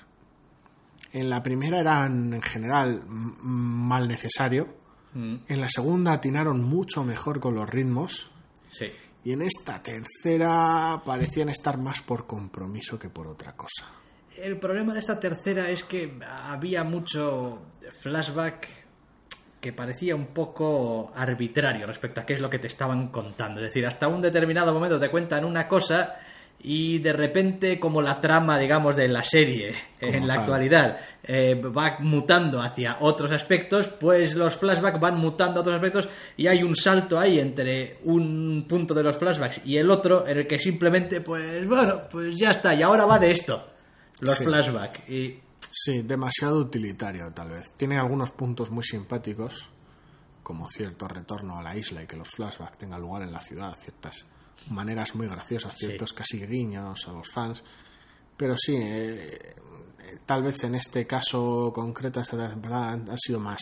En 1.14 1.30
la 1.30 1.42
primera 1.44 1.80
eran 1.80 2.34
en 2.34 2.42
general 2.42 3.04
mal 3.08 4.08
necesario, 4.08 4.68
en 5.16 5.62
la 5.62 5.70
segunda 5.70 6.12
atinaron 6.14 6.64
mucho 6.64 7.04
mejor 7.04 7.40
con 7.40 7.54
los 7.54 7.70
ritmos 7.70 8.32
Sí. 8.70 8.88
y 9.24 9.32
en 9.34 9.44
esta 9.44 9.84
tercera 9.84 11.04
parecían 11.06 11.50
estar 11.50 11.78
más 11.78 12.02
por 12.02 12.26
compromiso 12.26 12.98
que 12.98 13.10
por 13.10 13.28
otra 13.28 13.56
cosa. 13.56 13.86
El 14.36 14.58
problema 14.58 14.92
de 14.94 15.00
esta 15.00 15.20
tercera 15.20 15.70
es 15.70 15.84
que 15.84 16.18
había 16.28 16.84
mucho 16.84 17.62
flashback 18.02 18.68
que 19.62 19.72
parecía 19.72 20.16
un 20.16 20.34
poco 20.34 21.14
arbitrario 21.16 21.86
respecto 21.86 22.20
a 22.20 22.26
qué 22.26 22.34
es 22.34 22.42
lo 22.42 22.50
que 22.50 22.58
te 22.60 22.68
estaban 22.68 23.10
contando. 23.10 23.60
Es 23.62 23.68
decir, 23.68 23.86
hasta 23.86 24.08
un 24.08 24.20
determinado 24.20 24.74
momento 24.74 25.00
te 25.00 25.10
cuentan 25.12 25.46
una 25.46 25.68
cosa 25.68 26.16
y 26.66 27.00
de 27.00 27.12
repente 27.14 27.80
como 27.80 28.02
la 28.02 28.22
trama, 28.22 28.58
digamos, 28.58 28.96
de 28.96 29.08
la 29.10 29.22
serie 29.24 29.76
Como 30.00 30.14
en 30.14 30.28
la 30.28 30.36
tal. 30.36 30.42
actualidad 30.44 30.98
eh, 31.24 31.56
va 31.56 31.98
mutando 32.00 32.62
hacia 32.62 32.98
otros 33.02 33.32
aspectos, 33.32 33.90
pues 34.00 34.34
los 34.36 34.56
flashbacks 34.56 35.00
van 35.00 35.18
mutando 35.20 35.60
a 35.60 35.62
otros 35.62 35.76
aspectos 35.76 36.08
y 36.38 36.48
hay 36.48 36.64
un 36.64 36.76
salto 36.76 37.20
ahí 37.20 37.40
entre 37.40 37.98
un 38.06 38.66
punto 38.68 38.94
de 38.94 39.04
los 39.04 39.18
flashbacks 39.18 39.62
y 39.66 39.78
el 39.78 39.92
otro 39.92 40.26
en 40.28 40.38
el 40.40 40.48
que 40.48 40.58
simplemente, 40.58 41.22
pues 41.22 41.68
bueno, 41.68 42.04
pues 42.10 42.38
ya 42.38 42.52
está, 42.52 42.74
y 42.74 42.82
ahora 42.82 43.06
va 43.06 43.20
de 43.20 43.32
esto 43.32 43.68
los 44.22 44.36
Sí. 44.38 44.44
flashbacks 44.44 45.10
y 45.10 45.40
Sí, 45.76 46.02
demasiado 46.04 46.58
utilitario 46.60 47.32
tal 47.34 47.50
vez. 47.50 47.74
Tiene 47.74 47.98
algunos 47.98 48.30
puntos 48.32 48.70
muy 48.70 48.84
simpáticos, 48.84 49.70
como 50.44 50.68
cierto 50.70 51.08
retorno 51.08 51.58
a 51.58 51.64
la 51.64 51.76
isla 51.76 52.04
y 52.04 52.06
que 52.06 52.16
los 52.18 52.30
flashbacks 52.30 52.78
tengan 52.78 53.02
lugar 53.02 53.24
en 53.24 53.32
la 53.32 53.40
ciudad, 53.42 53.74
ciertas 53.80 54.28
maneras 54.70 55.16
muy 55.16 55.28
graciosas, 55.28 55.76
Sí. 55.76 55.86
ciertos 55.88 56.14
casi 56.14 56.46
guiños 56.46 57.08
a 57.08 57.12
los 57.14 57.30
fans. 57.32 57.64
Pero 58.38 58.56
sí, 58.58 58.76
eh, 58.76 59.56
eh, 60.00 60.18
tal 60.26 60.44
vez 60.44 60.64
en 60.64 60.76
este 60.76 61.06
caso 61.06 61.72
concreto, 61.74 62.20
esta 62.20 62.50
temporada, 62.50 62.92
han 62.92 63.18
sido 63.18 63.40
más, 63.40 63.62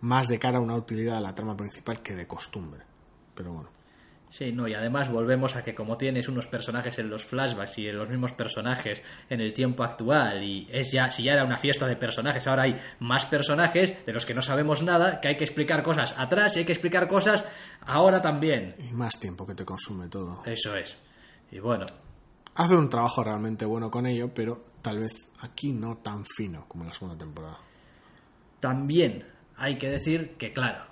más 0.00 0.28
de 0.28 0.38
cara 0.38 0.58
a 0.58 0.60
una 0.60 0.74
utilidad 0.76 1.16
a 1.16 1.20
la 1.20 1.34
trama 1.34 1.56
principal 1.56 2.02
que 2.02 2.14
de 2.14 2.26
costumbre. 2.26 2.82
Pero 3.34 3.52
bueno. 3.52 3.70
Sí, 4.30 4.52
no, 4.52 4.68
y 4.68 4.74
además 4.74 5.10
volvemos 5.10 5.56
a 5.56 5.64
que 5.64 5.74
como 5.74 5.96
tienes 5.96 6.28
unos 6.28 6.46
personajes 6.46 6.98
en 7.00 7.10
los 7.10 7.24
flashbacks 7.24 7.78
y 7.78 7.88
en 7.88 7.98
los 7.98 8.08
mismos 8.08 8.32
personajes 8.32 9.02
en 9.28 9.40
el 9.40 9.52
tiempo 9.52 9.82
actual 9.82 10.42
y 10.44 10.68
es 10.70 10.92
ya, 10.92 11.10
si 11.10 11.24
ya 11.24 11.32
era 11.32 11.44
una 11.44 11.58
fiesta 11.58 11.86
de 11.86 11.96
personajes, 11.96 12.46
ahora 12.46 12.62
hay 12.62 12.76
más 13.00 13.24
personajes 13.26 14.06
de 14.06 14.12
los 14.12 14.24
que 14.24 14.32
no 14.32 14.40
sabemos 14.40 14.84
nada, 14.84 15.20
que 15.20 15.28
hay 15.28 15.36
que 15.36 15.44
explicar 15.44 15.82
cosas 15.82 16.14
atrás 16.16 16.54
y 16.56 16.60
hay 16.60 16.64
que 16.64 16.72
explicar 16.72 17.08
cosas 17.08 17.44
ahora 17.80 18.20
también. 18.20 18.76
Y 18.78 18.92
más 18.92 19.18
tiempo 19.18 19.44
que 19.44 19.54
te 19.54 19.64
consume 19.64 20.08
todo. 20.08 20.42
Eso 20.46 20.76
es. 20.76 20.96
Y 21.50 21.58
bueno, 21.58 21.86
Hace 22.54 22.74
un 22.74 22.88
trabajo 22.90 23.22
realmente 23.22 23.64
bueno 23.64 23.90
con 23.90 24.06
ello, 24.06 24.32
pero 24.34 24.64
tal 24.82 24.98
vez 24.98 25.12
aquí 25.40 25.72
no 25.72 25.98
tan 25.98 26.24
fino 26.24 26.66
como 26.66 26.84
en 26.84 26.88
la 26.88 26.94
segunda 26.94 27.16
temporada. 27.18 27.58
también 28.58 29.24
hay 29.56 29.78
que 29.78 29.88
decir 29.88 30.36
que, 30.36 30.50
claro, 30.50 30.89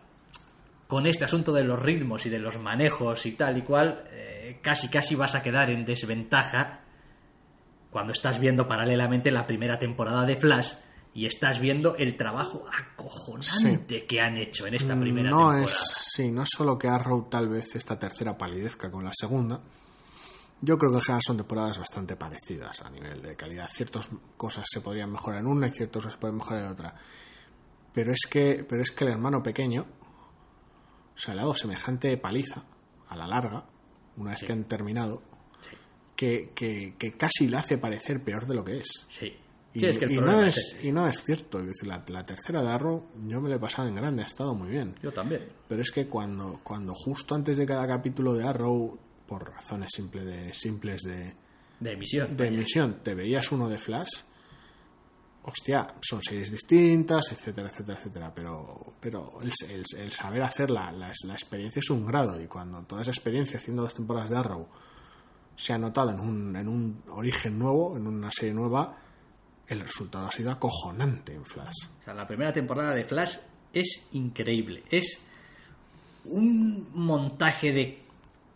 con 0.88 1.06
este 1.06 1.26
asunto 1.26 1.52
de 1.52 1.62
los 1.62 1.78
ritmos 1.78 2.24
y 2.26 2.30
de 2.30 2.38
los 2.38 2.58
manejos 2.58 3.26
y 3.26 3.32
tal 3.32 3.58
y 3.58 3.62
cual, 3.62 4.04
eh, 4.10 4.58
casi 4.62 4.88
casi 4.88 5.14
vas 5.14 5.34
a 5.34 5.42
quedar 5.42 5.70
en 5.70 5.84
desventaja 5.84 6.80
cuando 7.90 8.12
estás 8.12 8.40
viendo 8.40 8.66
paralelamente 8.66 9.30
la 9.30 9.46
primera 9.46 9.78
temporada 9.78 10.24
de 10.24 10.36
Flash 10.36 10.72
y 11.12 11.26
estás 11.26 11.60
viendo 11.60 11.94
el 11.96 12.16
trabajo 12.16 12.64
acojonante 12.66 14.06
que 14.06 14.20
han 14.20 14.38
hecho 14.38 14.66
en 14.66 14.74
esta 14.74 14.98
primera 14.98 15.30
no 15.30 15.38
temporada. 15.38 15.64
es 15.64 16.10
sí 16.14 16.30
no 16.30 16.42
es 16.42 16.48
solo 16.50 16.78
que 16.78 16.88
Arrow 16.88 17.28
tal 17.28 17.48
vez 17.50 17.76
esta 17.76 17.98
tercera 17.98 18.36
palidezca 18.36 18.90
con 18.90 19.04
la 19.04 19.12
segunda. 19.12 19.60
Yo 20.60 20.76
creo 20.76 20.90
que 20.90 20.96
en 20.96 21.02
general 21.02 21.22
son 21.24 21.36
temporadas 21.36 21.78
bastante 21.78 22.16
parecidas 22.16 22.82
a 22.82 22.90
nivel 22.90 23.22
de 23.22 23.36
calidad. 23.36 23.68
Ciertas 23.68 24.08
cosas 24.36 24.64
se 24.68 24.80
podrían 24.80 25.12
mejorar 25.12 25.40
en 25.40 25.46
una 25.46 25.68
y 25.68 25.70
ciertas 25.70 26.02
cosas 26.02 26.14
se 26.14 26.18
pueden 26.18 26.36
mejorar 26.36 26.64
en 26.64 26.70
otra. 26.70 26.94
Pero 27.92 28.12
es 28.12 28.26
que 28.28 28.64
pero 28.68 28.82
es 28.82 28.90
que 28.90 29.04
el 29.04 29.12
hermano 29.12 29.42
pequeño 29.42 29.97
o 31.18 31.20
sea 31.20 31.34
le 31.34 31.40
ha 31.40 31.42
dado 31.42 31.54
semejante 31.54 32.16
paliza 32.16 32.62
a 33.08 33.16
la 33.16 33.26
larga 33.26 33.64
una 34.16 34.30
vez 34.30 34.40
que 34.40 34.52
han 34.52 34.64
terminado 34.64 35.22
Sí. 35.60 35.70
que, 36.16 36.50
que, 36.54 36.94
que 36.98 37.12
casi 37.16 37.48
le 37.48 37.56
hace 37.58 37.76
parecer 37.78 38.22
peor 38.22 38.46
de 38.46 38.54
lo 38.54 38.64
que 38.64 38.78
es 38.78 39.06
Sí. 39.10 39.26
y, 39.74 39.80
Sí, 39.80 39.86
es 39.86 39.98
que 39.98 40.04
el 40.06 40.12
y 40.12 40.16
problema 40.16 40.40
no 40.40 40.46
es 40.46 40.56
es, 40.56 40.74
ese. 40.74 40.86
y 40.88 40.92
no 40.92 41.06
es 41.08 41.22
cierto. 41.24 41.60
La, 41.84 42.02
la 42.08 42.24
tercera 42.24 42.62
de 42.62 42.68
Arrow 42.70 43.04
yo 43.26 43.40
me 43.40 43.48
la 43.48 43.56
he 43.56 43.58
pasado 43.58 43.86
en 43.88 43.94
grande, 43.94 44.22
ha 44.22 44.26
estado 44.26 44.54
muy 44.54 44.70
bien. 44.70 44.94
Yo 45.02 45.12
también. 45.12 45.42
Pero 45.68 45.82
es 45.82 45.90
que 45.90 46.06
cuando, 46.08 46.60
cuando 46.62 46.94
justo 46.94 47.34
antes 47.34 47.56
de 47.58 47.66
cada 47.66 47.86
capítulo 47.86 48.34
de 48.34 48.46
Arrow, 48.48 48.98
por 49.26 49.50
razones 49.50 49.90
simple 49.94 50.24
de, 50.24 50.52
simples 50.54 51.02
de, 51.02 51.34
De 51.80 51.92
emisión. 51.92 52.36
de 52.36 52.44
vaya. 52.44 52.56
emisión, 52.56 53.00
te 53.02 53.14
veías 53.14 53.52
uno 53.52 53.68
de 53.68 53.76
Flash, 53.78 54.22
hostia, 55.48 55.86
son 56.00 56.22
series 56.22 56.50
distintas, 56.52 57.32
etcétera, 57.32 57.68
etcétera, 57.68 57.98
etcétera. 57.98 58.32
Pero, 58.34 58.94
pero 59.00 59.38
el, 59.42 59.52
saber 60.12 60.42
hacer 60.42 60.70
la 60.70 60.92
experiencia 61.32 61.80
es 61.80 61.90
un 61.90 62.06
grado. 62.06 62.40
Y 62.40 62.46
cuando 62.46 62.82
toda 62.82 63.02
esa 63.02 63.10
experiencia 63.10 63.58
haciendo 63.58 63.82
dos 63.82 63.94
temporadas 63.94 64.30
de 64.30 64.36
Arrow 64.36 64.68
se 65.56 65.72
ha 65.72 65.78
notado 65.78 66.10
en 66.10 66.20
un, 66.20 66.54
en 66.56 66.68
un 66.68 67.02
origen 67.10 67.58
nuevo, 67.58 67.96
en 67.96 68.06
una 68.06 68.30
serie 68.30 68.54
nueva, 68.54 68.96
el 69.66 69.80
resultado 69.80 70.28
ha 70.28 70.30
sido 70.30 70.50
acojonante 70.52 71.34
en 71.34 71.44
Flash. 71.44 71.74
O 72.00 72.04
sea, 72.04 72.14
la 72.14 72.26
primera 72.26 72.52
temporada 72.52 72.94
de 72.94 73.04
Flash 73.04 73.36
es 73.72 74.06
increíble. 74.12 74.84
Es 74.90 75.20
un 76.24 76.88
montaje 76.94 77.72
de 77.72 78.02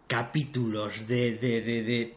capítulos, 0.07 1.07
de, 1.07 1.33
de, 1.39 1.61
de, 1.63 1.83
de- 1.83 2.15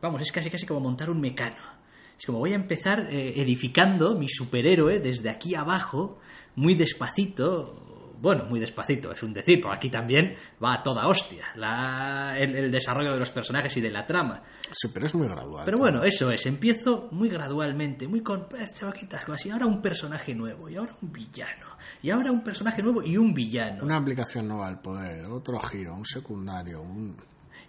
Vamos, 0.00 0.22
es 0.22 0.30
casi 0.30 0.48
casi 0.50 0.64
como 0.66 0.80
montar 0.80 1.10
un 1.10 1.20
mecano. 1.20 1.77
Es 2.18 2.26
como 2.26 2.40
voy 2.40 2.52
a 2.52 2.56
empezar 2.56 3.08
eh, 3.10 3.40
edificando 3.40 4.18
mi 4.18 4.28
superhéroe 4.28 4.98
desde 4.98 5.30
aquí 5.30 5.54
abajo, 5.54 6.18
muy 6.56 6.74
despacito. 6.74 7.84
Bueno, 8.20 8.46
muy 8.46 8.58
despacito, 8.58 9.12
es 9.12 9.22
un 9.22 9.32
decir, 9.32 9.60
porque 9.60 9.76
aquí 9.76 9.90
también 9.90 10.34
va 10.60 10.74
a 10.74 10.82
toda 10.82 11.06
hostia 11.06 11.44
la, 11.54 12.36
el, 12.36 12.56
el 12.56 12.72
desarrollo 12.72 13.12
de 13.12 13.20
los 13.20 13.30
personajes 13.30 13.76
y 13.76 13.80
de 13.80 13.92
la 13.92 14.04
trama. 14.04 14.42
Sí, 14.72 14.88
pero 14.92 15.06
es 15.06 15.14
muy 15.14 15.28
gradual. 15.28 15.62
Pero 15.64 15.78
bueno, 15.78 16.02
eso 16.02 16.28
es, 16.32 16.44
empiezo 16.46 17.08
muy 17.12 17.28
gradualmente, 17.28 18.08
muy 18.08 18.20
con 18.20 18.48
eh, 18.58 18.64
chavaquitas, 18.74 19.24
y 19.46 19.50
ahora 19.50 19.66
un 19.66 19.80
personaje 19.80 20.34
nuevo, 20.34 20.68
y 20.68 20.74
ahora 20.74 20.96
un 21.00 21.12
villano, 21.12 21.76
y 22.02 22.10
ahora 22.10 22.32
un 22.32 22.42
personaje 22.42 22.82
nuevo 22.82 23.04
y 23.04 23.16
un 23.16 23.32
villano. 23.32 23.84
Una 23.84 23.98
aplicación 23.98 24.48
nueva 24.48 24.66
al 24.66 24.80
poder, 24.80 25.24
otro 25.26 25.60
giro, 25.60 25.94
un 25.94 26.04
secundario, 26.04 26.82
un... 26.82 27.16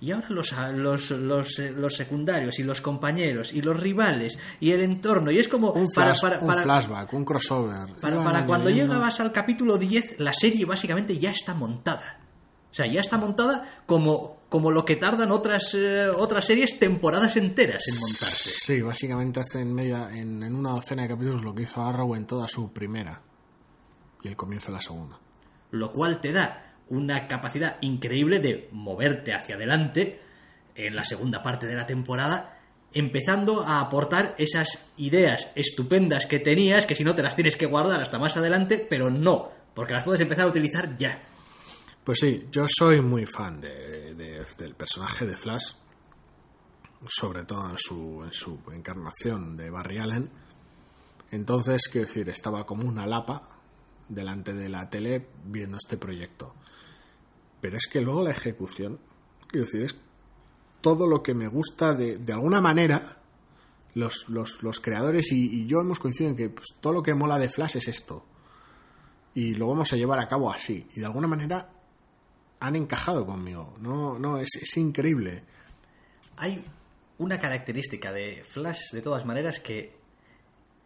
Y 0.02 0.12
ahora 0.12 0.28
los, 0.30 0.52
los, 0.54 1.12
los, 1.12 1.60
eh, 1.60 1.72
los 1.72 1.94
secundarios 1.96 2.58
y 2.60 2.64
los 2.64 2.80
compañeros 2.80 3.52
y 3.54 3.62
los 3.62 3.78
rivales 3.78 4.40
y 4.62 4.72
el 4.72 4.82
entorno. 4.82 5.30
Y 5.32 5.40
es 5.40 5.48
como... 5.50 5.72
Un, 5.72 5.88
para- 5.94 6.12
un 6.42 6.64
flashback, 6.64 7.14
un 7.14 7.26
crossover. 7.26 7.96
Para, 8.00 8.24
para 8.24 8.46
cuando 8.46 8.70
llegabas 8.70 9.20
al 9.20 9.32
capítulo 9.34 9.78
10, 9.78 10.20
la 10.20 10.32
serie 10.32 10.64
básicamente 10.66 11.18
ya 11.20 11.32
está 11.32 11.54
montada. 11.54 12.18
O 12.72 12.74
sea, 12.74 12.86
ya 12.86 13.02
está 13.02 13.18
montada 13.18 13.82
como, 13.86 14.38
como 14.48 14.72
lo 14.72 14.86
que 14.86 14.96
tardan 14.96 15.32
otras, 15.32 15.74
eh, 15.74 16.08
otras 16.08 16.46
series 16.46 16.78
temporadas 16.80 17.36
enteras 17.36 17.84
en 17.92 18.00
montarse. 18.00 18.52
Sí, 18.52 18.82
básicamente 18.82 19.40
hace 19.42 19.60
en, 19.62 19.74
media, 19.74 20.10
en, 20.14 20.44
en 20.44 20.56
una 20.56 20.72
docena 20.74 21.02
de 21.02 21.10
capítulos 21.10 21.44
lo 21.44 21.54
que 21.54 21.64
hizo 21.64 21.82
Arrow 21.82 22.16
en 22.16 22.26
toda 22.26 22.48
su 22.48 22.72
primera 22.72 23.22
y 24.24 24.28
el 24.28 24.36
comienzo 24.38 24.68
de 24.68 24.74
la 24.74 24.82
segunda. 24.82 25.18
Lo 25.72 25.92
cual 25.92 26.22
te 26.22 26.32
da 26.32 26.69
una 26.90 27.28
capacidad 27.28 27.78
increíble 27.82 28.40
de 28.40 28.70
moverte 28.72 29.34
hacia 29.34 29.56
adelante 29.56 30.20
en 30.76 30.96
la 30.96 31.04
segunda 31.04 31.42
parte 31.44 31.68
de 31.68 31.76
la 31.76 31.86
temporada, 31.86 32.58
empezando 32.94 33.62
a 33.68 33.82
aportar 33.82 34.34
esas 34.38 34.92
ideas 34.98 35.52
estupendas 35.56 36.26
que 36.26 36.40
tenías, 36.40 36.86
que 36.86 36.96
si 36.96 37.04
no 37.04 37.14
te 37.16 37.22
las 37.22 37.36
tienes 37.36 37.56
que 37.56 37.66
guardar 37.68 38.02
hasta 38.02 38.18
más 38.18 38.36
adelante, 38.38 38.86
pero 38.90 39.10
no, 39.10 39.50
porque 39.76 39.94
las 39.94 40.04
puedes 40.04 40.22
empezar 40.22 40.46
a 40.46 40.50
utilizar 40.50 40.98
ya. 40.98 41.22
Pues 42.04 42.20
sí, 42.20 42.46
yo 42.52 42.66
soy 42.68 43.02
muy 43.02 43.26
fan 43.26 43.60
de, 43.62 44.16
de- 44.16 44.46
del 44.58 44.74
personaje 44.74 45.26
de 45.28 45.38
Flash, 45.38 45.74
sobre 47.08 47.44
todo 47.46 47.70
en 47.70 47.78
su, 47.78 48.24
en 48.24 48.34
su 48.34 48.60
encarnación 48.74 49.56
de 49.56 49.70
Barry 49.70 50.00
Allen. 50.00 50.30
Entonces, 51.32 51.88
quiero 51.92 52.08
decir, 52.08 52.28
estaba 52.30 52.66
como 52.66 52.88
una 52.88 53.06
lapa 53.06 53.59
delante 54.10 54.54
de 54.54 54.68
la 54.68 54.90
tele 54.90 55.28
viendo 55.46 55.78
este 55.78 55.98
proyecto. 55.98 56.54
Pero 57.62 57.78
es 57.78 57.88
que 57.88 58.02
luego 58.02 58.24
la 58.24 58.32
ejecución, 58.32 59.00
quiero 59.48 59.66
decir, 59.66 59.84
es 59.84 59.98
todo 60.82 61.08
lo 61.08 61.22
que 61.22 61.34
me 61.34 61.48
gusta 61.48 61.94
de, 61.94 62.18
de 62.18 62.34
alguna 62.34 62.62
manera. 62.62 63.18
Los, 63.96 64.30
los, 64.30 64.62
los 64.62 64.80
creadores 64.80 65.32
y, 65.32 65.66
yo 65.66 65.80
hemos 65.80 66.00
coincidido 66.00 66.32
en 66.32 66.38
que 66.38 66.50
pues, 66.50 66.68
todo 66.80 66.94
lo 66.94 67.04
que 67.04 67.14
mola 67.14 67.38
de 67.40 67.50
Flash 67.50 67.78
es 67.78 67.88
esto. 67.88 68.26
Y 69.34 69.56
lo 69.56 69.68
vamos 69.68 69.92
a 69.94 69.96
llevar 69.96 70.20
a 70.20 70.28
cabo 70.28 70.52
así. 70.52 70.88
Y 70.96 71.00
de 71.00 71.06
alguna 71.06 71.28
manera 71.28 71.70
han 72.60 72.76
encajado 72.76 73.26
conmigo. 73.26 73.76
No, 73.80 74.18
no, 74.20 74.38
es, 74.38 74.50
es 74.62 74.78
increíble. 74.78 75.44
Hay 76.38 76.64
una 77.18 77.40
característica 77.40 78.14
de 78.14 78.44
Flash, 78.44 78.92
de 78.92 79.02
todas 79.02 79.26
maneras, 79.26 79.60
que 79.60 79.98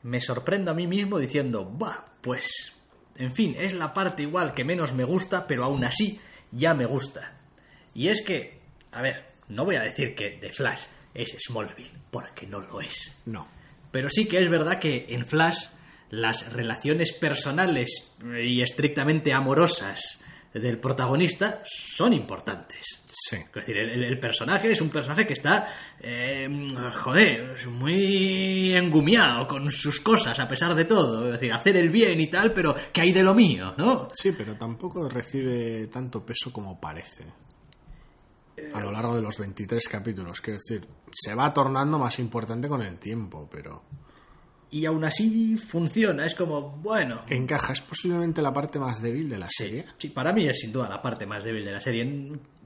me 0.04 0.20
sorprendo 0.20 0.72
a 0.72 0.74
mí 0.74 0.88
mismo 0.88 1.20
diciendo, 1.20 1.66
bah, 1.66 2.06
pues, 2.22 2.78
en 3.18 3.34
fin, 3.34 3.56
es 3.58 3.74
la 3.74 3.94
parte 3.94 4.24
igual 4.24 4.54
que 4.54 4.64
menos 4.64 4.94
me 4.94 5.04
gusta, 5.04 5.46
pero 5.48 5.66
aún 5.66 5.84
así 5.84 6.20
ya 6.52 6.74
me 6.74 6.86
gusta. 6.86 7.34
Y 7.94 8.08
es 8.08 8.24
que, 8.24 8.60
a 8.92 9.02
ver, 9.02 9.34
no 9.50 9.66
voy 9.66 9.76
a 9.76 9.82
decir 9.82 10.16
que 10.16 10.38
de 10.38 10.52
Flash 10.52 10.84
es 11.14 11.36
Smallville, 11.48 11.92
porque 12.10 12.48
no 12.48 12.60
lo 12.60 12.82
es. 12.82 13.16
No. 13.26 13.48
Pero 13.92 14.10
sí 14.10 14.26
que 14.26 14.40
es 14.40 14.50
verdad 14.50 14.80
que 14.80 15.06
en 15.10 15.26
Flash 15.26 15.68
las 16.10 16.52
relaciones 16.52 17.14
personales 17.14 18.16
y 18.24 18.62
estrictamente 18.62 19.34
amorosas 19.34 20.23
del 20.54 20.80
protagonista 20.80 21.62
son 21.66 22.14
importantes. 22.14 23.02
Sí. 23.06 23.38
Es 23.38 23.54
decir, 23.54 23.78
el, 23.78 24.20
personaje 24.20 24.72
es 24.72 24.82
un 24.82 24.90
personaje 24.90 25.26
que 25.26 25.34
está, 25.34 25.68
eh, 26.00 26.48
joder, 27.02 27.68
muy 27.68 28.76
engumiado 28.76 29.48
con 29.48 29.72
sus 29.72 30.00
cosas 30.00 30.40
a 30.40 30.48
pesar 30.48 30.76
de 30.76 30.86
todo. 30.86 31.26
Es 31.26 31.34
decir, 31.34 31.52
hacer 31.54 31.78
el 31.78 31.90
bien 31.90 32.20
y 32.20 32.28
tal, 32.28 32.54
pero 32.54 32.76
que 32.92 33.02
hay 33.02 33.12
de 33.12 33.24
lo 33.24 33.34
mío, 33.34 33.74
¿no? 33.78 34.08
Sí, 34.14 34.32
pero 34.32 34.56
tampoco 34.56 35.10
recibe 35.10 35.88
tanto 35.88 36.24
peso 36.24 36.52
como 36.52 36.80
parece. 36.80 37.26
A 38.74 38.80
lo 38.80 38.92
largo 38.92 39.16
de 39.16 39.22
los 39.22 39.38
23 39.40 39.88
capítulos, 39.88 40.40
quiero 40.40 40.60
decir, 40.60 40.88
se 41.12 41.34
va 41.34 41.52
tornando 41.52 41.98
más 41.98 42.20
importante 42.20 42.68
con 42.68 42.84
el 42.84 43.00
tiempo, 43.00 43.50
pero 43.52 43.84
Y 44.76 44.88
aún 44.88 45.06
así 45.06 45.56
funciona, 45.56 46.26
es 46.26 46.34
como, 46.34 46.72
bueno, 46.78 47.22
encaja. 47.30 47.74
Es 47.74 47.82
posiblemente 47.82 48.42
la 48.42 48.52
parte 48.52 48.80
más 48.80 49.02
débil 49.04 49.30
de 49.30 49.38
la 49.38 49.48
serie. 49.48 49.86
Sí, 50.00 50.10
para 50.10 50.34
mí 50.34 50.48
es 50.48 50.60
sin 50.62 50.72
duda 50.72 50.90
la 50.90 51.00
parte 51.00 51.28
más 51.28 51.44
débil 51.44 51.64
de 51.64 51.72
la 51.74 51.80
serie. 51.80 52.04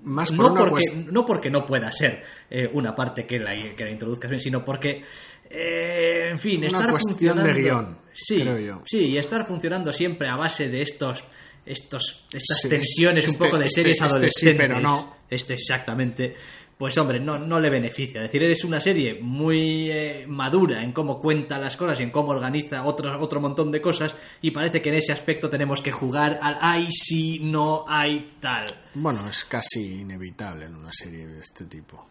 Más 0.04 0.32
por 0.32 0.46
no, 0.46 0.52
una 0.64 0.70
porque, 0.70 0.86
no 1.12 1.26
porque 1.26 1.50
no 1.50 1.66
pueda 1.66 1.92
ser 1.92 2.24
eh, 2.50 2.70
una 2.72 2.96
parte 2.96 3.26
que 3.28 3.40
la, 3.40 3.52
que 3.76 3.84
la 3.84 3.92
introduzcas 3.92 4.30
bien, 4.30 4.40
sino 4.40 4.64
porque, 4.64 5.04
eh, 5.50 6.30
en 6.32 6.40
fin, 6.40 6.60
Una 6.60 6.68
estar 6.68 6.90
cuestión 6.92 7.38
de 7.38 7.44
funcionando. 7.44 7.60
guion, 7.62 7.98
sí, 8.14 8.36
creo 8.42 8.60
yo. 8.60 8.82
Sí, 8.86 9.00
y 9.08 9.18
estar 9.18 9.46
funcionando 9.46 9.92
siempre 9.92 10.30
a 10.30 10.36
base 10.38 10.70
de 10.70 10.82
estos. 10.84 11.24
Estos, 11.66 12.26
estas 12.32 12.62
Sí, 12.62 12.70
tensiones 12.70 13.26
este- 13.26 13.36
un 13.38 13.44
poco 13.44 13.60
de 13.60 13.66
este- 13.66 13.82
series 13.82 13.98
este 13.98 14.08
sí, 14.10 14.16
adolescentes. 14.16 14.58
pero 14.58 14.80
no. 14.80 15.18
Este 15.30 15.54
exactamente. 15.56 16.36
Pues 16.78 16.96
hombre, 17.00 17.20
no, 17.20 17.40
no 17.40 17.60
le 17.60 17.72
beneficia. 17.72 18.22
Es 18.22 18.28
decir, 18.28 18.44
eres 18.44 18.64
una 18.64 18.80
serie 18.80 19.20
muy 19.20 19.90
eh, 19.90 20.26
madura 20.28 20.84
en 20.84 20.92
cómo 20.92 21.20
cuenta 21.20 21.58
las 21.58 21.76
cosas 21.76 22.00
y 22.00 22.04
en 22.04 22.12
cómo 22.12 22.30
organiza 22.30 22.84
otro, 22.84 23.20
otro 23.20 23.42
montón 23.42 23.72
de 23.72 23.82
cosas 23.82 24.16
y 24.42 24.52
parece 24.52 24.80
que 24.82 24.90
en 24.90 24.96
ese 24.96 25.12
aspecto 25.12 25.50
tenemos 25.50 25.82
que 25.82 25.92
jugar 25.92 26.38
al 26.40 26.56
hay, 26.62 26.92
sí, 26.92 27.40
no, 27.42 27.84
hay, 27.88 28.34
tal. 28.40 28.68
Bueno, 28.94 29.28
es 29.28 29.44
casi 29.46 30.02
inevitable 30.02 30.66
en 30.66 30.76
una 30.76 30.92
serie 30.92 31.26
de 31.26 31.40
este 31.40 31.66
tipo. 31.66 32.08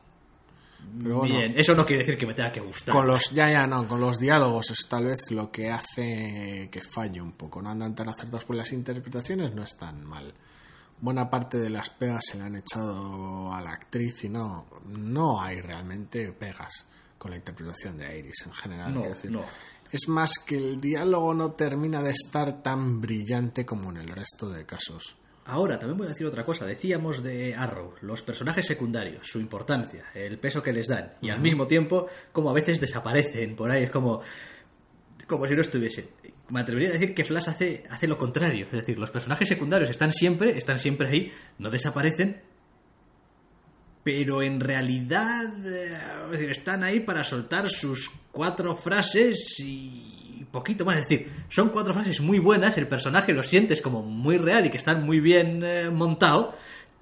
Pero 1.02 1.18
bueno, 1.18 1.36
Bien, 1.36 1.54
eso 1.56 1.72
no 1.72 1.84
quiere 1.84 2.02
decir 2.02 2.18
que 2.18 2.26
me 2.26 2.34
tenga 2.34 2.52
que 2.52 2.60
gustar. 2.60 2.94
con 2.94 3.06
los 3.06 3.30
ya 3.30 3.50
ya 3.50 3.66
no, 3.66 3.86
con 3.86 4.00
los 4.00 4.18
diálogos 4.18 4.70
es 4.70 4.88
tal 4.88 5.06
vez 5.06 5.30
lo 5.30 5.50
que 5.50 5.70
hace 5.70 6.68
que 6.70 6.80
falle 6.80 7.20
un 7.20 7.32
poco. 7.32 7.62
No 7.62 7.70
andan 7.70 7.94
tan 7.94 8.08
acertados 8.08 8.44
por 8.44 8.56
las 8.56 8.72
interpretaciones, 8.72 9.54
no 9.54 9.62
es 9.62 9.76
tan 9.76 10.04
mal. 10.04 10.32
Buena 11.00 11.28
parte 11.28 11.58
de 11.58 11.68
las 11.68 11.90
pegas 11.90 12.24
se 12.30 12.38
le 12.38 12.44
han 12.44 12.56
echado 12.56 13.52
a 13.52 13.60
la 13.60 13.72
actriz 13.72 14.24
y 14.24 14.28
no, 14.28 14.66
no 14.86 15.40
hay 15.40 15.60
realmente 15.60 16.32
pegas 16.32 16.86
con 17.18 17.30
la 17.30 17.36
interpretación 17.36 17.98
de 17.98 18.18
Iris 18.18 18.46
en 18.46 18.52
general. 18.52 18.94
No, 18.94 19.02
decir. 19.02 19.30
no. 19.30 19.44
Es 19.92 20.08
más 20.08 20.38
que 20.38 20.56
el 20.56 20.80
diálogo 20.80 21.32
no 21.34 21.52
termina 21.52 22.02
de 22.02 22.10
estar 22.10 22.62
tan 22.62 23.00
brillante 23.00 23.64
como 23.64 23.90
en 23.90 23.98
el 23.98 24.08
resto 24.08 24.48
de 24.48 24.64
casos. 24.64 25.16
Ahora, 25.46 25.78
también 25.78 25.96
voy 25.96 26.06
a 26.06 26.10
decir 26.10 26.26
otra 26.26 26.44
cosa. 26.44 26.64
Decíamos 26.64 27.22
de 27.22 27.54
Arrow, 27.54 27.94
los 28.00 28.22
personajes 28.22 28.66
secundarios, 28.66 29.28
su 29.28 29.38
importancia, 29.38 30.06
el 30.12 30.38
peso 30.40 30.60
que 30.60 30.72
les 30.72 30.88
dan, 30.88 31.12
y 31.20 31.30
al 31.30 31.40
mismo 31.40 31.68
tiempo, 31.68 32.08
como 32.32 32.50
a 32.50 32.52
veces 32.52 32.80
desaparecen 32.80 33.54
por 33.54 33.70
ahí, 33.70 33.84
es 33.84 33.90
como, 33.90 34.22
como 35.28 35.46
si 35.46 35.54
no 35.54 35.60
estuviesen. 35.60 36.06
Me 36.48 36.60
atrevería 36.60 36.90
a 36.90 36.92
decir 36.92 37.14
que 37.14 37.24
Flash 37.24 37.48
hace, 37.48 37.84
hace 37.90 38.06
lo 38.06 38.16
contrario. 38.16 38.66
Es 38.66 38.72
decir, 38.72 38.98
los 38.98 39.10
personajes 39.10 39.48
secundarios 39.48 39.90
están 39.90 40.12
siempre, 40.12 40.56
están 40.56 40.78
siempre 40.78 41.08
ahí, 41.08 41.32
no 41.58 41.70
desaparecen, 41.70 42.40
pero 44.04 44.42
en 44.42 44.60
realidad 44.60 45.44
eh, 45.66 45.98
es 46.26 46.30
decir, 46.30 46.50
están 46.50 46.84
ahí 46.84 47.00
para 47.00 47.24
soltar 47.24 47.68
sus 47.68 48.08
cuatro 48.30 48.76
frases 48.76 49.58
y 49.58 50.16
poquito 50.56 50.84
más. 50.84 50.98
Es 50.98 51.08
decir, 51.08 51.28
son 51.48 51.68
cuatro 51.70 51.92
frases 51.92 52.20
muy 52.20 52.38
buenas, 52.38 52.78
el 52.78 52.88
personaje 52.88 53.32
lo 53.32 53.42
sientes 53.42 53.82
como 53.82 54.02
muy 54.02 54.38
real 54.38 54.66
y 54.66 54.70
que 54.70 54.78
están 54.78 55.04
muy 55.04 55.20
bien 55.20 55.62
eh, 55.62 55.90
montado, 55.90 56.54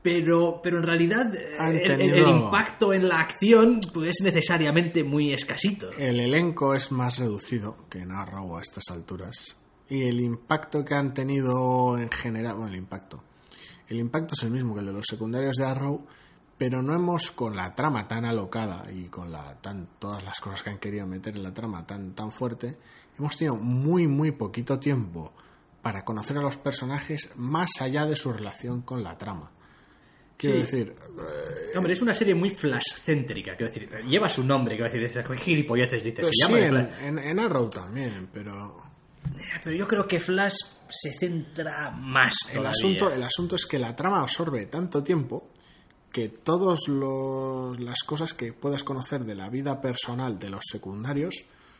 pero, 0.04 0.60
pero 0.62 0.76
en 0.76 0.82
realidad 0.82 1.34
eh, 1.34 1.82
el 1.88 2.28
impacto 2.28 2.92
en 2.92 3.08
la 3.08 3.20
acción 3.20 3.80
pues, 3.90 4.10
es 4.10 4.22
necesariamente 4.22 5.02
muy 5.02 5.32
escasito. 5.32 5.88
El 5.96 6.20
elenco 6.20 6.74
es 6.74 6.92
más 6.92 7.16
reducido 7.16 7.88
que 7.88 8.00
en 8.00 8.12
Arrow 8.12 8.58
a 8.58 8.60
estas 8.60 8.90
alturas. 8.90 9.56
Y 9.88 10.02
el 10.02 10.20
impacto 10.20 10.84
que 10.84 10.94
han 10.94 11.14
tenido 11.14 11.96
en 11.96 12.10
general, 12.10 12.56
bueno, 12.56 12.72
el 12.72 12.76
impacto. 12.76 13.24
El 13.88 13.98
impacto 13.98 14.34
es 14.34 14.42
el 14.42 14.50
mismo 14.50 14.74
que 14.74 14.80
el 14.80 14.86
de 14.86 14.92
los 14.92 15.06
secundarios 15.08 15.56
de 15.56 15.64
Arrow, 15.64 16.04
pero 16.58 16.82
no 16.82 16.94
hemos 16.94 17.30
con 17.30 17.56
la 17.56 17.74
trama 17.74 18.06
tan 18.06 18.26
alocada 18.26 18.84
y 18.92 19.06
con 19.06 19.32
la 19.32 19.54
tan 19.62 19.88
todas 19.98 20.22
las 20.22 20.38
cosas 20.38 20.62
que 20.62 20.68
han 20.68 20.78
querido 20.78 21.06
meter 21.06 21.34
en 21.34 21.44
la 21.44 21.54
trama 21.54 21.86
tan 21.86 22.14
tan 22.14 22.30
fuerte, 22.30 22.76
hemos 23.18 23.38
tenido 23.38 23.56
muy 23.56 24.06
muy 24.06 24.32
poquito 24.32 24.78
tiempo 24.78 25.32
para 25.80 26.04
conocer 26.04 26.36
a 26.36 26.42
los 26.42 26.58
personajes 26.58 27.30
más 27.36 27.70
allá 27.80 28.04
de 28.04 28.16
su 28.16 28.30
relación 28.34 28.82
con 28.82 29.02
la 29.02 29.16
trama. 29.16 29.53
Quiero 30.36 30.56
Sí. 30.56 30.62
decir, 30.78 30.94
eh, 30.98 31.76
Hombre, 31.76 31.92
es 31.92 32.02
una 32.02 32.12
serie 32.14 32.34
muy 32.34 32.50
flash-céntrica, 32.50 33.56
quiero 33.56 33.72
decir, 33.72 33.88
lleva 34.06 34.28
su 34.28 34.44
nombre, 34.44 34.76
quiero 34.76 34.90
decir, 34.90 35.02
esas 35.04 35.26
gilipolleces 35.40 36.02
dices, 36.02 36.20
pues 36.20 36.32
se 36.36 36.46
sí, 36.46 36.52
llama 36.52 36.56
de 36.58 36.66
en, 36.66 36.72
Flash. 36.88 37.02
en- 37.04 37.18
en 37.18 37.38
Arrow 37.40 37.70
también, 37.70 38.28
pero 38.32 38.82
Pero 39.64 39.76
yo 39.76 39.86
creo 39.88 40.06
que 40.06 40.20
Flash 40.20 40.54
se 40.90 41.12
centra 41.12 41.90
más 41.92 42.34
El 42.48 42.56
todavía. 42.58 42.70
asunto, 42.70 43.10
el 43.10 43.22
asunto 43.22 43.56
es 43.56 43.64
que 43.66 43.78
la 43.78 43.96
trama 43.96 44.20
absorbe 44.20 44.66
tanto 44.66 45.02
tiempo 45.02 45.50
que 46.12 46.28
todas 46.28 46.80
las 46.88 48.02
cosas 48.04 48.34
que 48.34 48.52
puedas 48.52 48.84
conocer 48.84 49.24
de 49.24 49.34
la 49.34 49.48
vida 49.48 49.80
personal 49.80 50.38
de 50.38 50.50
los 50.50 50.60
secundarios 50.70 51.34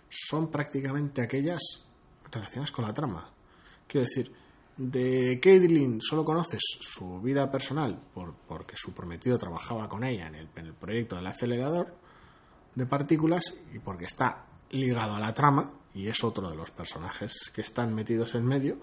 son 0.08 0.50
prácticamente 0.50 1.20
aquellas 1.22 1.60
relacionadas 2.32 2.72
con 2.72 2.84
la 2.86 2.94
trama. 2.94 3.30
Quiero 3.86 4.06
decir, 4.06 4.32
de 4.76 5.38
Caitlyn 5.40 6.00
solo 6.00 6.24
conoces 6.24 6.60
su 6.80 7.20
vida 7.20 7.50
personal 7.50 7.98
por, 8.12 8.34
porque 8.48 8.76
su 8.76 8.92
prometido 8.92 9.38
trabajaba 9.38 9.88
con 9.88 10.04
ella 10.04 10.26
en 10.26 10.34
el, 10.34 10.48
en 10.56 10.66
el 10.66 10.74
proyecto 10.74 11.16
del 11.16 11.26
acelerador 11.26 11.94
de 12.74 12.86
partículas 12.86 13.54
y 13.72 13.78
porque 13.78 14.06
está 14.06 14.46
ligado 14.70 15.14
a 15.14 15.20
la 15.20 15.32
trama 15.32 15.70
y 15.94 16.08
es 16.08 16.24
otro 16.24 16.50
de 16.50 16.56
los 16.56 16.72
personajes 16.72 17.52
que 17.54 17.60
están 17.60 17.94
metidos 17.94 18.34
en 18.34 18.44
medio 18.44 18.78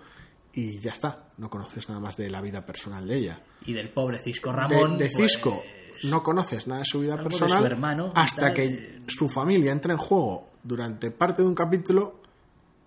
y 0.53 0.79
ya 0.79 0.91
está, 0.91 1.29
no 1.37 1.49
conoces 1.49 1.87
nada 1.89 2.01
más 2.01 2.17
de 2.17 2.29
la 2.29 2.41
vida 2.41 2.65
personal 2.65 3.07
de 3.07 3.17
ella. 3.17 3.43
Y 3.65 3.73
del 3.73 3.89
pobre 3.89 4.19
Cisco 4.21 4.51
Ramón. 4.51 4.97
de, 4.97 5.09
pues, 5.09 5.33
Cisco 5.33 5.61
no 6.03 6.23
conoces 6.23 6.67
nada 6.67 6.79
de 6.79 6.85
su 6.85 6.99
vida 6.99 7.21
personal 7.21 7.59
su 7.59 7.65
hermano 7.65 8.11
hasta 8.15 8.47
tal. 8.47 8.53
que 8.53 9.01
su 9.07 9.29
familia 9.29 9.71
entra 9.71 9.93
en 9.93 9.99
juego 9.99 10.49
durante 10.63 11.11
parte 11.11 11.41
de 11.41 11.47
un 11.47 11.55
capítulo 11.55 12.21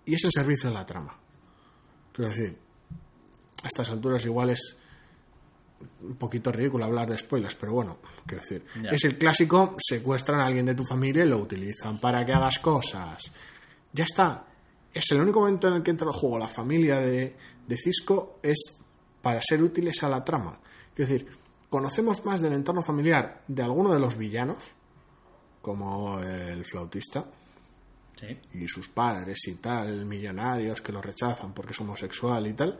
y 0.04 0.14
es 0.14 0.24
el 0.24 0.30
servicio 0.32 0.68
de 0.68 0.74
la 0.74 0.84
trama. 0.84 1.18
Quiero 2.12 2.30
decir, 2.30 2.58
a 3.64 3.66
estas 3.66 3.90
alturas 3.90 4.24
igual 4.24 4.50
es 4.50 4.76
un 6.02 6.14
poquito 6.16 6.52
ridículo 6.52 6.84
hablar 6.84 7.08
de 7.10 7.18
spoilers, 7.18 7.54
pero 7.56 7.72
bueno, 7.72 7.98
quiero 8.26 8.42
decir, 8.42 8.64
Ya. 8.82 8.90
es 8.90 9.04
el 9.04 9.16
clásico, 9.18 9.76
secuestran 9.78 10.40
a 10.40 10.46
alguien 10.46 10.66
de 10.66 10.74
tu 10.74 10.84
familia 10.84 11.24
y 11.24 11.28
lo 11.28 11.38
utilizan 11.38 11.98
para 11.98 12.24
que 12.24 12.32
hagas 12.32 12.58
cosas. 12.58 13.32
Ya 13.92 14.04
está. 14.04 14.44
Es 14.92 15.10
el 15.10 15.20
único 15.20 15.40
momento 15.40 15.66
en 15.68 15.74
el 15.74 15.82
que 15.82 15.90
entra 15.90 16.06
en 16.06 16.12
juego 16.12 16.38
la 16.38 16.46
familia 16.48 17.00
de, 17.00 17.36
de 17.66 17.76
Cisco 17.76 18.38
es 18.42 18.76
para 19.20 19.40
ser 19.42 19.62
útiles 19.62 20.02
a 20.04 20.08
la 20.08 20.24
trama. 20.24 20.58
Es 20.96 21.08
decir, 21.08 21.26
conocemos 21.68 22.24
más 22.24 22.40
del 22.40 22.52
entorno 22.52 22.80
familiar 22.82 23.42
de 23.48 23.62
alguno 23.62 23.92
de 23.92 23.98
los 23.98 24.16
villanos, 24.16 24.62
como 25.60 26.20
el 26.20 26.64
flautista, 26.64 27.24
Sí. 28.20 28.38
y 28.54 28.68
sus 28.68 28.88
padres 28.88 29.38
y 29.48 29.56
tal, 29.56 30.06
millonarios 30.06 30.80
que 30.80 30.92
lo 30.92 31.02
rechazan 31.02 31.52
porque 31.52 31.72
es 31.72 31.80
homosexual 31.80 32.46
y 32.46 32.52
tal, 32.54 32.78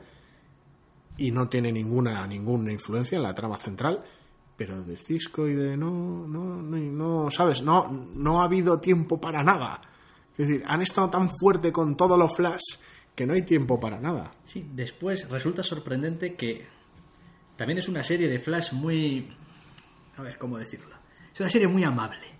y 1.16 1.30
no 1.30 1.48
tiene 1.48 1.72
ninguna, 1.72 2.26
ninguna 2.26 2.72
influencia 2.72 3.16
en 3.16 3.22
la 3.22 3.34
trama 3.34 3.58
central, 3.58 4.02
pero 4.56 4.82
de 4.82 4.96
Cisco 4.96 5.48
y 5.48 5.54
de 5.54 5.76
no, 5.76 6.26
no, 6.26 6.62
no, 6.62 7.30
¿sabes? 7.30 7.62
No, 7.62 7.88
no 8.14 8.40
ha 8.40 8.44
habido 8.44 8.78
tiempo 8.80 9.20
para 9.20 9.42
nada. 9.42 9.80
Es 10.36 10.48
decir, 10.48 10.64
han 10.66 10.82
estado 10.82 11.10
tan 11.10 11.30
fuerte 11.30 11.72
con 11.72 11.96
todo 11.96 12.16
lo 12.16 12.28
flash 12.28 12.78
que 13.14 13.26
no 13.26 13.34
hay 13.34 13.42
tiempo 13.42 13.78
para 13.78 14.00
nada. 14.00 14.32
Sí, 14.46 14.66
después 14.72 15.28
resulta 15.30 15.62
sorprendente 15.62 16.34
que 16.34 16.66
también 17.56 17.78
es 17.78 17.88
una 17.88 18.02
serie 18.02 18.28
de 18.28 18.40
Flash 18.40 18.72
muy... 18.72 19.28
A 20.16 20.22
ver, 20.22 20.38
¿cómo 20.38 20.58
decirlo? 20.58 20.96
Es 21.32 21.40
una 21.40 21.48
serie 21.48 21.68
muy 21.68 21.84
amable. 21.84 22.33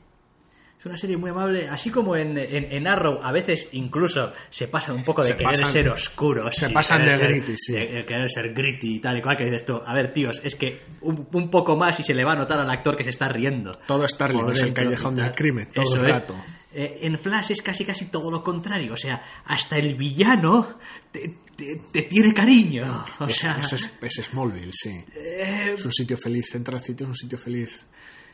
Es 0.84 0.86
una 0.86 0.98
serie 0.98 1.16
muy 1.16 1.30
amable, 1.30 1.66
así 1.66 1.88
como 1.90 2.14
en, 2.14 2.36
en, 2.36 2.70
en 2.70 2.86
Arrow 2.86 3.18
a 3.22 3.32
veces 3.32 3.70
incluso 3.72 4.32
se 4.50 4.68
pasan 4.68 4.96
un 4.96 5.02
poco 5.02 5.22
de 5.22 5.28
Se 5.28 5.36
querer 5.38 5.52
pasan- 5.54 5.72
ser 5.72 5.88
oscuros. 5.88 6.54
se 6.54 6.68
pasan 6.68 7.04
de 7.06 7.16
ser- 7.16 7.28
gritty, 7.30 7.56
sí. 7.56 7.72
de- 7.72 7.86
de 7.86 8.04
querer 8.04 8.30
ser 8.30 8.52
gritty 8.52 8.96
y 8.96 9.00
tal 9.00 9.16
y 9.16 9.22
cual, 9.22 9.34
que 9.38 9.46
dices 9.46 9.64
tú, 9.64 9.76
a 9.82 9.94
ver, 9.94 10.12
tíos, 10.12 10.42
es 10.44 10.54
que 10.56 10.82
un, 11.00 11.26
un 11.32 11.50
poco 11.50 11.74
más 11.74 11.98
y 12.00 12.02
se 12.02 12.12
le 12.12 12.22
va 12.22 12.32
a 12.32 12.36
notar 12.36 12.60
al 12.60 12.68
actor 12.70 12.96
que 12.98 13.04
se 13.04 13.08
está 13.10 13.28
riendo. 13.28 13.72
Todo 13.86 14.06
Starling 14.06 14.50
es 14.50 14.60
el 14.60 14.74
callejón 14.74 15.16
del 15.16 15.30
crimen, 15.32 15.66
todo 15.72 15.84
Eso 15.84 15.96
el 16.04 16.06
rato. 16.10 16.36
Eh, 16.74 16.98
en 17.02 17.18
Flash 17.18 17.52
es 17.52 17.62
casi 17.62 17.86
casi 17.86 18.06
todo 18.10 18.30
lo 18.30 18.42
contrario. 18.42 18.92
O 18.92 18.96
sea, 18.98 19.22
hasta 19.46 19.76
el 19.78 19.94
villano 19.94 20.76
te, 21.10 21.34
te- 21.56 21.80
te 21.92 22.02
tiene 22.02 22.34
cariño. 22.34 23.04
O 23.20 23.28
sea, 23.30 23.58
es, 23.60 23.72
ese 23.72 23.86
es 24.20 24.26
Smallville, 24.26 24.72
sí. 24.72 24.90
eh, 25.16 25.72
Es 25.74 25.84
un 25.86 25.92
sitio 25.92 26.18
feliz, 26.18 26.46
Central 26.50 26.82
City 26.82 27.04
es 27.04 27.08
un 27.08 27.14
sitio 27.16 27.38
feliz. 27.38 27.86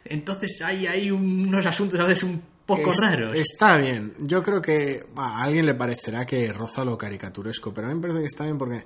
Entonces 0.04 0.60
hay, 0.62 0.86
hay 0.86 1.10
unos 1.10 1.64
asuntos 1.66 1.98
a 2.00 2.04
veces 2.06 2.24
un 2.24 2.42
poco 2.66 2.92
Es- 2.92 2.98
raros. 3.00 3.34
Está 3.34 3.76
bien. 3.78 4.14
Yo 4.20 4.42
creo 4.42 4.60
que 4.60 5.04
a 5.16 5.42
alguien 5.42 5.66
le 5.66 5.74
parecerá 5.74 6.24
que 6.26 6.52
roza 6.52 6.84
lo 6.84 6.96
caricaturesco, 6.96 7.72
pero 7.74 7.86
a 7.86 7.90
mí 7.90 7.96
me 7.96 8.00
parece 8.02 8.20
que 8.20 8.26
está 8.26 8.44
bien 8.44 8.58
porque 8.58 8.84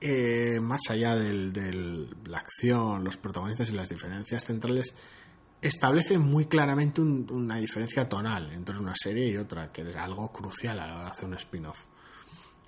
eh, 0.00 0.58
más 0.60 0.80
allá 0.90 1.14
de 1.14 1.32
la 2.26 2.38
acción, 2.38 3.04
los 3.04 3.16
protagonistas 3.16 3.70
y 3.70 3.72
las 3.72 3.88
diferencias 3.88 4.44
centrales, 4.44 4.94
establecen 5.60 6.20
muy 6.20 6.46
claramente 6.46 7.00
un- 7.00 7.24
una 7.30 7.56
diferencia 7.58 8.08
tonal 8.08 8.50
entre 8.52 8.76
una 8.78 8.94
serie 8.96 9.28
y 9.28 9.36
otra, 9.36 9.70
que 9.70 9.82
es 9.82 9.94
algo 9.96 10.32
crucial 10.32 10.80
a 10.80 10.86
la 10.88 10.94
hora 10.94 11.04
de 11.04 11.10
hacer 11.10 11.24
un 11.26 11.34
spin-off. 11.34 11.84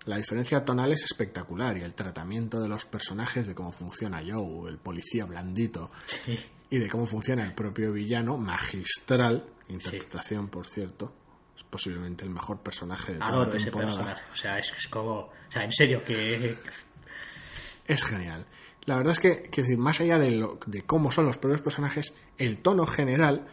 La 0.07 0.19
diferencia 0.19 0.65
tonal 0.65 0.93
es 0.93 1.03
espectacular 1.03 1.77
y 1.79 1.81
el 1.83 1.95
tratamiento 1.95 2.61
de 2.61 2.69
los 2.69 2.85
personajes, 2.85 3.47
de 3.49 3.55
cómo 3.55 3.73
funciona 3.73 4.23
Joe, 4.25 4.71
el 4.71 4.79
policía 4.79 5.25
blandito, 5.25 5.91
Sí. 6.07 6.39
Y 6.71 6.79
de 6.79 6.89
cómo 6.89 7.07
funciona 7.07 7.45
el 7.45 7.55
propio 7.55 7.93
villano, 7.93 8.37
magistral, 8.37 9.47
interpretación 9.69 10.49
por 10.49 10.67
cierto, 10.67 11.13
es 11.57 11.63
posiblemente 11.65 12.25
el 12.25 12.31
mejor 12.31 12.61
personaje 12.61 13.13
de 13.13 13.19
toda 13.19 13.31
Adoro 13.31 13.51
la 13.51 13.57
ese 13.57 13.65
temporada. 13.71 13.93
personaje. 13.97 14.23
O 14.33 14.37
sea, 14.37 14.59
es, 14.59 14.73
es 14.77 14.89
como. 14.89 15.13
O 15.21 15.33
sea, 15.51 15.65
en 15.65 15.73
serio, 15.73 16.03
que. 16.05 16.57
Es 17.87 18.03
genial. 18.03 18.47
La 18.87 18.97
verdad 18.97 19.13
es 19.13 19.21
que, 19.21 19.43
quiero 19.51 19.67
decir, 19.69 19.79
más 19.79 20.01
allá 20.01 20.19
de, 20.19 20.31
lo- 20.33 20.59
de 20.67 20.83
cómo 20.83 21.11
son 21.11 21.27
los 21.27 21.39
propios 21.39 21.63
personajes, 21.63 22.15
el 22.39 22.59
tono 22.61 22.87
general 22.87 23.47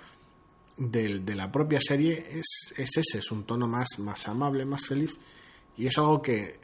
del- 0.78 1.26
de 1.26 1.36
la 1.36 1.52
propia 1.52 1.80
serie 1.82 2.26
es, 2.32 2.74
es 2.78 2.98
ese, 2.98 3.20
es 3.20 3.32
un 3.32 3.46
tono 3.46 3.68
más, 3.68 3.88
más 4.00 4.28
amable, 4.28 4.66
más 4.66 4.86
feliz, 4.86 5.12
y 5.78 5.86
es 5.88 5.98
algo 5.98 6.22
que 6.22 6.60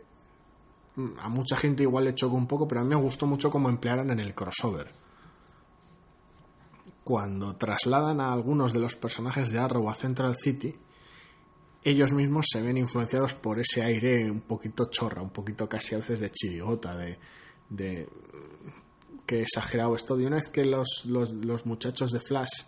mm, 0.95 1.19
a 1.19 1.29
mucha 1.29 1.55
gente 1.57 1.83
igual 1.83 2.05
le 2.05 2.15
chocó 2.15 2.35
un 2.35 2.47
poco, 2.47 2.67
pero 2.67 2.81
a 2.81 2.83
mí 2.83 2.89
me 2.89 3.01
gustó 3.01 3.25
mucho 3.25 3.49
cómo 3.51 3.69
emplearon 3.69 4.09
en 4.11 4.19
el 4.19 4.33
crossover. 4.33 4.89
Cuando 7.07 7.55
trasladan 7.55 8.19
a 8.19 8.33
algunos 8.33 8.73
de 8.73 8.81
los 8.81 8.97
personajes 8.97 9.49
de 9.49 9.59
Arrow 9.59 9.89
a 9.89 9.95
Central 9.95 10.35
City, 10.35 10.75
ellos 11.81 12.11
mismos 12.11 12.47
se 12.51 12.61
ven 12.61 12.75
influenciados 12.75 13.33
por 13.33 13.61
ese 13.61 13.81
aire 13.81 14.29
un 14.29 14.41
poquito 14.41 14.89
chorra, 14.91 15.21
un 15.21 15.29
poquito 15.29 15.69
casi 15.69 15.95
a 15.95 15.99
veces 15.99 16.19
de 16.19 16.31
chirigota, 16.31 16.97
de, 16.97 17.17
de 17.69 18.09
que 19.25 19.41
exagerado 19.43 19.95
esto. 19.95 20.19
Y 20.19 20.25
una 20.25 20.35
vez 20.35 20.49
que 20.49 20.65
los, 20.65 21.05
los, 21.05 21.31
los 21.31 21.65
muchachos 21.65 22.11
de 22.11 22.19
Flash 22.19 22.63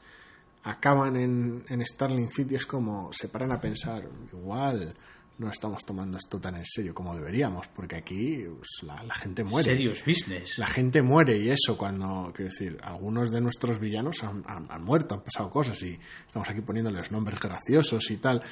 acaban 0.63 1.17
en, 1.17 1.65
en 1.67 1.85
Starling 1.85 2.31
City, 2.31 2.55
es 2.55 2.65
como 2.65 3.11
se 3.11 3.27
paran 3.27 3.51
a 3.51 3.59
pensar, 3.59 4.07
igual 4.31 4.95
no 5.39 5.49
estamos 5.51 5.83
tomando 5.85 6.17
esto 6.17 6.39
tan 6.39 6.55
en 6.57 6.65
serio 6.65 6.93
como 6.93 7.15
deberíamos, 7.15 7.67
porque 7.69 7.95
aquí 7.95 8.43
pues, 8.45 8.67
la, 8.83 9.01
la 9.03 9.15
gente 9.15 9.43
muere. 9.43 9.71
Serious 9.71 10.03
business. 10.05 10.57
La 10.59 10.67
gente 10.67 11.01
muere 11.01 11.37
y 11.37 11.49
eso 11.49 11.77
cuando, 11.77 12.31
quiero 12.35 12.51
decir, 12.51 12.77
algunos 12.83 13.31
de 13.31 13.41
nuestros 13.41 13.79
villanos 13.79 14.23
han, 14.23 14.43
han- 14.45 14.67
han 14.69 14.83
muerto, 14.83 15.15
han 15.15 15.21
pasado 15.21 15.49
cosas 15.49 15.81
y 15.81 15.97
estamos 16.27 16.47
aquí 16.49 16.61
poniéndoles 16.61 17.11
nombres 17.11 17.39
graciosos 17.39 18.11
y 18.11 18.17
tal. 18.17 18.43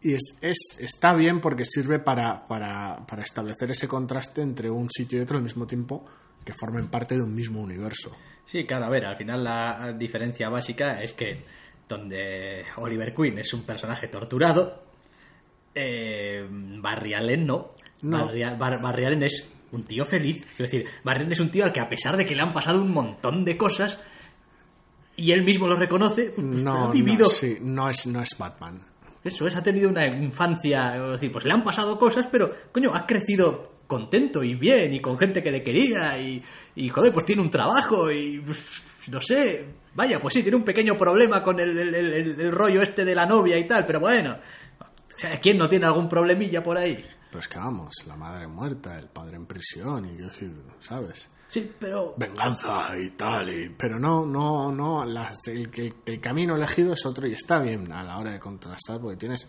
Y 0.00 0.12
es, 0.14 0.38
es- 0.40 0.78
está 0.80 1.14
bien 1.14 1.40
porque 1.40 1.64
sirve 1.64 1.98
para, 1.98 2.46
para, 2.46 3.04
para 3.06 3.22
establecer 3.24 3.72
ese 3.72 3.88
contraste 3.88 4.40
entre 4.40 4.70
un 4.70 4.88
sitio 4.88 5.18
y 5.18 5.22
otro 5.22 5.36
al 5.38 5.42
mismo 5.42 5.66
tiempo 5.66 6.06
que 6.44 6.52
formen 6.52 6.88
parte 6.88 7.16
de 7.16 7.20
un 7.22 7.34
mismo 7.34 7.60
universo. 7.60 8.16
Sí, 8.46 8.64
claro, 8.64 8.86
a 8.86 8.90
ver, 8.90 9.04
al 9.04 9.16
final 9.16 9.42
la 9.44 9.92
diferencia 9.98 10.48
básica 10.48 11.02
es 11.02 11.12
que 11.12 11.44
donde 11.88 12.64
Oliver 12.76 13.12
Queen 13.14 13.38
es 13.38 13.52
un 13.52 13.64
personaje 13.64 14.08
torturado, 14.08 14.84
eh, 15.74 16.46
Barry 16.50 17.14
Allen 17.14 17.46
no. 17.46 17.74
No. 18.02 18.26
Barry, 18.26 18.42
Bar- 18.56 18.80
Barry 18.80 19.04
Allen 19.06 19.22
es 19.24 19.52
un 19.72 19.84
tío 19.84 20.04
feliz. 20.04 20.44
Es 20.52 20.58
decir, 20.58 20.84
Barry 21.04 21.20
Allen 21.20 21.32
es 21.32 21.40
un 21.40 21.50
tío 21.50 21.64
al 21.64 21.72
que 21.72 21.80
a 21.80 21.88
pesar 21.88 22.16
de 22.16 22.24
que 22.24 22.34
le 22.34 22.42
han 22.42 22.52
pasado 22.52 22.80
un 22.82 22.92
montón 22.92 23.44
de 23.44 23.56
cosas 23.56 24.02
y 25.16 25.32
él 25.32 25.42
mismo 25.42 25.66
lo 25.66 25.76
reconoce, 25.76 26.30
pues, 26.30 26.46
No, 26.46 26.88
ha 26.88 26.92
vivido 26.92 27.24
no, 27.24 27.28
sí, 27.30 27.58
no 27.60 27.90
es, 27.90 28.06
no 28.06 28.22
es 28.22 28.30
Batman. 28.38 28.80
eso 29.24 29.46
es, 29.46 29.56
ha 29.56 29.62
tenido 29.62 29.88
una 29.90 30.06
infancia, 30.06 30.96
es 30.96 31.10
decir, 31.12 31.32
pues 31.32 31.44
le 31.44 31.52
han 31.52 31.64
pasado 31.64 31.98
cosas, 31.98 32.26
pero 32.30 32.50
coño, 32.72 32.94
ha 32.94 33.04
crecido 33.04 33.78
contento 33.88 34.44
y 34.44 34.54
bien 34.54 34.92
y 34.94 35.00
con 35.00 35.18
gente 35.18 35.42
que 35.42 35.50
le 35.50 35.62
quería 35.62 36.16
y, 36.20 36.42
y 36.76 36.88
joder, 36.90 37.12
pues 37.12 37.24
tiene 37.26 37.42
un 37.42 37.50
trabajo 37.50 38.10
y 38.12 38.38
pues, 38.40 38.62
no 39.10 39.20
sé, 39.20 39.66
vaya, 39.94 40.20
pues 40.20 40.34
sí, 40.34 40.42
tiene 40.42 40.56
un 40.58 40.62
pequeño 40.64 40.94
problema 40.96 41.42
con 41.42 41.58
el, 41.58 41.76
el- 41.76 41.94
el- 41.94 42.12
el- 42.12 42.40
el 42.40 42.52
rollo 42.52 42.80
este 42.82 43.04
de 43.04 43.14
la 43.14 43.26
novia 43.26 43.58
y 43.58 43.66
tal, 43.66 43.84
pero 43.86 43.98
bueno, 43.98 44.36
¿quién 45.42 45.58
no 45.58 45.68
tiene 45.68 45.86
algún 45.86 46.08
problemilla 46.08 46.62
por 46.62 46.78
ahí? 46.78 47.04
Pues 47.30 47.46
que 47.48 47.58
vamos, 47.58 47.92
la 48.06 48.16
madre 48.16 48.46
muerta, 48.46 48.98
el 48.98 49.08
padre 49.08 49.36
en 49.36 49.46
prisión 49.46 50.04
y 50.06 50.10
quiero 50.16 50.28
decir, 50.28 50.52
¿sabes? 50.78 51.28
Sí, 51.48 51.70
pero 51.78 52.14
venganza 52.16 52.90
y 52.98 53.10
tal, 53.10 53.48
y- 53.50 53.70
pero 53.76 53.98
no, 53.98 54.24
no, 54.24 54.70
no, 54.72 55.04
las- 55.04 55.46
el, 55.48 55.70
el- 55.74 55.94
el 56.06 56.20
camino 56.20 56.56
elegido 56.56 56.92
es 56.92 57.04
otro 57.04 57.26
y 57.26 57.32
está 57.32 57.60
bien 57.60 57.90
a 57.92 58.02
la 58.02 58.18
hora 58.18 58.32
de 58.32 58.38
contrastar 58.38 59.00
porque 59.00 59.16
tienes, 59.16 59.46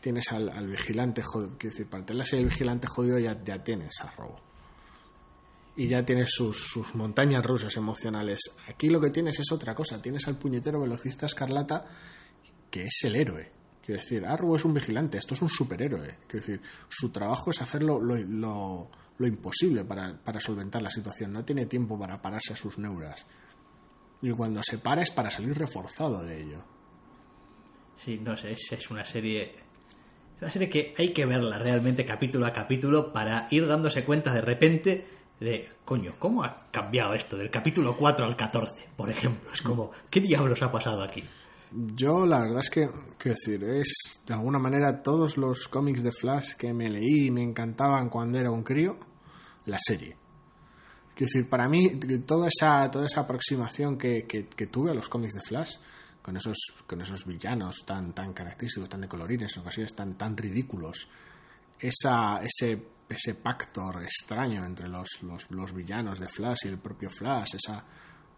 tienes 0.00 0.30
al, 0.32 0.48
al 0.50 0.66
vigilante 0.66 1.22
jodido, 1.22 1.56
quiero 1.58 1.72
decir, 1.72 1.88
para 1.88 2.04
tener 2.04 2.18
la 2.18 2.24
serie 2.26 2.44
el 2.44 2.50
vigilante 2.50 2.86
jodido 2.86 3.18
ya, 3.18 3.42
ya 3.42 3.62
tienes 3.62 3.94
a 4.02 4.10
Robo. 4.12 4.40
Y 5.78 5.88
ya 5.88 6.02
tienes 6.04 6.30
sus, 6.30 6.56
sus 6.70 6.94
montañas 6.94 7.44
rusas 7.44 7.76
emocionales. 7.76 8.38
Aquí 8.68 8.88
lo 8.88 8.98
que 9.00 9.10
tienes 9.10 9.38
es 9.40 9.52
otra 9.52 9.74
cosa, 9.74 10.00
tienes 10.00 10.26
al 10.26 10.38
puñetero 10.38 10.80
velocista 10.80 11.26
escarlata 11.26 11.84
que 12.70 12.84
es 12.84 13.00
el 13.04 13.16
héroe. 13.16 13.52
Quiero 13.86 14.00
decir, 14.00 14.26
Arrow 14.26 14.56
es 14.56 14.64
un 14.64 14.74
vigilante, 14.74 15.16
esto 15.16 15.34
es 15.34 15.42
un 15.42 15.48
superhéroe. 15.48 16.18
Quiero 16.26 16.44
decir, 16.44 16.60
su 16.88 17.10
trabajo 17.10 17.50
es 17.52 17.62
hacer 17.62 17.84
lo, 17.84 18.00
lo, 18.00 18.16
lo- 18.16 18.90
lo 19.18 19.26
imposible 19.26 19.84
para, 19.84 20.12
para 20.22 20.40
solventar 20.40 20.82
la 20.82 20.90
situación. 20.90 21.32
No 21.32 21.44
tiene 21.44 21.66
tiempo 21.66 21.98
para 21.98 22.20
pararse 22.20 22.52
a 22.52 22.56
sus 22.56 22.76
neuras. 22.78 23.26
Y 24.20 24.30
cuando 24.32 24.60
se 24.62 24.78
para 24.78 25.02
es 25.02 25.10
para 25.12 25.30
salir 25.30 25.56
reforzado 25.56 26.22
de 26.24 26.42
ello. 26.42 26.64
sí, 27.96 28.18
no 28.18 28.36
sé, 28.36 28.52
es, 28.52 28.72
es 28.72 28.90
una 28.90 29.04
serie 29.04 29.52
Es 30.36 30.42
una 30.42 30.50
serie 30.50 30.68
que 30.68 30.94
hay 30.98 31.12
que 31.12 31.24
verla 31.24 31.58
realmente 31.58 32.04
capítulo 32.04 32.44
a 32.46 32.52
capítulo 32.52 33.12
para 33.12 33.46
ir 33.50 33.66
dándose 33.66 34.04
cuenta 34.04 34.32
de 34.34 34.40
repente 34.40 35.06
de, 35.40 35.68
coño, 35.84 36.14
¿cómo 36.18 36.42
ha 36.44 36.64
cambiado 36.70 37.14
esto 37.14 37.36
del 37.36 37.50
capítulo 37.50 37.96
4 37.96 38.26
al 38.26 38.36
14, 38.36 38.88
por 38.96 39.10
ejemplo? 39.10 39.50
Es 39.52 39.60
como, 39.62 39.90
¿qué 40.10 40.20
diablos 40.20 40.62
ha 40.62 40.72
pasado 40.72 41.02
aquí? 41.02 41.22
Yo 41.78 42.24
la 42.24 42.40
verdad 42.40 42.60
es 42.60 42.70
que, 42.70 42.88
quiero 43.18 43.36
decir, 43.38 43.62
es 43.64 44.22
de 44.26 44.32
alguna 44.32 44.58
manera 44.58 45.02
todos 45.02 45.36
los 45.36 45.68
cómics 45.68 46.02
de 46.02 46.10
Flash 46.10 46.54
que 46.54 46.72
me 46.72 46.88
leí 46.88 47.26
y 47.26 47.30
me 47.30 47.42
encantaban 47.42 48.08
cuando 48.08 48.38
era 48.38 48.50
un 48.50 48.62
crío, 48.62 48.98
la 49.66 49.76
serie. 49.78 50.16
Quiero 51.14 51.30
decir, 51.32 51.50
para 51.50 51.68
mí 51.68 52.00
toda 52.26 52.48
esa, 52.48 52.90
toda 52.90 53.04
esa 53.04 53.22
aproximación 53.22 53.98
que, 53.98 54.26
que, 54.26 54.66
tuve 54.68 54.92
a 54.92 54.94
los 54.94 55.10
cómics 55.10 55.34
de 55.34 55.42
Flash, 55.42 55.76
con 56.22 56.38
esos, 56.38 56.56
con 56.86 57.02
esos 57.02 57.26
villanos 57.26 57.84
tan, 57.84 58.14
tan 58.14 58.32
característicos, 58.32 58.88
tan 58.88 59.02
de 59.02 59.08
colorines, 59.08 59.54
en 59.54 59.60
ocasiones 59.60 59.94
tan, 59.94 60.16
tan 60.16 60.34
ridículos, 60.34 61.06
esa, 61.78 62.40
ese, 62.42 62.86
ese 63.06 63.34
pacto 63.34 63.82
extraño 64.00 64.64
entre 64.64 64.88
los, 64.88 65.08
los, 65.20 65.50
los 65.50 65.74
villanos 65.74 66.20
de 66.20 66.28
Flash 66.28 66.64
y 66.64 66.68
el 66.68 66.78
propio 66.78 67.10
Flash, 67.10 67.56
esa 67.56 67.84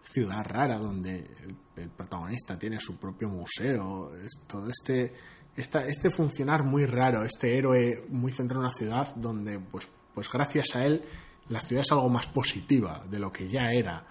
ciudad 0.02 0.44
rara 0.44 0.78
donde 0.78 1.30
el, 1.76 1.88
protagonista 1.90 2.58
tiene 2.58 2.80
su 2.80 2.96
propio 2.96 3.28
museo, 3.28 4.10
todo 4.46 4.68
este, 4.68 5.14
este 5.54 6.10
funcionar 6.10 6.64
muy 6.64 6.86
raro, 6.86 7.22
este 7.22 7.56
héroe 7.56 8.04
muy 8.08 8.32
centrado 8.32 8.62
en 8.62 8.66
una 8.66 8.76
ciudad 8.76 9.14
donde, 9.14 9.58
pues, 9.60 9.88
pues 10.14 10.28
gracias 10.30 10.74
a 10.74 10.84
él, 10.84 11.04
la 11.48 11.60
ciudad 11.60 11.82
es 11.82 11.92
algo 11.92 12.08
más 12.08 12.26
positiva 12.28 13.04
de 13.08 13.18
lo 13.18 13.30
que 13.30 13.48
ya 13.48 13.70
era. 13.72 14.04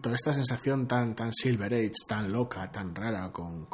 Toda 0.00 0.16
esta 0.16 0.32
sensación 0.32 0.88
tan, 0.88 1.14
tan 1.14 1.32
Silver 1.32 1.72
Age, 1.72 1.92
tan 2.08 2.32
loca, 2.32 2.70
tan 2.70 2.94
rara, 2.94 3.30
con, 3.30 3.66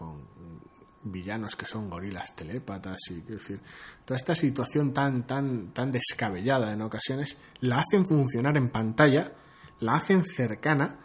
villanos 1.04 1.56
que 1.56 1.64
son 1.64 1.88
gorilas 1.88 2.34
telépatas 2.34 2.98
y 3.10 3.20
decir, 3.20 3.60
toda 4.04 4.16
esta 4.16 4.34
situación 4.34 4.92
tan, 4.92 5.26
tan, 5.26 5.72
tan 5.72 5.90
descabellada 5.90 6.72
en 6.72 6.82
ocasiones, 6.82 7.38
la 7.60 7.78
hacen 7.78 8.04
funcionar 8.04 8.56
en 8.56 8.68
pantalla 8.68 9.32
la 9.80 9.94
hacen 9.94 10.24
cercana, 10.24 10.98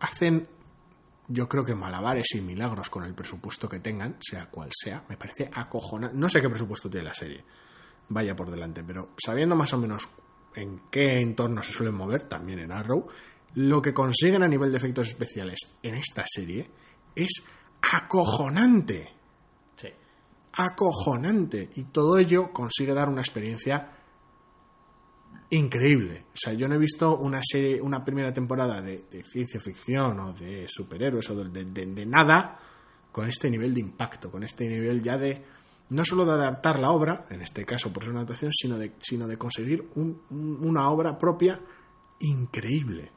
hacen 0.00 0.48
yo 1.32 1.48
creo 1.48 1.64
que 1.64 1.74
malabares 1.74 2.34
y 2.34 2.40
milagros 2.40 2.90
con 2.90 3.04
el 3.04 3.14
presupuesto 3.14 3.68
que 3.68 3.78
tengan, 3.78 4.16
sea 4.20 4.50
cual 4.50 4.70
sea, 4.72 5.04
me 5.08 5.16
parece 5.16 5.48
acojonante. 5.52 6.16
No 6.16 6.28
sé 6.28 6.40
qué 6.40 6.48
presupuesto 6.48 6.90
tiene 6.90 7.06
la 7.06 7.14
serie, 7.14 7.44
vaya 8.08 8.34
por 8.34 8.50
delante, 8.50 8.82
pero 8.82 9.10
sabiendo 9.16 9.54
más 9.54 9.72
o 9.72 9.78
menos 9.78 10.08
en 10.56 10.82
qué 10.90 11.20
entorno 11.20 11.62
se 11.62 11.72
suelen 11.72 11.94
mover, 11.94 12.24
también 12.24 12.58
en 12.58 12.72
Arrow, 12.72 13.06
lo 13.54 13.80
que 13.80 13.94
consiguen 13.94 14.42
a 14.42 14.48
nivel 14.48 14.72
de 14.72 14.78
efectos 14.78 15.08
especiales 15.08 15.58
en 15.82 15.94
esta 15.94 16.24
serie 16.26 16.68
es 17.14 17.44
acojonante. 17.80 19.14
Sí. 19.76 19.88
Acojonante. 20.52 21.70
Y 21.76 21.84
todo 21.84 22.18
ello 22.18 22.52
consigue 22.52 22.92
dar 22.92 23.08
una 23.08 23.20
experiencia 23.20 23.99
increíble. 25.50 26.24
O 26.32 26.36
sea, 26.36 26.52
yo 26.52 26.68
no 26.68 26.74
he 26.74 26.78
visto 26.78 27.16
una 27.18 27.40
serie, 27.42 27.80
una 27.80 28.04
primera 28.04 28.32
temporada 28.32 28.80
de, 28.80 29.04
ciencia 29.22 29.60
ficción 29.60 30.18
o 30.20 30.32
de 30.32 30.66
superhéroes 30.68 31.28
o 31.30 31.44
de, 31.44 31.64
de, 31.64 31.86
de, 31.86 32.06
nada 32.06 32.58
con 33.10 33.28
este 33.28 33.50
nivel 33.50 33.74
de 33.74 33.80
impacto, 33.80 34.30
con 34.30 34.42
este 34.42 34.68
nivel 34.68 35.02
ya 35.02 35.16
de 35.16 35.42
no 35.90 36.04
solo 36.04 36.24
de 36.24 36.32
adaptar 36.32 36.78
la 36.78 36.90
obra, 36.90 37.26
en 37.30 37.42
este 37.42 37.64
caso 37.64 37.92
por 37.92 38.04
ser 38.04 38.12
una 38.12 38.20
adaptación, 38.20 38.52
sino 38.52 38.78
de, 38.78 38.92
sino 38.98 39.26
de 39.26 39.36
conseguir 39.36 39.88
un, 39.96 40.22
un, 40.30 40.64
una 40.64 40.88
obra 40.88 41.18
propia 41.18 41.60
increíble. 42.20 43.10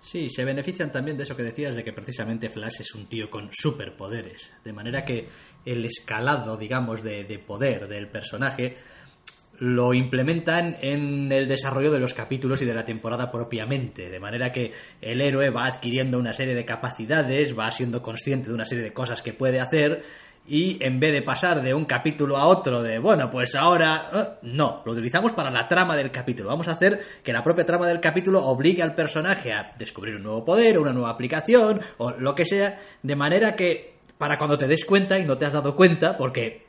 Sí, 0.00 0.30
se 0.30 0.44
benefician 0.44 0.90
también 0.90 1.16
de 1.16 1.24
eso 1.24 1.36
que 1.36 1.42
decías, 1.42 1.76
de 1.76 1.84
que 1.84 1.92
precisamente 1.92 2.48
Flash 2.48 2.80
es 2.80 2.94
un 2.94 3.06
tío 3.06 3.30
con 3.30 3.50
superpoderes. 3.52 4.50
De 4.64 4.72
manera 4.72 5.04
que 5.04 5.28
el 5.64 5.84
escalado, 5.84 6.56
digamos, 6.56 7.02
de, 7.02 7.24
de 7.24 7.38
poder 7.38 7.86
del 7.86 8.08
personaje 8.08 8.78
lo 9.60 9.92
implementan 9.92 10.76
en 10.80 11.30
el 11.30 11.46
desarrollo 11.46 11.92
de 11.92 12.00
los 12.00 12.14
capítulos 12.14 12.62
y 12.62 12.64
de 12.64 12.74
la 12.74 12.84
temporada 12.84 13.30
propiamente, 13.30 14.08
de 14.08 14.18
manera 14.18 14.50
que 14.50 14.72
el 15.02 15.20
héroe 15.20 15.50
va 15.50 15.66
adquiriendo 15.66 16.18
una 16.18 16.32
serie 16.32 16.54
de 16.54 16.64
capacidades, 16.64 17.56
va 17.56 17.70
siendo 17.70 18.02
consciente 18.02 18.48
de 18.48 18.54
una 18.54 18.64
serie 18.64 18.82
de 18.82 18.94
cosas 18.94 19.20
que 19.20 19.34
puede 19.34 19.60
hacer 19.60 20.02
y 20.46 20.82
en 20.82 20.98
vez 20.98 21.12
de 21.12 21.22
pasar 21.22 21.62
de 21.62 21.74
un 21.74 21.84
capítulo 21.84 22.38
a 22.38 22.46
otro 22.46 22.82
de, 22.82 22.98
bueno, 22.98 23.28
pues 23.28 23.54
ahora, 23.54 24.38
no, 24.42 24.82
lo 24.86 24.92
utilizamos 24.92 25.32
para 25.32 25.50
la 25.50 25.68
trama 25.68 25.94
del 25.94 26.10
capítulo. 26.10 26.48
Vamos 26.48 26.68
a 26.68 26.72
hacer 26.72 26.98
que 27.22 27.32
la 27.32 27.42
propia 27.42 27.66
trama 27.66 27.86
del 27.86 28.00
capítulo 28.00 28.42
obligue 28.46 28.82
al 28.82 28.94
personaje 28.94 29.52
a 29.52 29.74
descubrir 29.78 30.16
un 30.16 30.22
nuevo 30.22 30.42
poder, 30.42 30.78
una 30.78 30.94
nueva 30.94 31.10
aplicación 31.10 31.80
o 31.98 32.12
lo 32.12 32.34
que 32.34 32.46
sea, 32.46 32.78
de 33.02 33.14
manera 33.14 33.54
que 33.54 33.96
para 34.16 34.38
cuando 34.38 34.56
te 34.56 34.66
des 34.66 34.86
cuenta 34.86 35.18
y 35.18 35.26
no 35.26 35.36
te 35.36 35.44
has 35.44 35.52
dado 35.52 35.76
cuenta, 35.76 36.16
porque 36.16 36.66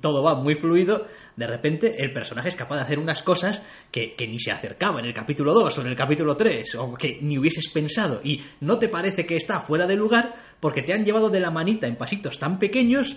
todo 0.00 0.22
va 0.22 0.34
muy 0.34 0.54
fluido, 0.54 1.06
de 1.36 1.46
repente 1.46 1.96
el 1.98 2.12
personaje 2.12 2.50
es 2.50 2.56
capaz 2.56 2.76
de 2.76 2.82
hacer 2.82 2.98
unas 2.98 3.22
cosas 3.22 3.62
que, 3.90 4.14
que, 4.14 4.26
ni 4.26 4.38
se 4.38 4.50
acercaba 4.50 5.00
en 5.00 5.06
el 5.06 5.14
capítulo 5.14 5.54
2 5.54 5.78
o 5.78 5.80
en 5.80 5.86
el 5.86 5.96
capítulo 5.96 6.36
3 6.36 6.74
o 6.76 6.94
que 6.94 7.18
ni 7.22 7.38
hubieses 7.38 7.68
pensado 7.68 8.20
y 8.22 8.42
no 8.60 8.78
te 8.78 8.88
parece 8.88 9.26
que 9.26 9.36
está 9.36 9.60
fuera 9.60 9.86
de 9.86 9.96
lugar 9.96 10.34
porque 10.60 10.82
te 10.82 10.92
han 10.92 11.04
llevado 11.04 11.30
de 11.30 11.40
la 11.40 11.50
manita 11.50 11.86
en 11.86 11.96
pasitos 11.96 12.38
tan 12.38 12.58
pequeños 12.58 13.16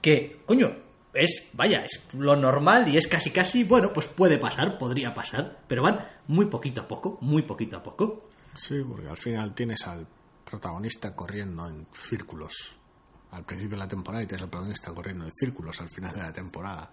que, 0.00 0.40
coño, 0.46 0.76
es, 1.14 1.48
vaya, 1.52 1.84
es 1.84 2.02
lo 2.12 2.36
normal 2.36 2.88
y 2.88 2.96
es 2.96 3.06
casi 3.06 3.30
casi, 3.30 3.64
bueno, 3.64 3.90
pues 3.92 4.06
puede 4.06 4.38
pasar, 4.38 4.78
podría 4.78 5.14
pasar, 5.14 5.60
pero 5.66 5.82
van 5.82 6.06
muy 6.26 6.46
poquito 6.46 6.82
a 6.82 6.88
poco, 6.88 7.18
muy 7.20 7.42
poquito 7.42 7.76
a 7.76 7.82
poco. 7.82 8.28
Sí, 8.54 8.82
porque 8.86 9.08
al 9.08 9.16
final 9.16 9.54
tienes 9.54 9.86
al 9.86 10.06
protagonista 10.44 11.14
corriendo 11.14 11.66
en 11.66 11.86
círculos 11.92 12.76
al 13.34 13.44
principio 13.44 13.76
de 13.76 13.82
la 13.82 13.88
temporada 13.88 14.22
y 14.22 14.26
tienes 14.26 14.42
al 14.42 14.48
protagonista 14.48 14.92
corriendo 14.92 15.24
en 15.24 15.32
círculos 15.32 15.80
al 15.80 15.88
final 15.88 16.14
de 16.14 16.20
la 16.20 16.32
temporada. 16.32 16.90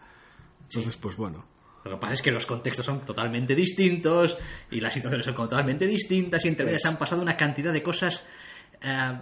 Entonces, 0.63 0.93
sí. 0.93 0.99
pues 1.01 1.15
bueno. 1.15 1.45
Lo 1.83 1.91
que 1.91 1.97
pasa 1.97 2.13
es 2.13 2.21
que 2.21 2.31
los 2.31 2.45
contextos 2.45 2.85
son 2.85 3.01
totalmente 3.01 3.55
distintos 3.55 4.37
y 4.69 4.79
las 4.79 4.93
situaciones 4.93 5.25
son 5.25 5.35
totalmente 5.35 5.87
distintas 5.87 6.45
y 6.45 6.49
entre 6.49 6.69
ellas 6.69 6.85
han 6.85 6.97
pasado 6.97 7.21
una 7.21 7.35
cantidad 7.35 7.73
de 7.73 7.81
cosas... 7.81 8.27
Eh, 8.81 9.19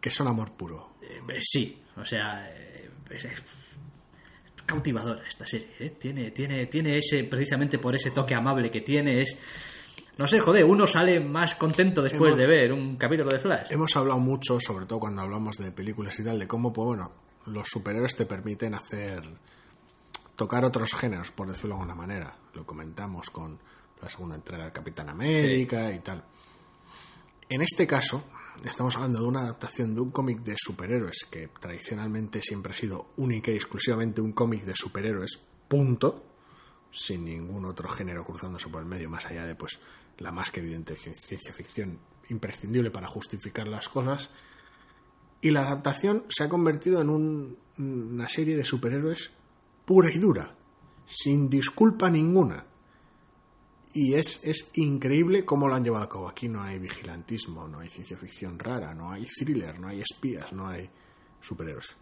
que 0.00 0.10
son 0.10 0.28
amor 0.28 0.52
puro. 0.52 0.96
Eh, 1.02 1.40
sí, 1.40 1.82
o 1.96 2.04
sea... 2.04 2.48
Eh, 2.50 2.90
es 3.10 3.26
cautivadora 4.66 5.22
esta 5.26 5.46
serie. 5.46 5.68
¿eh? 5.78 5.90
Tiene, 5.98 6.32
tiene, 6.32 6.66
tiene 6.66 6.98
ese, 6.98 7.24
precisamente 7.24 7.78
por 7.78 7.94
ese 7.94 8.10
toque 8.10 8.34
amable 8.34 8.70
que 8.70 8.80
tiene, 8.80 9.20
es... 9.20 9.38
No 10.18 10.26
sé, 10.26 10.40
joder, 10.40 10.64
uno 10.64 10.86
sale 10.86 11.20
más 11.20 11.56
contento 11.56 12.00
después 12.00 12.30
hemos, 12.30 12.38
de 12.38 12.46
ver 12.46 12.72
un 12.72 12.96
capítulo 12.96 13.30
de 13.30 13.38
Flash. 13.38 13.70
Hemos 13.70 13.94
hablado 13.96 14.18
mucho, 14.18 14.58
sobre 14.60 14.86
todo 14.86 14.98
cuando 14.98 15.20
hablamos 15.20 15.58
de 15.58 15.72
películas 15.72 16.18
y 16.18 16.24
tal, 16.24 16.38
de 16.38 16.46
cómo, 16.46 16.72
pues 16.72 16.86
bueno, 16.86 17.12
los 17.46 17.68
superhéroes 17.68 18.16
te 18.16 18.24
permiten 18.24 18.74
hacer 18.74 19.22
tocar 20.34 20.64
otros 20.64 20.94
géneros, 20.94 21.32
por 21.32 21.48
decirlo 21.48 21.76
de 21.76 21.82
alguna 21.82 21.94
manera. 21.94 22.34
Lo 22.54 22.64
comentamos 22.64 23.28
con 23.28 23.58
la 24.00 24.08
segunda 24.08 24.36
entrega 24.36 24.64
de 24.64 24.72
Capitán 24.72 25.10
América 25.10 25.90
sí. 25.90 25.96
y 25.96 25.98
tal. 25.98 26.24
En 27.48 27.60
este 27.60 27.86
caso, 27.86 28.24
estamos 28.64 28.96
hablando 28.96 29.20
de 29.20 29.28
una 29.28 29.40
adaptación 29.40 29.94
de 29.94 30.00
un 30.00 30.10
cómic 30.10 30.40
de 30.40 30.54
superhéroes 30.56 31.26
que 31.30 31.48
tradicionalmente 31.60 32.40
siempre 32.40 32.72
ha 32.72 32.74
sido 32.74 33.10
única 33.18 33.50
y 33.50 33.54
exclusivamente 33.54 34.22
un 34.22 34.32
cómic 34.32 34.64
de 34.64 34.74
superhéroes, 34.74 35.40
punto, 35.68 36.24
sin 36.90 37.24
ningún 37.24 37.66
otro 37.66 37.88
género 37.88 38.24
cruzándose 38.24 38.68
por 38.68 38.80
el 38.80 38.88
medio, 38.88 39.10
más 39.10 39.26
allá 39.26 39.44
de 39.44 39.54
pues 39.54 39.78
la 40.18 40.32
más 40.32 40.50
que 40.50 40.60
evidente 40.60 40.96
ciencia 40.96 41.52
ficción 41.52 41.98
imprescindible 42.28 42.90
para 42.90 43.06
justificar 43.06 43.68
las 43.68 43.88
cosas. 43.88 44.30
Y 45.40 45.50
la 45.50 45.62
adaptación 45.62 46.24
se 46.28 46.44
ha 46.44 46.48
convertido 46.48 47.00
en 47.00 47.10
un, 47.10 47.58
una 47.78 48.28
serie 48.28 48.56
de 48.56 48.64
superhéroes 48.64 49.30
pura 49.84 50.10
y 50.12 50.18
dura, 50.18 50.54
sin 51.04 51.48
disculpa 51.48 52.10
ninguna. 52.10 52.66
Y 53.92 54.14
es, 54.14 54.44
es, 54.44 54.70
increíble 54.74 55.44
cómo 55.46 55.68
lo 55.68 55.74
han 55.74 55.84
llevado 55.84 56.04
a 56.04 56.08
cabo. 56.08 56.28
Aquí 56.28 56.48
no 56.48 56.62
hay 56.62 56.78
vigilantismo, 56.78 57.66
no 57.66 57.80
hay 57.80 57.88
ciencia 57.88 58.16
ficción 58.16 58.58
rara, 58.58 58.92
no 58.92 59.10
hay 59.10 59.24
thriller, 59.24 59.78
no 59.80 59.88
hay 59.88 60.02
espías, 60.02 60.52
no 60.52 60.68
hay 60.68 60.90
superhéroes. 61.40 61.96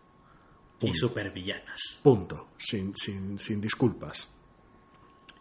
Punto. 0.81 0.95
Y 0.95 0.99
supervillanas. 0.99 2.01
Punto. 2.03 2.49
Sin, 2.59 2.97
sin, 2.97 3.39
sin 3.39 3.61
disculpas. 3.61 4.29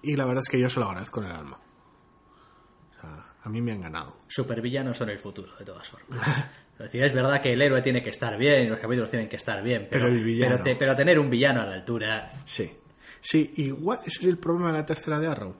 Y 0.03 0.15
la 0.15 0.25
verdad 0.25 0.43
es 0.45 0.49
que 0.49 0.59
yo 0.59 0.69
se 0.69 0.79
lo 0.79 0.85
agradezco 0.85 1.21
en 1.21 1.27
el 1.27 1.35
alma. 1.35 1.59
A 3.03 3.49
mí 3.49 3.61
me 3.61 3.73
han 3.73 3.81
ganado. 3.81 4.17
Supervillanos 4.27 4.97
son 4.97 5.09
el 5.09 5.19
futuro, 5.19 5.55
de 5.57 5.65
todas 5.65 5.87
formas. 5.87 6.27
Es 6.73 6.79
decir, 6.79 7.03
es 7.03 7.13
verdad 7.13 7.41
que 7.41 7.53
el 7.53 7.61
héroe 7.61 7.81
tiene 7.81 8.01
que 8.01 8.09
estar 8.09 8.37
bien, 8.37 8.69
los 8.69 8.79
capítulos 8.79 9.09
tienen 9.09 9.29
que 9.29 9.35
estar 9.35 9.61
bien, 9.61 9.87
pero, 9.89 10.05
pero, 10.05 10.15
el 10.15 10.23
villano... 10.23 10.51
pero, 10.53 10.63
te, 10.63 10.75
pero, 10.75 10.95
tener 10.95 11.19
un 11.19 11.29
villano 11.29 11.61
a 11.61 11.65
la 11.65 11.73
altura. 11.75 12.31
Sí. 12.45 12.71
Sí, 13.19 13.53
igual 13.57 13.99
ese 14.05 14.21
es 14.21 14.27
el 14.27 14.37
problema 14.37 14.71
de 14.71 14.79
la 14.79 14.85
tercera 14.85 15.19
de 15.19 15.27
Arrow. 15.27 15.55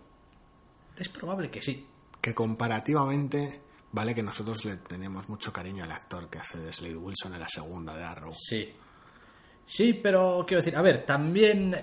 Es 0.98 1.10
probable 1.10 1.50
que 1.50 1.62
sí. 1.62 1.86
Que 2.20 2.34
comparativamente, 2.34 3.62
vale 3.92 4.16
que 4.16 4.24
nosotros 4.24 4.66
le 4.66 4.78
tenemos 4.78 5.30
mucho 5.30 5.54
cariño 5.54 5.84
al 5.84 5.92
actor 5.92 6.30
que 6.30 6.40
hace 6.40 6.58
de 6.58 6.74
Slade 6.74 6.96
Wilson 6.96 7.34
en 7.36 7.40
la 7.40 7.50
segunda 7.50 7.96
de 7.96 8.04
Arrow. 8.04 8.34
Sí. 8.34 8.74
Sí, 9.66 9.94
pero 9.94 10.44
quiero 10.48 10.62
decir, 10.62 10.76
a 10.76 10.82
ver, 10.82 11.06
también 11.06 11.76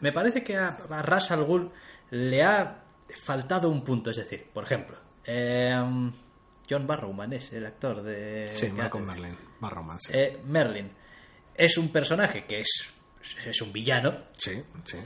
me 0.00 0.12
parece 0.12 0.42
que 0.42 0.56
a, 0.56 0.68
a 0.68 1.02
Ras 1.02 1.30
Al 1.32 1.44
Ghul 1.44 1.70
le 2.10 2.42
ha 2.42 2.84
faltado 3.24 3.68
un 3.68 3.82
punto, 3.82 4.10
es 4.10 4.16
decir, 4.16 4.46
por 4.52 4.64
ejemplo, 4.64 4.96
eh, 5.26 6.10
John 6.68 6.86
Barrowman 6.86 7.32
es 7.32 7.52
el 7.52 7.66
actor 7.66 8.02
de... 8.02 8.46
Sí, 8.48 8.70
Malcolm 8.70 9.06
Merlin. 9.06 9.36
Barrowman, 9.60 9.98
sí. 10.00 10.12
Eh, 10.14 10.40
Merlin 10.46 10.90
es 11.54 11.78
un 11.78 11.88
personaje 11.90 12.44
que 12.46 12.60
es 12.60 12.68
es 13.44 13.60
un 13.62 13.72
villano, 13.72 14.24
Sí, 14.32 14.52
sí. 14.84 14.98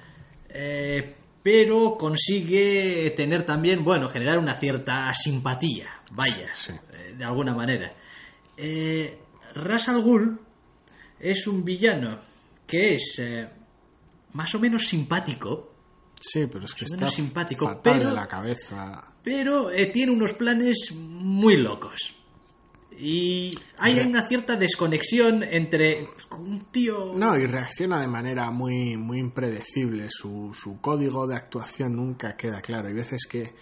eh, 0.51 1.15
pero 1.43 1.97
consigue 1.97 3.13
tener 3.17 3.47
también, 3.47 3.83
bueno, 3.83 4.11
generar 4.11 4.39
una 4.39 4.55
cierta 4.55 5.11
simpatía, 5.15 5.89
vaya, 6.13 6.53
Sí. 6.53 6.73
eh, 6.93 7.15
de 7.17 7.25
alguna 7.25 7.55
manera. 7.55 7.95
Eh, 8.59 9.19
Ras 9.55 9.89
al 9.89 10.03
Ghul 10.03 10.39
es 11.19 11.47
un 11.47 11.65
villano 11.65 12.21
que 12.67 12.95
es 12.97 13.19
eh, 13.21 13.49
más 14.35 14.55
o 14.55 14.59
menos 14.59 14.87
simpático, 14.87 15.69
Sí, 16.21 16.47
pero 16.47 16.67
es 16.67 16.75
que 16.75 16.85
está 16.85 17.11
simpático, 17.11 17.67
fatal 17.67 17.95
pero- 17.97 18.09
de 18.11 18.15
la 18.15 18.27
cabeza. 18.27 19.10
Pero 19.23 19.71
eh, 19.71 19.87
tiene 19.93 20.13
unos 20.13 20.35
planes 20.35 20.93
muy 20.95 21.57
locos. 21.57 22.15
Y 23.03 23.53
hay 23.79 23.99
una 24.01 24.27
cierta 24.29 24.57
desconexión 24.57 25.43
entre 25.43 26.07
un 26.33 26.67
tío... 26.71 27.15
No, 27.17 27.35
y 27.39 27.47
reacciona 27.47 27.99
de 27.99 28.07
manera 28.09 28.51
muy, 28.51 28.99
muy 28.99 29.19
impredecible. 29.19 30.09
Su, 30.11 30.53
su 30.55 30.81
código 30.83 31.27
de 31.27 31.35
actuación 31.37 31.97
nunca 31.97 32.37
queda 32.37 32.61
claro. 32.61 32.89
Hay 32.89 32.95
veces 32.95 33.27
que 33.27 33.55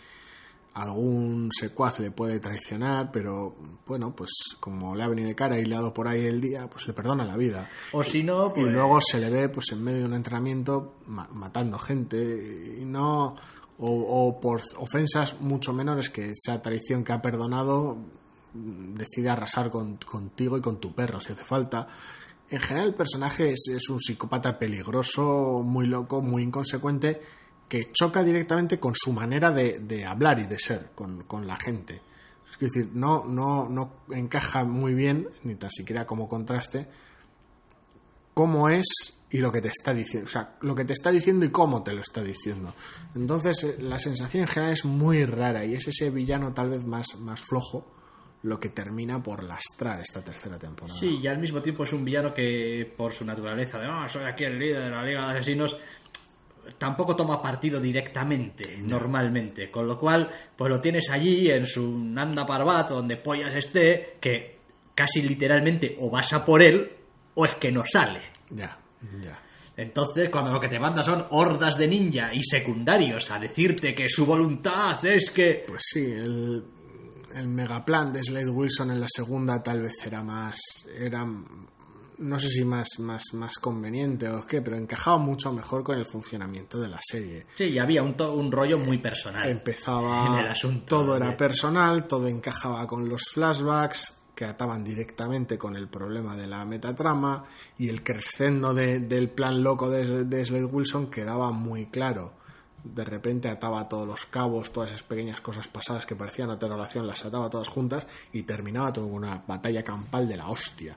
algún 0.74 1.50
secuaz 1.52 1.98
le 2.00 2.10
puede 2.10 2.38
traicionar, 2.40 3.10
pero 3.12 3.54
bueno, 3.86 4.14
pues 4.14 4.30
como 4.60 4.94
le 4.94 5.02
ha 5.04 5.08
venido 5.08 5.28
de 5.28 5.34
cara 5.34 5.58
y 5.58 5.64
le 5.64 5.74
ha 5.74 5.78
dado 5.78 5.92
por 5.94 6.08
ahí 6.08 6.24
el 6.26 6.40
día, 6.40 6.68
pues 6.68 6.86
le 6.86 6.92
perdona 6.92 7.24
la 7.24 7.36
vida. 7.36 7.68
O 7.92 8.02
si 8.04 8.22
no, 8.22 8.48
Y 8.56 8.60
pues... 8.62 8.72
luego 8.72 9.00
se 9.00 9.18
le 9.18 9.30
ve 9.30 9.48
pues 9.48 9.66
en 9.72 9.82
medio 9.82 10.00
de 10.00 10.04
un 10.06 10.14
entrenamiento 10.14 10.96
ma- 11.06 11.28
matando 11.32 11.78
gente 11.78 12.76
y 12.80 12.84
no 12.84 13.34
o, 13.80 14.40
por 14.40 14.60
ofensas 14.78 15.40
mucho 15.40 15.72
menores 15.72 16.10
que 16.10 16.30
esa 16.30 16.60
traición 16.60 17.04
que 17.04 17.12
ha 17.12 17.22
perdonado 17.22 17.96
mm, 18.54 18.94
decide 18.94 19.28
arrasar 19.30 19.70
con- 19.70 19.96
contigo 19.98 20.56
y 20.58 20.60
con 20.60 20.80
tu 20.80 20.94
perro 20.94 21.20
si 21.20 21.32
hace 21.32 21.44
falta. 21.44 21.86
En 22.50 22.60
general 22.60 22.88
el 22.88 22.94
personaje 22.94 23.52
es, 23.52 23.70
es 23.72 23.88
un 23.88 24.00
psicópata 24.00 24.58
peligroso, 24.58 25.62
muy 25.64 25.86
loco, 25.86 26.22
muy 26.22 26.42
inconsecuente, 26.42 27.20
que 27.68 27.92
choca 27.92 28.22
directamente 28.22 28.80
con 28.80 28.94
su 28.94 29.12
manera 29.12 29.50
de, 29.50 29.78
de 29.80 30.04
hablar 30.06 30.38
y 30.38 30.46
de 30.46 30.58
ser 30.58 30.90
con, 30.94 31.24
con 31.24 31.46
la 31.46 31.56
gente. 31.56 32.00
Es 32.50 32.58
decir, 32.58 32.90
no, 32.94 33.26
no, 33.26 33.68
no 33.68 33.92
encaja 34.10 34.64
muy 34.64 34.94
bien, 34.94 35.28
ni 35.44 35.54
tan 35.56 35.70
siquiera 35.70 36.06
como 36.06 36.26
contraste, 36.26 36.88
cómo 38.34 38.68
es 38.70 38.86
y 39.30 39.38
lo 39.38 39.52
que 39.52 39.60
te 39.60 39.68
está 39.68 39.92
diciendo. 39.92 40.28
O 40.28 40.32
sea, 40.32 40.56
lo 40.60 40.74
que 40.74 40.84
te 40.84 40.92
está 40.92 41.10
diciendo 41.10 41.44
y 41.44 41.50
cómo 41.50 41.82
te 41.82 41.92
lo 41.92 42.00
está 42.00 42.22
diciendo. 42.22 42.74
Entonces, 43.14 43.64
eh, 43.64 43.76
la 43.80 43.98
sensación 43.98 44.42
en 44.42 44.48
general 44.48 44.72
es 44.72 44.84
muy 44.84 45.24
rara 45.24 45.64
y 45.64 45.74
es 45.74 45.88
ese 45.88 46.10
villano 46.10 46.52
tal 46.52 46.70
vez 46.70 46.84
más, 46.84 47.16
más 47.18 47.40
flojo 47.40 47.94
lo 48.42 48.60
que 48.60 48.68
termina 48.68 49.22
por 49.22 49.42
lastrar 49.42 50.00
esta 50.00 50.22
tercera 50.22 50.58
temporada. 50.58 50.98
Sí, 50.98 51.18
y 51.20 51.26
al 51.26 51.38
mismo 51.38 51.60
tiempo 51.60 51.84
es 51.84 51.92
un 51.92 52.04
villano 52.04 52.32
que, 52.32 52.92
por 52.96 53.12
su 53.12 53.24
naturaleza 53.24 53.80
de, 53.80 53.86
no, 53.86 54.08
soy 54.08 54.24
aquí 54.24 54.44
el 54.44 54.58
líder 54.58 54.84
de 54.84 54.90
la 54.90 55.02
Liga 55.02 55.26
de 55.26 55.38
Asesinos, 55.38 55.76
tampoco 56.78 57.16
toma 57.16 57.42
partido 57.42 57.80
directamente, 57.80 58.76
normalmente. 58.78 59.70
Con 59.70 59.88
lo 59.88 59.98
cual, 59.98 60.30
pues 60.56 60.70
lo 60.70 60.80
tienes 60.80 61.10
allí 61.10 61.50
en 61.50 61.66
su 61.66 61.98
Nanda 61.98 62.46
Parbat, 62.46 62.90
donde 62.90 63.16
pollas 63.16 63.54
esté, 63.54 64.18
que 64.20 64.58
casi 64.94 65.22
literalmente 65.22 65.96
o 65.98 66.10
vas 66.10 66.32
a 66.32 66.44
por 66.44 66.62
él 66.62 66.92
o 67.34 67.44
es 67.44 67.56
que 67.60 67.72
no 67.72 67.84
sale. 67.86 68.20
Ya, 68.50 68.78
ya. 69.22 69.38
Entonces, 69.76 70.28
cuando 70.30 70.52
lo 70.52 70.60
que 70.60 70.68
te 70.68 70.80
manda 70.80 71.02
son 71.04 71.26
hordas 71.30 71.78
de 71.78 71.86
ninja 71.86 72.34
y 72.34 72.42
secundarios 72.42 73.30
a 73.30 73.38
decirte 73.38 73.94
que 73.94 74.08
su 74.08 74.26
voluntad 74.26 75.04
es 75.06 75.30
que... 75.30 75.64
Pues 75.68 75.82
sí, 75.92 76.00
el, 76.04 76.64
el 77.34 77.48
megaplan 77.48 78.12
de 78.12 78.24
Slade 78.24 78.50
Wilson 78.50 78.90
en 78.90 79.00
la 79.00 79.06
segunda 79.08 79.62
tal 79.62 79.82
vez 79.82 79.94
era 80.04 80.22
más. 80.24 80.58
Era. 80.98 81.24
No 82.20 82.36
sé 82.40 82.48
si 82.48 82.64
más, 82.64 82.98
más, 82.98 83.22
más 83.34 83.58
conveniente 83.58 84.28
o 84.28 84.44
qué, 84.44 84.60
pero 84.60 84.76
encajaba 84.76 85.18
mucho 85.18 85.52
mejor 85.52 85.84
con 85.84 85.96
el 85.96 86.04
funcionamiento 86.04 86.80
de 86.80 86.88
la 86.88 86.98
serie. 87.00 87.46
Sí, 87.54 87.66
y 87.66 87.78
había 87.78 88.02
un, 88.02 88.14
to- 88.14 88.32
un 88.34 88.50
rollo 88.50 88.76
muy 88.78 88.98
personal. 88.98 89.48
empezaba 89.48 90.26
en 90.26 90.44
el 90.44 90.48
asunto 90.48 90.96
todo 90.96 91.14
era 91.16 91.36
personal 91.36 92.08
todo 92.08 92.26
encajaba 92.26 92.84
con 92.88 93.08
los 93.08 93.22
flashbacks 93.32 94.17
que 94.38 94.44
ataban 94.44 94.84
directamente 94.84 95.58
con 95.58 95.74
el 95.74 95.88
problema 95.88 96.36
de 96.36 96.46
la 96.46 96.64
metatrama 96.64 97.44
y 97.76 97.88
el 97.88 98.04
crescendo 98.04 98.72
de- 98.72 99.00
del 99.00 99.30
plan 99.30 99.64
loco 99.64 99.90
de, 99.90 100.24
de 100.26 100.44
Slade 100.46 100.64
Wilson 100.64 101.10
quedaba 101.10 101.50
muy 101.50 101.86
claro 101.86 102.34
de 102.84 103.04
repente 103.04 103.48
ataba 103.48 103.88
todos 103.88 104.06
los 104.06 104.26
cabos 104.26 104.72
todas 104.72 104.90
esas 104.90 105.02
pequeñas 105.02 105.40
cosas 105.40 105.66
pasadas 105.66 106.06
que 106.06 106.14
parecían 106.14 106.56
tener 106.56 106.76
relación 106.76 107.04
las 107.08 107.24
ataba 107.24 107.50
todas 107.50 107.66
juntas 107.66 108.06
y 108.32 108.44
terminaba 108.44 108.92
todo 108.92 109.06
una 109.06 109.42
batalla 109.44 109.82
campal 109.82 110.28
de 110.28 110.36
la 110.36 110.48
hostia 110.48 110.96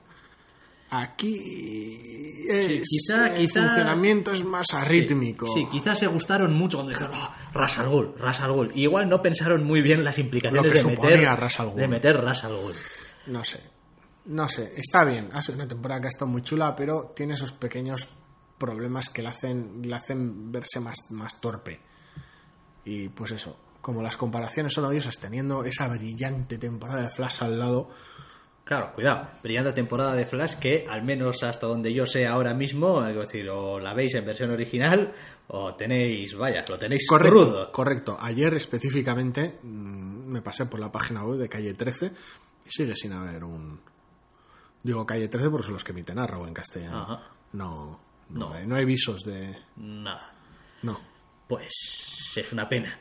Aquí 0.94 2.44
es- 2.48 2.66
Sí, 2.66 2.82
quizá- 2.84 3.26
el 3.28 3.46
quizá- 3.48 3.62
funcionamiento 3.62 4.30
es 4.30 4.44
más 4.44 4.66
arrítmico. 4.74 5.46
Sí, 5.46 5.66
quizás 5.70 5.98
se 5.98 6.06
gustaron 6.06 6.52
mucho 6.52 6.76
cuando 6.76 6.92
dijeron 6.92 7.12
"Ah, 7.16 7.34
Ras 7.54 7.78
al 7.78 7.88
Ghul, 7.88 8.12
Ras 8.18 8.42
al 8.42 8.52
Ghul". 8.52 8.72
Y 8.74 8.82
Igual 8.82 9.08
no 9.08 9.22
pensaron 9.22 9.64
muy 9.64 9.80
bien 9.80 10.04
las 10.04 10.18
implicaciones 10.18 10.66
Lo 10.66 10.70
que 10.70 10.78
de, 10.78 10.84
meter, 10.84 11.10
de 11.74 11.88
meter 11.88 12.16
Ras 12.20 12.44
al 12.44 12.54
Ghul. 12.56 12.74
No 13.26 13.44
sé. 13.44 13.60
No 14.26 14.48
sé. 14.48 14.72
Está 14.76 15.04
bien. 15.04 15.28
Ha 15.32 15.42
sido 15.42 15.56
una 15.56 15.68
temporada 15.68 16.00
que 16.00 16.06
ha 16.06 16.10
estado 16.10 16.30
muy 16.30 16.42
chula, 16.42 16.74
pero 16.76 17.12
tiene 17.14 17.34
esos 17.34 17.52
pequeños 17.52 18.06
problemas 18.58 19.10
que 19.10 19.22
le 19.22 19.28
hacen, 19.28 19.82
le 19.82 19.94
hacen 19.94 20.52
verse 20.52 20.80
más, 20.80 21.10
más 21.10 21.40
torpe. 21.40 21.80
Y 22.84 23.08
pues 23.08 23.32
eso. 23.32 23.56
Como 23.80 24.00
las 24.00 24.16
comparaciones 24.16 24.72
son 24.74 24.84
odiosas, 24.84 25.18
teniendo 25.18 25.64
esa 25.64 25.88
brillante 25.88 26.56
temporada 26.56 27.02
de 27.02 27.10
Flash 27.10 27.42
al 27.42 27.58
lado, 27.58 27.90
Claro, 28.64 28.92
cuidado, 28.94 29.28
brillante 29.42 29.72
temporada 29.72 30.14
de 30.14 30.24
Flash 30.24 30.54
que, 30.54 30.86
al 30.88 31.02
menos 31.02 31.42
hasta 31.42 31.66
donde 31.66 31.92
yo 31.92 32.06
sé 32.06 32.28
ahora 32.28 32.54
mismo, 32.54 33.04
es 33.04 33.14
decir, 33.14 33.50
o 33.50 33.80
la 33.80 33.92
veis 33.92 34.14
en 34.14 34.24
versión 34.24 34.50
original 34.52 35.12
o 35.48 35.74
tenéis, 35.74 36.36
vaya, 36.36 36.64
lo 36.68 36.78
tenéis 36.78 37.04
Correcto, 37.08 37.36
crudo. 37.36 37.72
correcto. 37.72 38.16
Ayer 38.20 38.54
específicamente 38.54 39.58
mm, 39.64 40.30
me 40.30 40.42
pasé 40.42 40.66
por 40.66 40.78
la 40.78 40.92
página 40.92 41.24
web 41.24 41.38
de 41.40 41.48
Calle 41.48 41.74
13 41.74 42.12
y 42.64 42.70
sigue 42.70 42.94
sin 42.94 43.12
haber 43.12 43.44
un... 43.44 43.80
Digo 44.82 45.06
Calle 45.06 45.28
13 45.28 45.48
porque 45.50 45.64
son 45.64 45.74
los 45.74 45.84
que 45.84 45.92
emiten 45.92 46.18
Arrow 46.18 46.46
en 46.46 46.54
castellano. 46.54 47.02
Ajá. 47.02 47.22
No, 47.52 48.00
no, 48.30 48.38
No. 48.48 48.52
Hay, 48.52 48.66
no 48.66 48.74
hay 48.76 48.84
visos 48.84 49.22
de... 49.22 49.56
Nada. 49.76 50.32
No. 50.82 50.98
Pues 51.48 52.32
es 52.36 52.52
una 52.52 52.68
pena. 52.68 52.98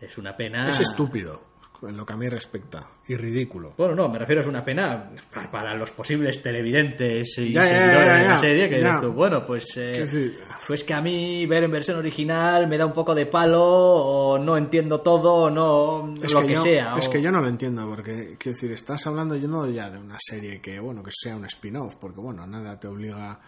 Es 0.00 0.18
una 0.18 0.36
pena. 0.36 0.68
Es 0.68 0.80
estúpido, 0.80 1.42
en 1.82 1.96
lo 1.96 2.04
que 2.04 2.12
a 2.12 2.16
mí 2.16 2.28
respecta, 2.28 2.88
y 3.06 3.14
ridículo. 3.14 3.74
Bueno, 3.76 3.94
no, 3.94 4.08
me 4.08 4.18
refiero 4.18 4.42
a 4.42 4.48
una 4.48 4.64
pena 4.64 5.08
pa- 5.32 5.50
para 5.50 5.74
los 5.74 5.90
posibles 5.92 6.42
televidentes 6.42 7.38
y 7.38 7.52
Ya, 7.52 7.64
seguidores 7.66 8.06
ya, 8.06 8.16
de 8.16 8.28
la 8.28 8.36
serie. 8.38 8.68
Que 8.68 8.84
tú, 9.00 9.12
bueno, 9.12 9.46
pues. 9.46 9.64
eh, 9.76 10.36
pues 10.66 10.82
que 10.84 10.94
a 10.94 11.00
mí 11.00 11.46
ver 11.46 11.64
en 11.64 11.70
versión 11.70 11.96
original 11.98 12.66
me 12.66 12.76
da 12.78 12.84
un 12.86 12.92
poco 12.92 13.14
de 13.14 13.26
palo, 13.26 13.62
o 13.64 14.38
no 14.38 14.56
entiendo 14.56 15.00
todo, 15.00 15.32
o 15.34 15.50
no. 15.50 16.12
Es 16.22 16.32
lo 16.32 16.40
que, 16.40 16.46
que, 16.48 16.54
yo, 16.54 16.62
sea. 16.62 16.94
es 16.96 17.06
o- 17.06 17.10
que 17.10 17.22
yo 17.22 17.30
no 17.30 17.40
lo 17.40 17.48
entiendo, 17.48 17.88
porque, 17.88 18.36
quiero 18.38 18.54
decir, 18.56 18.72
estás 18.72 19.06
hablando 19.06 19.36
yo 19.36 19.46
no 19.48 19.68
ya 19.70 19.88
de 19.90 19.98
una 19.98 20.16
serie 20.18 20.60
que, 20.60 20.80
bueno, 20.80 21.02
que 21.02 21.10
sea 21.12 21.36
un 21.36 21.44
spin-off, 21.44 21.94
porque, 21.96 22.20
bueno, 22.20 22.46
nada 22.46 22.78
te 22.80 22.88
obliga 22.88 23.38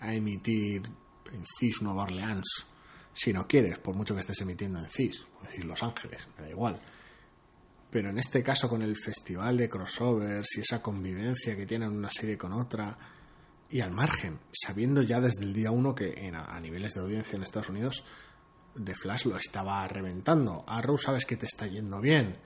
a 0.00 0.14
emitir 0.14 0.82
en 1.32 1.42
CIS 1.58 1.82
Nueva 1.82 2.02
Orleans, 2.02 2.66
si 3.12 3.32
no 3.32 3.46
quieres, 3.46 3.78
por 3.78 3.94
mucho 3.94 4.14
que 4.14 4.20
estés 4.20 4.40
emitiendo 4.40 4.78
en 4.78 4.88
CIS, 4.90 5.26
es 5.42 5.48
decir, 5.48 5.64
Los 5.64 5.82
Ángeles, 5.82 6.28
me 6.38 6.44
da 6.44 6.50
igual. 6.50 6.80
Pero 7.90 8.10
en 8.10 8.18
este 8.18 8.42
caso, 8.42 8.68
con 8.68 8.82
el 8.82 8.96
festival 8.96 9.56
de 9.56 9.68
crossovers 9.68 10.56
y 10.56 10.60
esa 10.60 10.80
convivencia 10.80 11.56
que 11.56 11.66
tienen 11.66 11.90
una 11.90 12.10
serie 12.10 12.38
con 12.38 12.52
otra, 12.52 12.96
y 13.68 13.80
al 13.80 13.90
margen, 13.90 14.38
sabiendo 14.52 15.02
ya 15.02 15.20
desde 15.20 15.44
el 15.44 15.52
día 15.52 15.70
uno 15.70 15.94
que 15.94 16.12
en- 16.26 16.36
a 16.36 16.58
niveles 16.60 16.94
de 16.94 17.00
audiencia 17.00 17.36
en 17.36 17.42
Estados 17.42 17.68
Unidos, 17.68 18.04
The 18.82 18.94
Flash 18.94 19.26
lo 19.26 19.36
estaba 19.36 19.86
reventando. 19.88 20.64
Arrow 20.68 20.96
sabes 20.96 21.24
que 21.26 21.36
te 21.36 21.46
está 21.46 21.66
yendo 21.66 22.00
bien. 22.00 22.38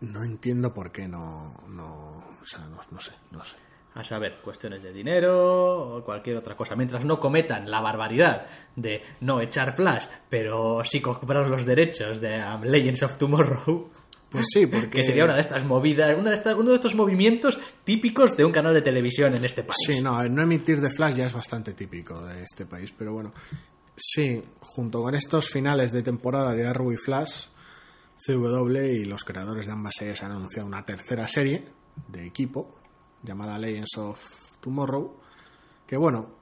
No 0.00 0.24
entiendo 0.24 0.74
por 0.74 0.90
qué 0.90 1.06
no. 1.06 1.54
no 1.68 2.16
o 2.40 2.44
sea, 2.44 2.60
no, 2.66 2.80
no 2.90 3.00
sé, 3.00 3.12
no 3.30 3.44
sé. 3.44 3.54
A 3.94 4.02
saber, 4.02 4.40
cuestiones 4.42 4.82
de 4.82 4.92
dinero 4.92 5.96
o 5.96 6.04
cualquier 6.04 6.36
otra 6.38 6.56
cosa. 6.56 6.74
Mientras 6.74 7.04
no 7.04 7.20
cometan 7.20 7.70
la 7.70 7.80
barbaridad 7.80 8.46
de 8.74 9.02
no 9.20 9.40
echar 9.40 9.76
Flash, 9.76 10.06
pero 10.28 10.82
sí 10.84 11.00
comprar 11.00 11.46
los 11.46 11.64
derechos 11.64 12.20
de 12.20 12.42
um, 12.42 12.62
Legends 12.64 13.02
of 13.04 13.16
Tomorrow. 13.16 13.90
Pues 14.32 14.46
sí, 14.52 14.66
porque. 14.66 14.98
Que 14.98 15.02
sería 15.02 15.24
una 15.24 15.34
de 15.34 15.42
estas 15.42 15.64
movidas, 15.64 16.16
una 16.18 16.30
de 16.30 16.36
estas, 16.36 16.54
uno 16.54 16.70
de 16.70 16.76
estos 16.76 16.94
movimientos 16.94 17.58
típicos 17.84 18.36
de 18.36 18.44
un 18.44 18.52
canal 18.52 18.74
de 18.74 18.82
televisión 18.82 19.36
en 19.36 19.44
este 19.44 19.62
país. 19.62 19.76
Sí, 19.86 20.00
no, 20.00 20.20
el 20.20 20.34
no 20.34 20.42
emitir 20.42 20.80
de 20.80 20.88
Flash 20.88 21.16
ya 21.16 21.26
es 21.26 21.32
bastante 21.32 21.74
típico 21.74 22.20
de 22.24 22.42
este 22.42 22.66
país, 22.66 22.92
pero 22.96 23.12
bueno. 23.12 23.32
Sí, 23.94 24.42
junto 24.60 25.02
con 25.02 25.14
estos 25.14 25.50
finales 25.50 25.92
de 25.92 26.02
temporada 26.02 26.54
de 26.54 26.66
Arrow 26.66 26.92
y 26.92 26.96
Flash, 26.96 27.48
CW 28.26 28.76
y 28.84 29.04
los 29.04 29.22
creadores 29.22 29.66
de 29.66 29.72
ambas 29.72 29.94
series 29.98 30.22
han 30.22 30.32
anunciado 30.32 30.66
una 30.66 30.84
tercera 30.84 31.28
serie 31.28 31.66
de 32.08 32.26
equipo 32.26 32.74
llamada 33.22 33.58
Legends 33.58 33.98
of 33.98 34.58
Tomorrow, 34.60 35.20
que 35.86 35.96
bueno, 35.96 36.34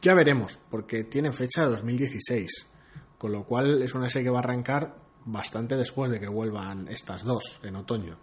ya 0.00 0.14
veremos, 0.14 0.58
porque 0.70 1.04
tiene 1.04 1.32
fecha 1.32 1.62
de 1.62 1.70
2016, 1.70 2.70
con 3.16 3.32
lo 3.32 3.44
cual 3.44 3.82
es 3.82 3.94
una 3.94 4.08
serie 4.08 4.26
que 4.26 4.30
va 4.30 4.38
a 4.38 4.42
arrancar 4.42 5.07
bastante 5.30 5.76
después 5.76 6.10
de 6.10 6.20
que 6.20 6.28
vuelvan 6.28 6.88
estas 6.88 7.24
dos 7.24 7.60
en 7.62 7.76
otoño. 7.76 8.16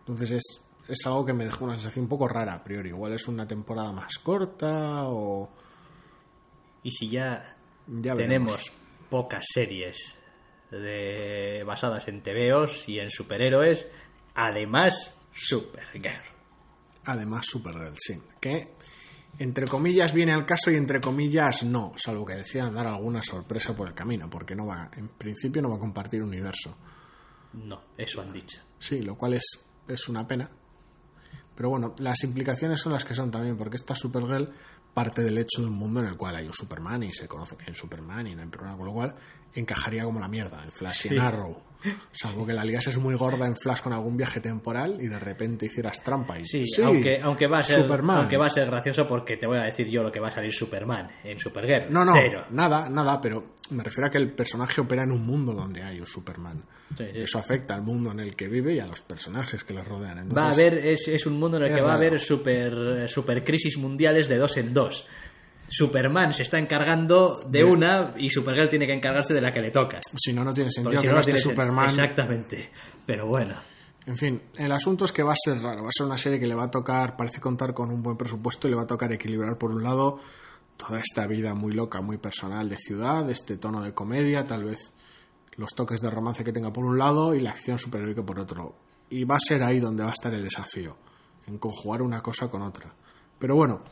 Entonces 0.00 0.30
es, 0.32 0.64
es 0.88 1.06
algo 1.06 1.24
que 1.24 1.32
me 1.32 1.44
dejó 1.44 1.64
una 1.64 1.74
sensación 1.74 2.04
un 2.04 2.08
poco 2.08 2.28
rara 2.28 2.54
a 2.54 2.64
priori. 2.64 2.90
Igual 2.90 3.12
es 3.14 3.26
una 3.28 3.46
temporada 3.46 3.92
más 3.92 4.18
corta 4.18 5.04
o, 5.08 5.50
Y 6.82 6.90
si 6.90 7.08
ya, 7.08 7.56
Ya 7.86 8.14
tenemos 8.14 8.52
veremos. 8.52 8.72
pocas 9.08 9.44
series 9.52 9.96
de, 10.70 11.62
basadas 11.66 12.08
en 12.08 12.22
TVOs 12.22 12.88
y 12.88 12.98
en 12.98 13.10
superhéroes, 13.10 13.88
además 14.34 15.18
Supergirl. 15.34 16.22
Además, 17.04 17.46
Supergirl, 17.46 17.94
sí. 17.98 18.20
Que 18.40 18.74
entre 19.38 19.66
comillas 19.66 20.12
viene 20.12 20.32
al 20.32 20.46
caso 20.46 20.70
y 20.70 20.76
entre 20.76 21.00
comillas 21.00 21.64
no, 21.64 21.92
salvo 21.96 22.24
que 22.24 22.34
decidan 22.34 22.74
dar 22.74 22.86
alguna 22.86 23.22
sorpresa 23.22 23.74
por 23.74 23.88
el 23.88 23.94
camino, 23.94 24.28
porque 24.28 24.54
no 24.54 24.66
va, 24.66 24.90
en 24.96 25.08
principio 25.08 25.62
no 25.62 25.70
va 25.70 25.76
a 25.76 25.80
compartir 25.80 26.22
universo. 26.22 26.76
No, 27.54 27.82
eso 27.96 28.20
han 28.20 28.32
dicho. 28.32 28.58
Sí, 28.78 29.02
lo 29.02 29.16
cual 29.16 29.34
es, 29.34 29.64
es 29.88 30.08
una 30.08 30.26
pena. 30.26 30.50
Pero 31.54 31.70
bueno, 31.70 31.94
las 31.98 32.24
implicaciones 32.24 32.80
son 32.80 32.92
las 32.92 33.04
que 33.04 33.14
son 33.14 33.30
también, 33.30 33.56
porque 33.56 33.76
esta 33.76 33.94
Supergirl 33.94 34.52
parte 34.92 35.22
del 35.22 35.38
hecho 35.38 35.60
de 35.60 35.66
un 35.66 35.74
mundo 35.74 36.00
en 36.00 36.06
el 36.06 36.16
cual 36.16 36.36
hay 36.36 36.46
un 36.46 36.52
Superman 36.52 37.02
y 37.02 37.12
se 37.12 37.26
conoce 37.26 37.56
que 37.56 37.64
hay 37.64 37.70
un 37.70 37.74
Superman 37.74 38.26
y 38.26 38.34
no 38.34 38.42
hay 38.42 38.48
problema, 38.48 38.76
con 38.76 38.86
lo 38.86 38.92
cual 38.92 39.14
encajaría 39.54 40.04
como 40.04 40.20
la 40.20 40.28
mierda 40.28 40.62
en 40.64 40.72
Flash 40.72 41.06
y 41.06 41.08
en 41.08 41.14
Sí. 41.14 41.20
Arrow. 41.20 41.56
Salvo 42.12 42.46
que 42.46 42.52
la 42.52 42.64
liases 42.64 42.96
muy 42.98 43.16
gorda 43.16 43.44
en 43.44 43.56
Flash 43.56 43.80
con 43.80 43.92
algún 43.92 44.16
viaje 44.16 44.38
temporal 44.38 44.98
y 45.00 45.08
de 45.08 45.18
repente 45.18 45.66
hicieras 45.66 46.00
trampa 46.00 46.38
y 46.38 46.44
Sí, 46.46 46.62
aunque, 46.80 47.20
aunque, 47.20 47.48
va 47.48 47.58
a 47.58 47.62
ser, 47.62 47.80
Superman. 47.82 48.18
aunque 48.18 48.36
va 48.36 48.46
a 48.46 48.50
ser 48.50 48.66
gracioso 48.68 49.04
porque 49.04 49.36
te 49.36 49.48
voy 49.48 49.58
a 49.58 49.62
decir 49.64 49.88
yo 49.88 50.00
lo 50.04 50.12
que 50.12 50.20
va 50.20 50.28
a 50.28 50.30
salir 50.30 50.52
Superman 50.54 51.10
en 51.24 51.40
Supergirl. 51.40 51.92
No, 51.92 52.04
no, 52.04 52.14
nada, 52.50 52.88
nada, 52.88 53.20
pero 53.20 53.54
me 53.70 53.82
refiero 53.82 54.06
a 54.06 54.10
que 54.12 54.18
el 54.18 54.32
personaje 54.32 54.80
opera 54.80 55.02
en 55.02 55.10
un 55.10 55.26
mundo 55.26 55.52
donde 55.54 55.82
hay 55.82 55.98
un 55.98 56.06
Superman. 56.06 56.62
Sí, 56.96 57.04
sí. 57.12 57.18
Eso 57.20 57.38
afecta 57.40 57.74
al 57.74 57.82
mundo 57.82 58.12
en 58.12 58.20
el 58.20 58.36
que 58.36 58.46
vive 58.46 58.74
y 58.74 58.78
a 58.78 58.86
los 58.86 59.00
personajes 59.00 59.64
que 59.64 59.74
le 59.74 59.82
rodean. 59.82 60.18
Entonces, 60.18 60.38
Va 60.38 60.44
a 60.44 60.52
haber, 60.52 60.86
es, 60.86 61.08
es 61.08 61.26
un 61.26 61.40
mundo 61.40 61.56
en 61.56 61.64
el 61.64 61.70
Es 61.70 61.76
que 61.76 61.82
va 61.82 61.94
a 61.94 61.96
haber 61.96 62.20
super, 62.20 63.08
super 63.08 63.42
crisis 63.42 63.76
mundiales 63.78 64.28
de 64.28 64.36
dos 64.36 64.56
en 64.58 64.72
dos. 64.72 65.04
Superman 65.72 66.34
se 66.34 66.42
está 66.42 66.58
encargando 66.58 67.42
de 67.48 67.64
una 67.64 68.12
y 68.18 68.28
Supergirl 68.28 68.68
tiene 68.68 68.86
que 68.86 68.92
encargarse 68.92 69.32
de 69.32 69.40
la 69.40 69.50
que 69.50 69.62
le 69.62 69.70
toca. 69.70 70.00
Si 70.14 70.32
no, 70.34 70.44
no 70.44 70.52
tiene 70.52 70.70
sentido 70.70 71.00
si 71.00 71.06
que 71.06 71.08
no, 71.08 71.14
no 71.14 71.20
esté 71.20 71.38
Superman. 71.38 71.86
Exactamente. 71.86 72.70
Pero 73.06 73.26
bueno. 73.26 73.54
En 74.04 74.16
fin, 74.16 74.42
el 74.56 74.70
asunto 74.70 75.06
es 75.06 75.12
que 75.12 75.22
va 75.22 75.32
a 75.32 75.36
ser 75.42 75.62
raro. 75.62 75.82
Va 75.82 75.88
a 75.88 75.96
ser 75.96 76.04
una 76.04 76.18
serie 76.18 76.38
que 76.38 76.46
le 76.46 76.54
va 76.54 76.64
a 76.64 76.70
tocar, 76.70 77.16
parece 77.16 77.40
contar 77.40 77.72
con 77.72 77.90
un 77.90 78.02
buen 78.02 78.18
presupuesto 78.18 78.68
y 78.68 78.70
le 78.72 78.76
va 78.76 78.82
a 78.82 78.86
tocar 78.86 79.10
equilibrar, 79.12 79.56
por 79.56 79.70
un 79.70 79.82
lado, 79.82 80.18
toda 80.76 80.98
esta 80.98 81.26
vida 81.26 81.54
muy 81.54 81.72
loca, 81.72 82.02
muy 82.02 82.18
personal 82.18 82.68
de 82.68 82.76
ciudad, 82.76 83.30
este 83.30 83.56
tono 83.56 83.80
de 83.80 83.94
comedia, 83.94 84.44
tal 84.44 84.64
vez 84.64 84.92
los 85.56 85.74
toques 85.74 86.02
de 86.02 86.10
romance 86.10 86.44
que 86.44 86.52
tenga 86.52 86.70
por 86.70 86.84
un 86.84 86.98
lado 86.98 87.34
y 87.34 87.40
la 87.40 87.50
acción 87.50 87.78
superheroica 87.78 88.22
por 88.22 88.38
otro. 88.38 88.74
Y 89.08 89.24
va 89.24 89.36
a 89.36 89.40
ser 89.40 89.62
ahí 89.62 89.80
donde 89.80 90.02
va 90.02 90.10
a 90.10 90.14
estar 90.14 90.34
el 90.34 90.42
desafío, 90.42 90.98
en 91.46 91.56
conjugar 91.56 92.02
una 92.02 92.20
cosa 92.20 92.48
con 92.48 92.60
otra. 92.60 92.94
Pero 93.38 93.56
bueno, 93.56 93.82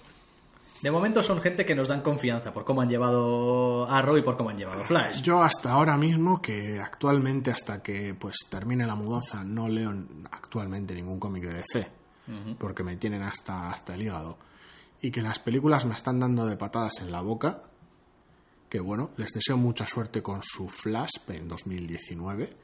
De 0.82 0.90
momento 0.90 1.22
son 1.22 1.42
gente 1.42 1.66
que 1.66 1.74
nos 1.74 1.88
dan 1.88 2.00
confianza 2.00 2.54
por 2.54 2.64
cómo 2.64 2.80
han 2.80 2.88
llevado 2.88 3.84
Arrow 3.90 4.16
y 4.16 4.22
por 4.22 4.36
cómo 4.36 4.48
han 4.48 4.56
llevado 4.56 4.84
Flash. 4.84 5.20
Yo 5.20 5.42
hasta 5.42 5.72
ahora 5.72 5.98
mismo, 5.98 6.40
que 6.40 6.80
actualmente 6.80 7.50
hasta 7.50 7.82
que 7.82 8.14
pues 8.14 8.36
termine 8.48 8.86
la 8.86 8.94
mudanza 8.94 9.44
no 9.44 9.68
leo 9.68 9.92
actualmente 10.30 10.94
ningún 10.94 11.20
cómic 11.20 11.44
de 11.44 11.54
DC, 11.54 11.88
porque 12.58 12.82
me 12.82 12.96
tienen 12.96 13.22
hasta, 13.22 13.68
hasta 13.70 13.94
el 13.94 14.02
hígado, 14.02 14.38
y 15.02 15.10
que 15.10 15.20
las 15.20 15.38
películas 15.38 15.84
me 15.84 15.94
están 15.94 16.18
dando 16.18 16.46
de 16.46 16.56
patadas 16.56 17.00
en 17.00 17.12
la 17.12 17.20
boca, 17.20 17.62
que 18.70 18.80
bueno, 18.80 19.10
les 19.18 19.32
deseo 19.32 19.58
mucha 19.58 19.86
suerte 19.86 20.22
con 20.22 20.40
su 20.42 20.68
Flash 20.68 21.10
en 21.28 21.46
2019. 21.46 22.56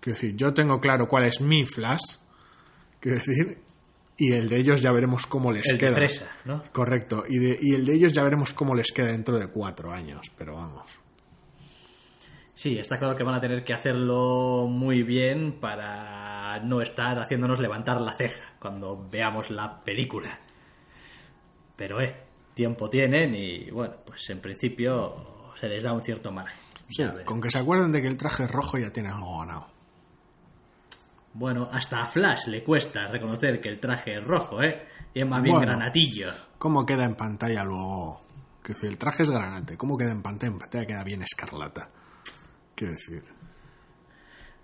Quiero 0.00 0.14
decir, 0.14 0.34
yo 0.34 0.52
tengo 0.52 0.80
claro 0.80 1.06
cuál 1.06 1.24
es 1.24 1.40
mi 1.40 1.64
Flash, 1.66 2.16
quiero 2.98 3.18
decir, 3.18 3.62
y 4.18 4.32
el 4.32 4.48
de 4.48 4.56
ellos 4.58 4.82
ya 4.82 4.92
veremos 4.92 5.26
cómo 5.26 5.52
les 5.52 5.66
El 5.70 5.78
queda. 5.78 5.94
fresa, 5.94 6.28
¿no? 6.44 6.62
Correcto, 6.72 7.22
y, 7.28 7.38
de- 7.38 7.58
y 7.60 7.74
el 7.74 7.86
de 7.86 7.94
ellos 7.94 8.12
ya 8.12 8.22
veremos 8.24 8.52
cómo 8.52 8.74
les 8.74 8.90
queda 8.92 9.06
dentro 9.12 9.38
de 9.38 9.46
cuatro 9.46 9.92
años, 9.92 10.26
pero 10.36 10.56
vamos. 10.56 10.84
Sí, 12.54 12.76
está 12.76 12.98
claro 12.98 13.14
que 13.16 13.22
van 13.22 13.36
a 13.36 13.40
tener 13.40 13.62
que 13.62 13.72
hacerlo 13.72 14.66
muy 14.68 15.04
bien 15.04 15.60
para 15.60 16.58
no 16.64 16.82
estar 16.82 17.18
haciéndonos 17.20 17.60
levantar 17.60 18.00
la 18.00 18.12
ceja 18.16 18.42
cuando 18.58 19.08
veamos 19.08 19.48
la 19.50 19.80
película. 19.84 20.40
Pero, 21.76 22.00
eh, 22.00 22.16
tiempo 22.54 22.90
tienen 22.90 23.36
y, 23.36 23.70
bueno, 23.70 23.94
pues 24.04 24.28
en 24.30 24.40
principio 24.40 25.52
se 25.54 25.68
les 25.68 25.84
da 25.84 25.92
un 25.92 26.00
cierto 26.00 26.32
margen. 26.32 26.58
Sí, 26.90 27.04
con 27.24 27.40
que 27.40 27.50
se 27.50 27.60
acuerden 27.60 27.92
de 27.92 28.02
que 28.02 28.08
el 28.08 28.16
traje 28.16 28.42
es 28.44 28.50
rojo 28.50 28.76
ya 28.78 28.90
tiene 28.90 29.10
algo 29.10 29.38
ganado. 29.38 29.68
Bueno, 31.38 31.68
hasta 31.70 32.00
a 32.00 32.08
Flash 32.08 32.48
le 32.48 32.64
cuesta 32.64 33.06
reconocer 33.06 33.60
que 33.60 33.68
el 33.68 33.78
traje 33.78 34.18
es 34.18 34.24
rojo, 34.24 34.60
¿eh? 34.60 34.88
Y 35.14 35.20
es 35.20 35.26
más 35.26 35.40
bien 35.40 35.54
Bueno. 35.54 35.70
granatillo. 35.70 36.32
¿Cómo 36.58 36.84
queda 36.84 37.04
en 37.04 37.14
pantalla 37.14 37.62
luego? 37.62 38.22
Quiero 38.60 38.74
decir, 38.74 38.90
el 38.90 38.98
traje 38.98 39.22
es 39.22 39.30
granate. 39.30 39.76
¿Cómo 39.76 39.96
queda 39.96 40.10
en 40.10 40.20
pantalla? 40.20 40.52
En 40.52 40.58
pantalla 40.58 40.84
queda 40.86 41.04
bien 41.04 41.22
escarlata. 41.22 41.88
Quiero 42.74 42.92
decir. 42.94 43.22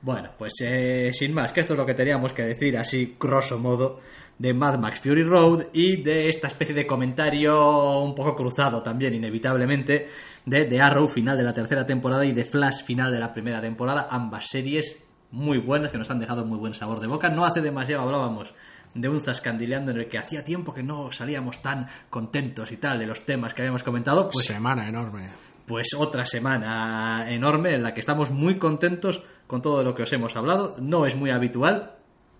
Bueno, 0.03 0.31
pues 0.37 0.53
eh, 0.63 1.13
sin 1.13 1.33
más, 1.33 1.53
que 1.53 1.61
esto 1.61 1.75
es 1.75 1.79
lo 1.79 1.87
que 1.87 1.95
teníamos 1.95 2.33
que 2.33 2.43
decir 2.43 2.77
así, 2.77 3.17
grosso 3.19 3.59
modo, 3.59 4.01
de 4.37 4.53
Mad 4.53 4.79
Max 4.79 5.01
Fury 5.01 5.23
Road 5.23 5.69
y 5.73 6.03
de 6.03 6.29
esta 6.29 6.49
especie 6.49 6.75
de 6.75 6.87
comentario 6.87 8.01
un 8.01 8.17
poco 8.17 8.35
cruzado 8.35 8.83
también, 8.83 9.15
inevitablemente, 9.15 10.09
de 10.45 10.65
The 10.65 10.81
Arrow, 10.81 11.09
final 11.09 11.37
de 11.37 11.45
la 11.45 11.55
tercera 11.55 11.87
temporada, 11.87 12.27
y 12.27 12.33
de 12.33 12.45
Flash, 12.45 12.85
final 12.85 13.13
de 13.13 13.21
la 13.21 13.33
primera 13.33 13.61
temporada, 13.61 14.09
ambas 14.11 14.49
series 14.51 15.04
muy 15.35 15.59
buenas 15.59 15.91
que 15.91 15.99
nos 15.99 16.09
han 16.11 16.21
dejado 16.21 16.45
muy 16.45 16.59
buen 16.59 16.75
sabor 16.75 17.01
de 17.01 17.09
boca. 17.09 17.29
No 17.29 17.45
hace 17.45 17.61
demasiado 17.61 18.03
hablábamos 18.03 18.55
de 18.95 19.09
un 19.09 19.21
zascandileando 19.21 19.91
en 19.91 19.99
el 19.99 20.09
que 20.09 20.19
hacía 20.19 20.45
tiempo 20.45 20.73
que 20.73 20.83
no 20.85 21.11
salíamos 21.11 21.61
tan 21.61 21.89
contentos 22.09 22.71
y 22.71 22.77
tal 22.77 22.99
de 23.01 23.07
los 23.07 23.27
temas 23.27 23.53
que 23.53 23.63
habíamos 23.63 23.83
comentado, 23.83 24.31
pues 24.31 24.47
Semana 24.47 24.89
enorme. 24.89 25.31
pues 25.67 25.89
otra 25.99 26.25
semana 26.27 27.27
enorme 27.29 27.75
en 27.75 27.83
la 27.83 27.93
que 27.93 28.01
estamos 28.01 28.31
muy 28.31 28.59
contentos 28.59 29.23
con 29.49 29.61
todo 29.61 29.83
lo 29.83 29.95
que 29.95 30.05
os 30.05 30.13
hemos 30.13 30.37
hablado. 30.37 30.77
No 30.81 31.07
es 31.07 31.17
muy 31.17 31.31
habitual, 31.31 31.97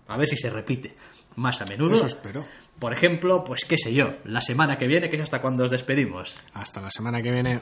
a 0.07 0.15
ver 0.17 0.27
si 0.29 0.37
se 0.37 0.49
repite 0.49 0.95
más 1.35 1.61
a 1.61 1.65
menudo. 1.65 1.95
Eso 1.95 2.05
espero. 2.05 2.45
Por 2.79 2.93
ejemplo, 2.93 3.43
pues 3.43 3.65
qué 3.67 3.77
sé 3.77 3.93
yo, 3.93 4.15
la 4.23 4.39
semana 4.41 4.77
que 4.77 4.87
viene, 4.87 5.09
que 5.09 5.17
es 5.17 5.23
hasta 5.23 5.41
cuando 5.41 5.65
os 5.65 5.71
despedimos. 5.71 6.37
Hasta 6.53 6.79
la 6.81 6.89
semana 6.89 7.21
que 7.21 7.31
viene. 7.31 7.61